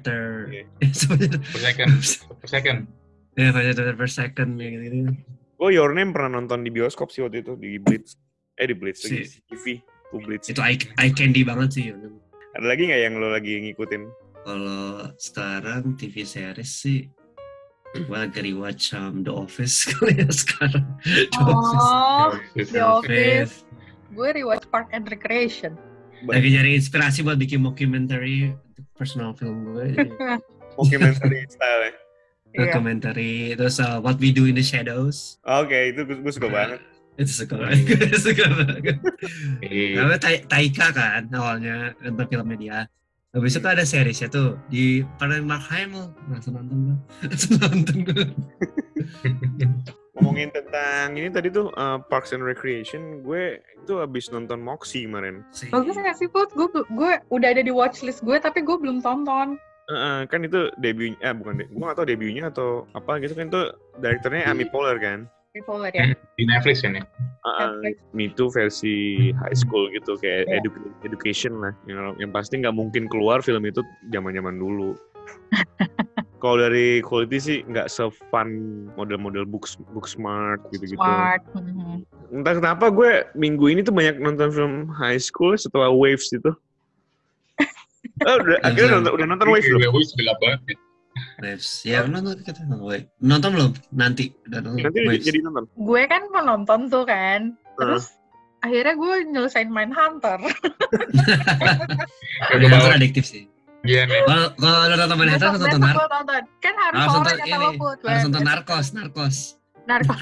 Iya. 0.49 0.65
per 1.53 1.61
second 1.61 1.91
per 2.35 2.49
second 2.49 2.79
ya 3.37 3.53
5 3.53 3.69
cm 3.71 3.95
per 3.95 4.09
second 4.09 4.49
ya 4.57 4.67
gitu 4.69 4.83
gitu. 4.83 4.97
Gue 5.55 5.69
Your 5.71 5.93
Name 5.93 6.09
pernah 6.09 6.35
nonton 6.35 6.63
di 6.63 6.69
bioskop 6.69 7.09
sih 7.09 7.21
waktu 7.21 7.43
itu 7.43 7.53
di 7.53 7.77
Blitz. 7.77 8.17
Eh 8.55 8.65
di 8.65 8.75
Blitz 8.75 9.05
lagi 9.05 9.23
Si- 9.23 9.43
TV. 9.45 9.79
Ku 10.09 10.17
Blitz. 10.17 10.49
Itu 10.49 10.59
eye, 10.59 10.79
eye 10.97 11.13
candy 11.13 11.45
banget 11.45 11.69
sih. 11.75 11.83
Your 11.91 11.99
Name. 11.99 12.17
Ada 12.57 12.65
lagi 12.65 12.89
nggak 12.89 13.01
yang 13.01 13.13
lo 13.15 13.29
lagi 13.29 13.53
ngikutin? 13.61 14.03
Kalau 14.39 14.83
sekarang 15.15 15.93
TV 15.95 16.23
series 16.23 16.71
sih 16.73 17.05
gue 17.91 18.13
lagi 18.13 18.39
rewatch 18.43 18.93
um, 18.93 19.21
The 19.21 19.33
Office 19.33 19.83
kali 19.89 20.21
ya 20.21 20.29
sekarang. 20.29 20.85
The 21.03 21.41
Office. 21.41 21.81
Oh, 21.81 22.29
Terus- 22.53 22.69
The 22.69 22.81
Office. 22.81 23.53
Gue 24.09 24.29
rewatch 24.33 24.65
Park 24.67 24.89
and 24.91 25.05
Recreation. 25.05 25.73
Lagi 26.21 26.51
nyari 26.51 26.75
inspirasi 26.75 27.21
buat 27.21 27.37
bikin 27.37 27.61
mockumentary 27.61 28.51
untuk 28.51 28.85
personal 28.93 29.31
film 29.31 29.71
gue. 29.71 29.85
Jadi 29.93 30.11
Documentary 30.79 31.43
style 31.47 31.81
ya? 31.83 31.93
Iya. 32.49 32.59
documentary 32.65 33.53
terus 33.53 33.77
uh, 33.77 34.01
What 34.01 34.17
We 34.17 34.33
Do 34.33 34.49
in 34.49 34.57
the 34.57 34.65
Shadows. 34.65 35.37
Oke, 35.45 35.93
itu 35.93 36.01
gue, 36.01 36.17
gue 36.17 36.33
suka 36.33 36.49
banget. 36.49 36.81
Itu 37.13 37.45
suka 37.45 37.59
banget. 37.59 37.83
Gue 37.99 38.15
suka 38.15 38.45
banget. 38.49 38.95
Iya. 39.61 40.01
Namanya 40.01 40.19
Tai- 40.23 40.45
Taika 40.47 40.87
kan 40.89 41.27
awalnya 41.29 41.93
nonton 41.99 42.25
filmnya 42.25 42.57
dia. 42.57 42.79
Habis 43.29 43.61
itu 43.61 43.67
ada 43.69 43.85
seriesnya 43.85 44.25
tuh 44.25 44.57
di 44.73 45.05
peran 45.21 45.45
Mark 45.45 45.61
Hamill. 45.69 46.09
Langsung 46.33 46.57
nonton 46.57 46.77
gue. 46.81 46.97
Langsung 47.29 47.53
nonton 47.61 47.97
gue. 48.09 48.25
Ngomongin 50.17 50.49
tentang 50.49 51.13
ini 51.13 51.29
tadi 51.29 51.53
tuh 51.53 51.69
uh, 51.77 52.01
Parks 52.09 52.33
and 52.33 52.41
Recreation, 52.41 53.21
gue 53.21 53.61
itu 53.61 53.93
habis 54.01 54.33
nonton 54.33 54.57
Moxie 54.59 55.05
kemarin. 55.05 55.45
Bagus 55.69 55.93
nggak 55.93 56.17
sih 56.17 56.25
Put? 56.25 56.49
Gue 56.57 56.67
gue 56.73 57.11
udah 57.29 57.49
ada 57.53 57.61
di 57.61 57.69
watchlist 57.69 58.25
gue 58.25 58.35
tapi 58.41 58.65
gue 58.65 58.75
belum 58.75 59.05
tonton. 59.05 59.61
Uh, 59.89 60.25
kan 60.29 60.45
itu 60.45 60.69
debutnya, 60.81 61.17
eh 61.21 61.33
bukan, 61.33 61.65
de- 61.65 61.69
gue 61.69 61.81
gak 61.81 61.97
tau 61.97 62.05
debutnya 62.05 62.53
atau 62.53 62.85
apa 62.93 63.17
gitu 63.25 63.33
kan 63.33 63.49
itu 63.49 63.61
direkturnya 64.01 64.45
Amy 64.49 64.65
Poehler 64.69 64.97
kan. 65.01 65.19
Bipolar 65.49 65.89
ya. 65.89 66.13
di 66.37 66.43
Netflix 66.45 66.85
kan 66.85 66.93
ya 66.93 67.03
Uh, 67.39 67.79
Netflix. 67.79 67.95
Me 68.11 68.25
Too 68.35 68.51
versi 68.51 68.95
high 69.33 69.55
school 69.55 69.87
gitu 69.89 70.19
kayak 70.19 70.43
Iya. 70.45 70.59
edu- 70.59 70.91
education 71.01 71.55
lah. 71.57 71.71
Yang, 71.87 72.19
yang 72.19 72.31
pasti 72.35 72.59
nggak 72.59 72.75
mungkin 72.75 73.07
keluar 73.07 73.39
film 73.39 73.63
itu 73.63 73.79
zaman-zaman 74.11 74.59
dulu. 74.59 74.91
Kalau 76.43 76.59
dari 76.59 76.99
quality 76.99 77.37
sih 77.39 77.57
nggak 77.63 77.87
se-fun 77.87 78.47
model-model 78.93 79.47
book 79.47 79.65
book 79.91 80.03
smart 80.05 80.59
gitu-gitu. 80.69 80.99
Smart. 80.99 81.41
Mhm. 81.55 82.03
Entah 82.35 82.53
kenapa 82.59 82.85
gue 82.91 83.23
minggu 83.33 83.71
ini 83.71 83.81
tuh 83.81 83.95
banyak 83.95 84.19
nonton 84.19 84.51
film 84.51 84.75
high 84.91 85.19
school 85.19 85.55
setelah 85.55 85.87
Waves 85.87 86.27
itu. 86.29 86.51
Oh, 88.27 88.35
udah, 88.43 88.59
akhirnya 88.67 88.99
nonton, 88.99 89.11
udah 89.15 89.25
nonton 89.25 89.47
Waves 89.47 89.63
belum? 89.65 89.79
Iya, 89.79 89.89
Waves 89.95 90.11
gelap 90.13 90.37
banget 90.43 90.59
ya. 90.67 90.77
Waves. 91.41 91.69
Ya 91.87 92.03
nonton 92.05 92.37
kita 92.43 92.61
nonton 92.67 92.81
Waves. 92.85 93.07
Nonton 93.19 93.49
belum? 93.55 93.71
Nanti. 93.91 94.25
Nonton 94.47 94.77
Nanti 94.79 94.99
Waves. 95.07 95.25
jadi 95.25 95.39
nonton. 95.43 95.63
Gue 95.75 96.01
kan 96.05 96.21
mau 96.31 96.43
nonton 96.43 96.87
tuh 96.91 97.03
kan. 97.07 97.55
Terus 97.79 98.15
akhirnya 98.59 98.95
gue 98.99 99.13
nyelesain 99.31 99.71
main 99.71 99.91
Hunter. 99.91 100.35
Udah 102.55 102.67
Hunter 102.67 102.93
adiktif 102.95 103.27
sih. 103.27 103.47
dia 103.79 104.03
nih 104.03 104.19
Kalau 104.27 104.51
kalau 104.59 104.91
udah 104.91 104.97
nonton 105.07 105.17
Main 105.23 105.31
Hunter 105.31 105.47
harus 105.55 105.61
nonton 105.63 105.79
nonton. 105.79 106.43
Kan 106.59 106.75
harus 106.75 106.99
Harus 106.99 107.13
nonton 107.15 107.35
ini. 107.39 107.51
Harus 108.03 108.23
nonton 108.27 108.43
Narcos, 108.43 108.87
Narcos. 108.91 109.37
Narkos. 109.87 110.19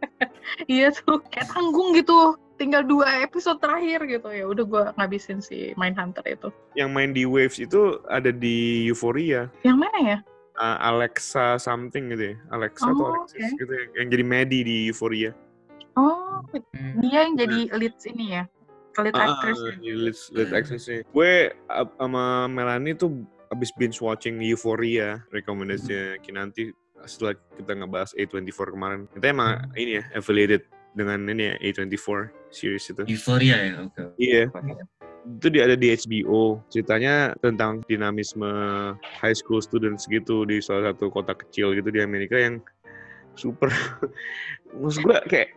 iya 0.74 0.90
tuh 0.90 1.22
kayak 1.30 1.46
tanggung 1.54 1.94
gitu. 1.94 2.34
Tinggal 2.58 2.82
dua 2.86 3.22
episode 3.22 3.62
terakhir 3.62 4.02
gitu 4.10 4.26
ya. 4.34 4.44
Udah 4.50 4.64
gue 4.66 4.82
ngabisin 4.98 5.38
si 5.38 5.70
main 5.78 5.94
Hunter 5.94 6.26
itu. 6.26 6.50
Yang 6.74 6.90
main 6.90 7.10
di 7.14 7.22
Waves 7.22 7.62
itu 7.62 8.02
ada 8.10 8.34
di 8.34 8.90
Euphoria. 8.90 9.46
Yang 9.62 9.78
mana 9.78 9.98
ya? 10.02 10.18
Uh, 10.56 10.78
Alexa 10.82 11.56
something 11.56 12.10
gitu 12.10 12.32
ya. 12.32 12.36
Alexa 12.50 12.88
atau 12.88 13.04
Oh, 13.04 13.12
Alexis 13.14 13.40
oke. 13.46 13.58
gitu 13.58 13.72
ya. 13.72 13.84
Yang 13.96 14.06
jadi 14.12 14.24
Maddie 14.24 14.62
di 14.62 14.76
Euphoria. 14.88 15.30
Oh, 15.94 16.40
Hmm. 16.74 16.98
dia 17.00 17.24
yang 17.24 17.36
jadi 17.38 17.58
leads 17.76 18.02
ini 18.04 18.34
ya, 18.34 18.44
lead 18.98 19.14
Ah, 19.14 19.30
actress. 19.30 19.60
di 19.78 19.90
lead, 19.94 20.16
lead 20.34 20.50
actress-nya. 20.50 21.00
Gue 21.08 21.52
uh, 21.70 21.86
sama 21.96 22.48
Melanie 22.48 22.92
tuh 22.92 23.24
abis 23.48 23.70
binge 23.76 24.00
watching 24.00 24.40
Euphoria 24.42 25.22
rekomendasinya 25.30 26.18
Kinanti 26.20 26.72
setelah 27.04 27.36
kita 27.54 27.72
ngebahas 27.76 28.10
A24 28.16 28.58
kemarin. 28.68 29.00
Kita 29.12 29.26
emang 29.28 29.70
ini 29.76 30.00
ya 30.00 30.04
affiliated 30.12 30.64
dengan 30.92 31.24
ini 31.24 31.52
ya 31.52 31.54
A24 31.62 32.06
series 32.50 32.84
itu. 32.90 33.02
Euphoria 33.06 33.56
ya, 33.60 33.72
oke. 33.86 34.02
Iya. 34.18 34.44
Itu 35.22 35.46
dia 35.54 35.70
ada 35.70 35.76
di 35.78 35.94
HBO. 35.94 36.58
Ceritanya 36.72 37.36
tentang 37.38 37.82
dinamisme 37.86 38.50
high 39.00 39.36
school 39.36 39.62
students 39.62 40.10
gitu 40.10 40.42
di 40.42 40.58
salah 40.58 40.90
satu 40.92 41.10
kota 41.10 41.34
kecil 41.36 41.78
gitu 41.78 41.88
di 41.94 42.02
Amerika 42.02 42.34
yang 42.38 42.58
super. 43.38 43.70
Maksud 44.80 45.02
gue 45.04 45.18
kayak 45.28 45.50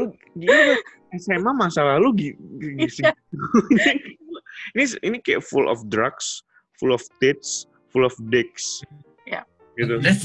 lu 0.00 0.08
gila 0.40 0.80
SMA 1.20 1.52
masa 1.52 1.84
lalu 1.84 2.08
gi- 2.16 2.38
gi- 2.56 2.88
gi- 2.88 3.12
ini 4.72 4.84
ini 5.04 5.16
kayak 5.20 5.44
full 5.44 5.68
of 5.68 5.84
drugs, 5.92 6.40
full 6.80 6.96
of 6.96 7.04
tits, 7.20 7.68
full 7.92 8.08
of 8.08 8.14
dicks. 8.32 8.80
Ya. 9.28 9.44
Gitu. 9.76 10.00
That's 10.00 10.24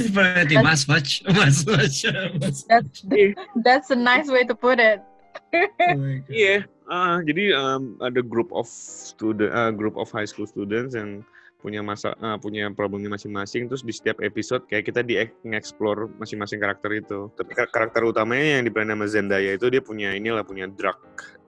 mas 0.64 0.88
match, 0.88 1.24
mas 1.28 1.64
match, 1.68 2.08
mas 2.40 2.64
That's 2.68 3.04
that's 3.64 3.90
a 3.92 4.00
nice 4.00 4.32
way 4.32 4.48
to 4.48 4.56
put 4.56 4.80
it. 4.80 5.04
Iya, 6.28 6.68
ah, 6.92 7.24
jadi 7.24 7.56
um, 7.56 7.96
ada 8.04 8.20
group 8.20 8.52
of 8.52 8.68
student, 8.68 9.52
ah, 9.54 9.72
group 9.72 9.96
of 9.96 10.12
high 10.12 10.28
school 10.28 10.50
students 10.50 10.98
yang 10.98 11.24
punya 11.58 11.82
masa, 11.82 12.14
ah, 12.22 12.38
punya 12.38 12.70
problemnya 12.70 13.10
masing-masing. 13.10 13.66
Terus 13.68 13.82
di 13.82 13.94
setiap 13.94 14.22
episode 14.22 14.66
kayak 14.70 14.94
kita 14.94 15.02
di 15.02 15.18
explore 15.54 16.12
masing-masing 16.22 16.62
karakter 16.62 16.92
itu. 16.94 17.32
Tapi 17.34 17.52
kar- 17.58 17.72
karakter 17.74 18.06
utamanya 18.06 18.62
yang 18.62 18.64
diperanin 18.70 18.94
sama 18.94 19.08
Zendaya 19.10 19.52
itu 19.58 19.68
dia 19.74 19.82
punya 19.82 20.14
inilah 20.14 20.46
punya 20.46 20.70
drug 20.70 20.98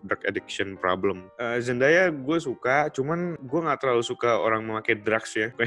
drug 0.03 0.21
addiction 0.25 0.79
problem. 0.79 1.27
Eh, 1.37 1.59
Zendaya 1.59 2.09
gue 2.09 2.37
suka, 2.39 2.89
cuman 2.89 3.35
gue 3.37 3.59
nggak 3.59 3.79
terlalu 3.83 4.03
suka 4.03 4.39
orang 4.39 4.65
memakai 4.65 4.97
drugs 4.97 5.35
ya. 5.35 5.51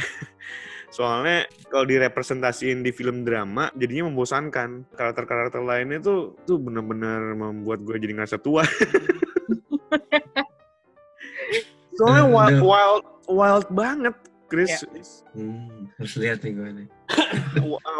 Soalnya 0.92 1.48
kalau 1.72 1.88
direpresentasiin 1.88 2.84
di 2.84 2.92
film 2.92 3.24
drama 3.24 3.72
jadinya 3.72 4.12
membosankan. 4.12 4.92
Karakter-karakter 4.92 5.64
lainnya 5.64 6.04
tuh 6.04 6.36
tuh 6.44 6.60
benar-benar 6.60 7.32
membuat 7.32 7.80
gue 7.80 7.96
jadi 7.96 8.12
ngerasa 8.12 8.36
tua. 8.44 8.60
Soalnya 11.96 12.24
Eh, 12.24 12.28
wild, 12.28 12.60
wild, 12.60 13.04
wild 13.28 13.66
banget, 13.72 14.16
Chris. 14.52 15.24
Hmm, 15.32 15.88
harus 15.96 16.14
lihat 16.20 16.44
nih 16.44 16.52
gue 16.52 16.68
nih. 16.84 16.88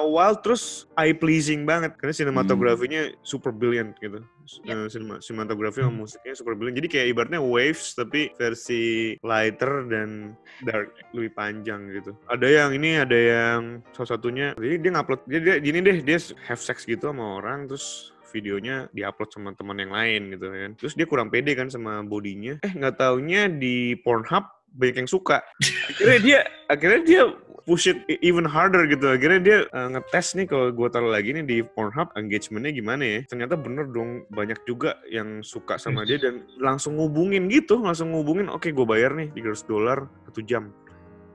Wild 0.05 0.44
terus 0.44 0.84
eye 1.00 1.16
pleasing 1.16 1.64
banget 1.64 1.96
karena 1.96 2.12
sinematografinya 2.12 3.09
super 3.24 3.48
brilliant 3.48 3.96
gitu. 4.05 4.20
Uh, 4.68 4.84
sinema- 4.92 5.22
sinematografi 5.24 5.80
sama 5.80 6.05
musiknya 6.05 6.34
super 6.36 6.53
brilliant. 6.53 6.76
Jadi 6.84 6.88
kayak 6.92 7.07
ibaratnya 7.16 7.40
waves 7.40 7.96
tapi 7.96 8.28
versi 8.36 9.16
lighter 9.24 9.88
dan 9.88 10.36
dark 10.61 10.92
lebih 11.16 11.32
panjang 11.32 11.88
gitu. 11.96 12.12
Ada 12.28 12.44
yang 12.44 12.70
ini 12.76 13.00
ada 13.00 13.16
yang 13.16 13.80
salah 13.96 14.18
satunya 14.18 14.53
jadi 14.61 14.76
dia 14.76 14.90
ngupload 14.92 15.20
dia, 15.24 15.40
dia 15.40 15.55
gini 15.64 15.80
deh 15.80 16.05
dia 16.05 16.20
have 16.44 16.61
sex 16.61 16.84
gitu 16.84 17.09
sama 17.09 17.40
orang 17.40 17.64
terus 17.64 18.12
videonya 18.32 18.88
diupload 18.96 19.28
sama 19.28 19.53
teman 19.53 19.76
yang 19.76 19.92
lain 19.92 20.36
gitu 20.36 20.46
kan. 20.48 20.70
Terus 20.80 20.92
dia 20.96 21.07
kurang 21.09 21.28
pede 21.28 21.53
kan 21.53 21.68
sama 21.68 22.00
bodinya. 22.00 22.61
Eh 22.64 22.72
nggak 22.72 22.96
taunya 22.96 23.48
di 23.48 23.96
Pornhub 24.00 24.48
banyak 24.77 25.05
yang 25.05 25.11
suka. 25.11 25.41
Akhirnya 25.89 26.18
dia 26.20 26.39
akhirnya 26.68 27.01
dia 27.05 27.23
push 27.62 27.87
it 27.87 28.03
even 28.25 28.43
harder 28.43 28.85
gitu. 28.91 29.07
Akhirnya 29.07 29.41
dia 29.41 29.59
uh, 29.70 29.89
ngetes 29.95 30.35
nih 30.35 30.47
kalau 30.51 30.75
gue 30.75 30.89
taruh 30.91 31.12
lagi 31.12 31.31
nih 31.31 31.45
di 31.47 31.57
Pornhub 31.62 32.11
engagementnya 32.18 32.73
gimana 32.75 33.03
ya. 33.03 33.18
Ternyata 33.29 33.55
bener 33.55 33.87
dong 33.91 34.27
banyak 34.35 34.59
juga 34.66 34.99
yang 35.07 35.41
suka 35.47 35.79
sama 35.79 36.03
dia 36.03 36.18
dan 36.18 36.43
langsung 36.59 36.99
ngubungin 36.99 37.47
gitu. 37.47 37.79
Langsung 37.79 38.11
ngubungin 38.11 38.51
oke 38.51 38.66
gue 38.66 38.87
bayar 38.87 39.14
nih 39.14 39.31
300 39.31 39.70
dolar 39.70 39.99
satu 40.27 40.41
jam. 40.43 40.75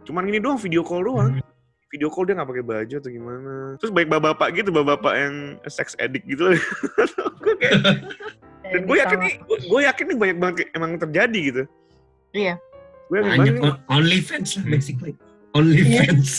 Cuman 0.03 0.27
ini 0.27 0.39
doang 0.43 0.59
video 0.59 0.83
call 0.83 1.03
doang. 1.07 1.39
Video 1.87 2.11
call 2.11 2.27
dia 2.27 2.35
nggak 2.35 2.49
pakai 2.51 2.65
baju 2.67 2.95
atau 2.99 3.11
gimana. 3.11 3.53
Terus 3.79 3.91
baik 3.95 4.11
bapak-bapak 4.11 4.49
gitu, 4.59 4.69
bapak-bapak 4.75 5.13
yang 5.15 5.35
sex 5.71 5.95
addict 6.03 6.27
gitu. 6.27 6.51
Gua 7.43 7.55
kayak- 7.55 8.03
dan 8.67 8.83
gue 8.83 8.97
yakin 8.99 9.19
nih, 9.23 9.33
gue 9.47 9.79
yakin 9.87 10.05
nih 10.11 10.17
banyak 10.19 10.37
banget 10.43 10.67
emang 10.75 10.99
terjadi 10.99 11.39
gitu. 11.39 11.63
Iya. 12.35 12.59
Gue 13.07 13.19
Banyak 13.19 13.37
banget. 13.57 13.63
on- 13.63 13.79
OnlyFans 13.89 14.49
lah 14.55 14.65
basically. 14.67 15.13
OnlyFans. 15.55 16.31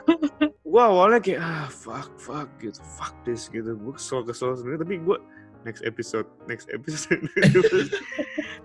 gue 0.66 0.82
awalnya 0.82 1.18
kayak 1.18 1.40
ah 1.40 1.66
fuck 1.66 2.12
fuck 2.16 2.52
gitu 2.60 2.76
fuck 2.94 3.16
this 3.24 3.48
gitu 3.48 3.72
gue 3.72 3.92
kesel 3.92 4.20
kesel 4.22 4.52
sebenarnya 4.52 4.84
tapi 4.84 4.94
gue 5.00 5.16
next 5.64 5.80
episode 5.82 6.28
next 6.44 6.68
episode 6.68 7.24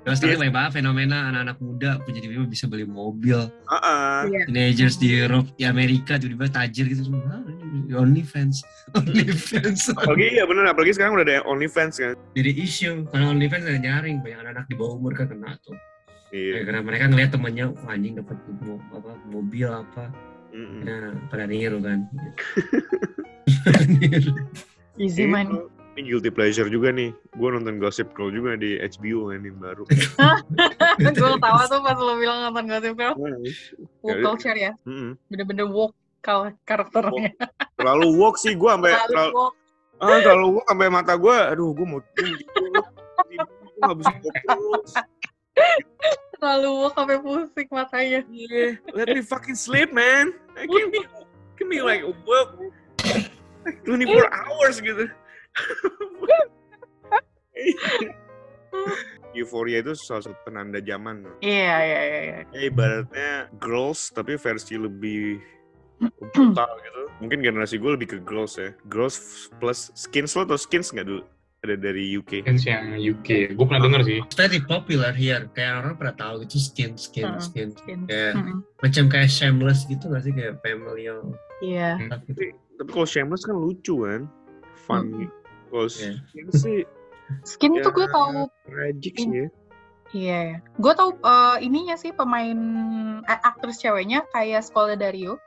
Terus 0.02 0.18
tadi 0.18 0.34
banyak 0.34 0.50
banget 0.50 0.72
fenomena 0.76 1.30
anak-anak 1.30 1.58
muda 1.62 1.90
tiba-tiba 2.04 2.50
bisa 2.50 2.66
beli 2.66 2.90
mobil. 2.90 3.38
ah. 3.70 4.26
Iya. 4.26 4.50
Teenagers 4.50 4.98
di 4.98 5.14
Europe, 5.14 5.54
di 5.54 5.64
Amerika 5.64 6.18
tiba-tiba 6.18 6.50
tajir 6.50 6.90
gitu. 6.90 7.06
Ah, 7.30 7.38
ini 7.46 7.94
OnlyFans. 7.94 8.66
OnlyFans. 8.98 9.94
apalagi 9.94 10.42
ya 10.42 10.50
bener 10.50 10.66
apalagi 10.66 10.98
sekarang 10.98 11.14
udah 11.14 11.26
ada 11.30 11.46
OnlyFans 11.46 12.02
kan 12.02 12.18
Jadi 12.34 12.50
isu. 12.60 13.06
Karena 13.14 13.30
OnlyFans 13.30 13.64
ada 13.64 13.78
nyaring. 13.78 14.26
Banyak 14.26 14.38
anak-anak 14.42 14.66
di 14.68 14.76
bawah 14.76 14.98
umur 14.98 15.14
kan 15.14 15.30
kena 15.30 15.54
tuh. 15.62 15.78
Ya, 16.32 16.40
iya 16.40 16.60
karena 16.64 16.80
mereka 16.80 17.04
ngeliat 17.06 17.30
temennya, 17.30 17.66
wah 17.76 17.92
anjing 17.92 18.16
dapat 18.16 18.40
mo- 18.58 18.84
apa, 18.90 19.12
mobil 19.28 19.68
apa. 19.68 20.08
Mm-mm. 20.52 20.82
Nah, 20.82 21.12
pada 21.28 21.44
niru 21.44 21.80
kan. 21.80 22.08
Pada 23.62 23.84
niru. 23.94 24.32
Easy 24.96 25.24
Ini 25.24 25.28
money. 25.30 25.56
ini 25.92 26.08
guilty 26.08 26.28
pleasure 26.30 26.68
juga 26.68 26.88
nih 26.90 27.12
gue 27.12 27.48
nonton 27.50 27.76
Gossip 27.76 28.12
Girl 28.12 28.28
juga 28.30 28.56
di 28.56 28.80
HBO 28.80 29.28
kan 29.28 29.40
yang 29.42 29.58
baru 29.58 29.84
gue 31.04 31.32
tawa 31.38 31.62
tuh 31.66 31.80
pas 31.80 31.96
lo 31.96 32.16
bilang 32.16 32.44
nonton 32.46 32.64
Gossip 32.66 32.96
Girl. 32.96 33.16
Woke 34.02 34.20
culture 34.22 34.56
ya. 34.56 34.72
Bener-bener 35.28 35.68
woke 35.68 35.92
kal- 36.20 36.56
karakternya. 36.62 37.36
terlalu 37.76 38.08
woke 38.14 38.36
sih 38.38 38.54
gue 38.54 38.70
sampai 38.70 38.92
Terlalu 38.94 39.32
woke. 39.34 39.56
ah, 39.98 40.20
terlalu 40.22 40.48
woke 40.54 40.68
sampai 40.70 40.88
mata 40.88 41.14
gue 41.14 41.36
aduh 41.36 41.70
gue 41.72 41.86
mau 41.86 42.00
gue 42.00 42.40
nggak 43.78 43.98
bisa 43.98 44.12
fokus 44.18 44.92
Terlalu 46.42 46.70
woke 46.74 46.98
sampai 46.98 47.22
pusing 47.22 47.70
matanya. 47.70 48.26
Yeah, 48.34 48.82
let 48.98 49.14
me 49.14 49.22
fucking 49.22 49.54
sleep, 49.54 49.94
man. 49.94 50.34
I 50.58 50.66
can 50.66 50.90
be, 50.90 51.06
can 51.54 51.70
be 51.70 51.86
like 51.86 52.02
work 52.26 52.58
like 53.06 53.30
24 53.86 54.26
hours 54.34 54.82
gitu. 54.82 55.06
Euphoria 59.38 59.86
itu 59.86 59.94
salah 59.96 60.26
satu 60.26 60.34
penanda 60.42 60.82
zaman. 60.82 61.24
Iya, 61.46 61.76
iya, 61.86 62.02
iya. 62.02 62.20
iya. 62.26 62.40
Ya 62.52 62.62
ibaratnya 62.68 63.48
girls 63.62 64.10
tapi 64.12 64.36
versi 64.36 64.82
lebih 64.82 65.40
brutal 66.34 66.72
gitu. 66.82 67.02
Mungkin 67.22 67.40
generasi 67.46 67.78
gue 67.78 67.92
lebih 67.94 68.18
ke 68.18 68.20
girls 68.26 68.58
ya. 68.58 68.74
Girls 68.90 69.48
plus 69.62 69.94
skins 69.94 70.34
lo 70.34 70.44
atau 70.50 70.58
skins 70.58 70.90
nggak 70.90 71.06
dulu? 71.06 71.22
Ada 71.62 71.78
dari 71.78 72.18
UK. 72.18 72.42
Skins 72.42 72.66
yang 72.66 72.98
UK. 72.98 73.54
Gue 73.54 73.66
pernah 73.70 73.86
denger 73.86 74.02
sih. 74.02 74.18
Very 74.34 74.58
popular 74.66 75.14
here. 75.14 75.46
Kayak 75.54 75.86
orang 75.86 75.94
pada 76.02 76.14
tahu 76.18 76.42
gitu 76.42 76.58
skin, 76.58 76.98
skin, 76.98 77.38
Heeh. 77.38 77.38
skin. 77.38 77.70
Skin. 77.78 78.00
Kayak 78.10 78.34
Mm-mm. 78.34 78.66
macam 78.82 79.04
kayak 79.14 79.30
shameless 79.30 79.86
gitu 79.86 80.10
gak 80.10 80.26
sih 80.26 80.34
kayak 80.34 80.58
family 80.66 81.06
yang 81.06 81.22
Iya. 81.62 82.02
Tapi, 82.10 82.58
tapi 82.82 82.90
kalau 82.90 83.06
Shameless 83.06 83.46
kan 83.46 83.54
lucu 83.54 83.94
kan, 84.02 84.26
fun. 84.90 85.06
Gitu. 85.14 85.34
Kalau 85.70 85.86
Iya. 85.86 86.12
skins 86.26 86.54
sih 86.58 86.80
Skin 87.46 87.78
ya, 87.78 87.86
tuh 87.86 87.94
gue 87.94 88.08
tahu 88.10 88.50
tragic 88.66 89.14
sih 89.16 89.30
ya. 89.30 89.48
Iya, 90.12 90.42
gue 90.82 90.94
tahu 90.98 91.16
eh, 91.22 91.58
ininya 91.64 91.96
sih 91.96 92.10
pemain 92.12 92.58
eh, 93.24 93.40
aktris 93.46 93.80
ceweknya 93.80 94.26
kayak 94.34 94.66
Scola 94.66 94.98
Dario. 94.98 95.38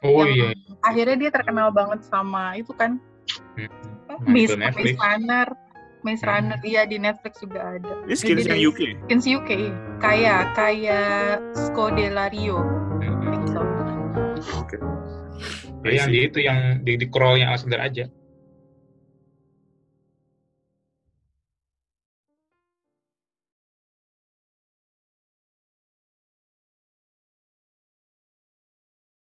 Oh 0.00 0.24
yang 0.24 0.32
iya. 0.32 0.48
Akhirnya 0.80 1.28
dia 1.28 1.30
terkenal 1.30 1.70
banget 1.70 2.02
sama 2.08 2.56
itu 2.56 2.72
kan 2.72 2.96
Hmm. 3.54 3.68
Ke 4.24 4.56
Netflix. 4.58 4.94
Maze 4.96 5.02
Runner. 5.02 5.48
Maze 6.06 6.22
Hmm. 6.22 6.30
Runner, 6.30 6.58
iya 6.62 6.82
di 6.86 6.96
Netflix 6.98 7.42
juga 7.42 7.60
ada. 7.74 7.94
Ini 8.06 8.14
skins 8.14 8.46
yang 8.46 8.60
UK. 8.62 8.80
Skins 9.10 9.26
UK, 9.26 9.50
kayak 9.98 10.54
kayak 10.54 11.42
Scodelario. 11.54 12.62
Hmm. 13.02 13.34
So. 13.50 13.60
Oke. 14.62 14.76
Ya, 15.86 16.02
yang 16.04 16.08
di 16.10 16.18
itu 16.26 16.38
yang 16.42 16.82
di, 16.82 16.98
di 16.98 17.06
crawl 17.06 17.38
yang 17.38 17.54
Alexander 17.54 17.78
aja. 17.82 18.04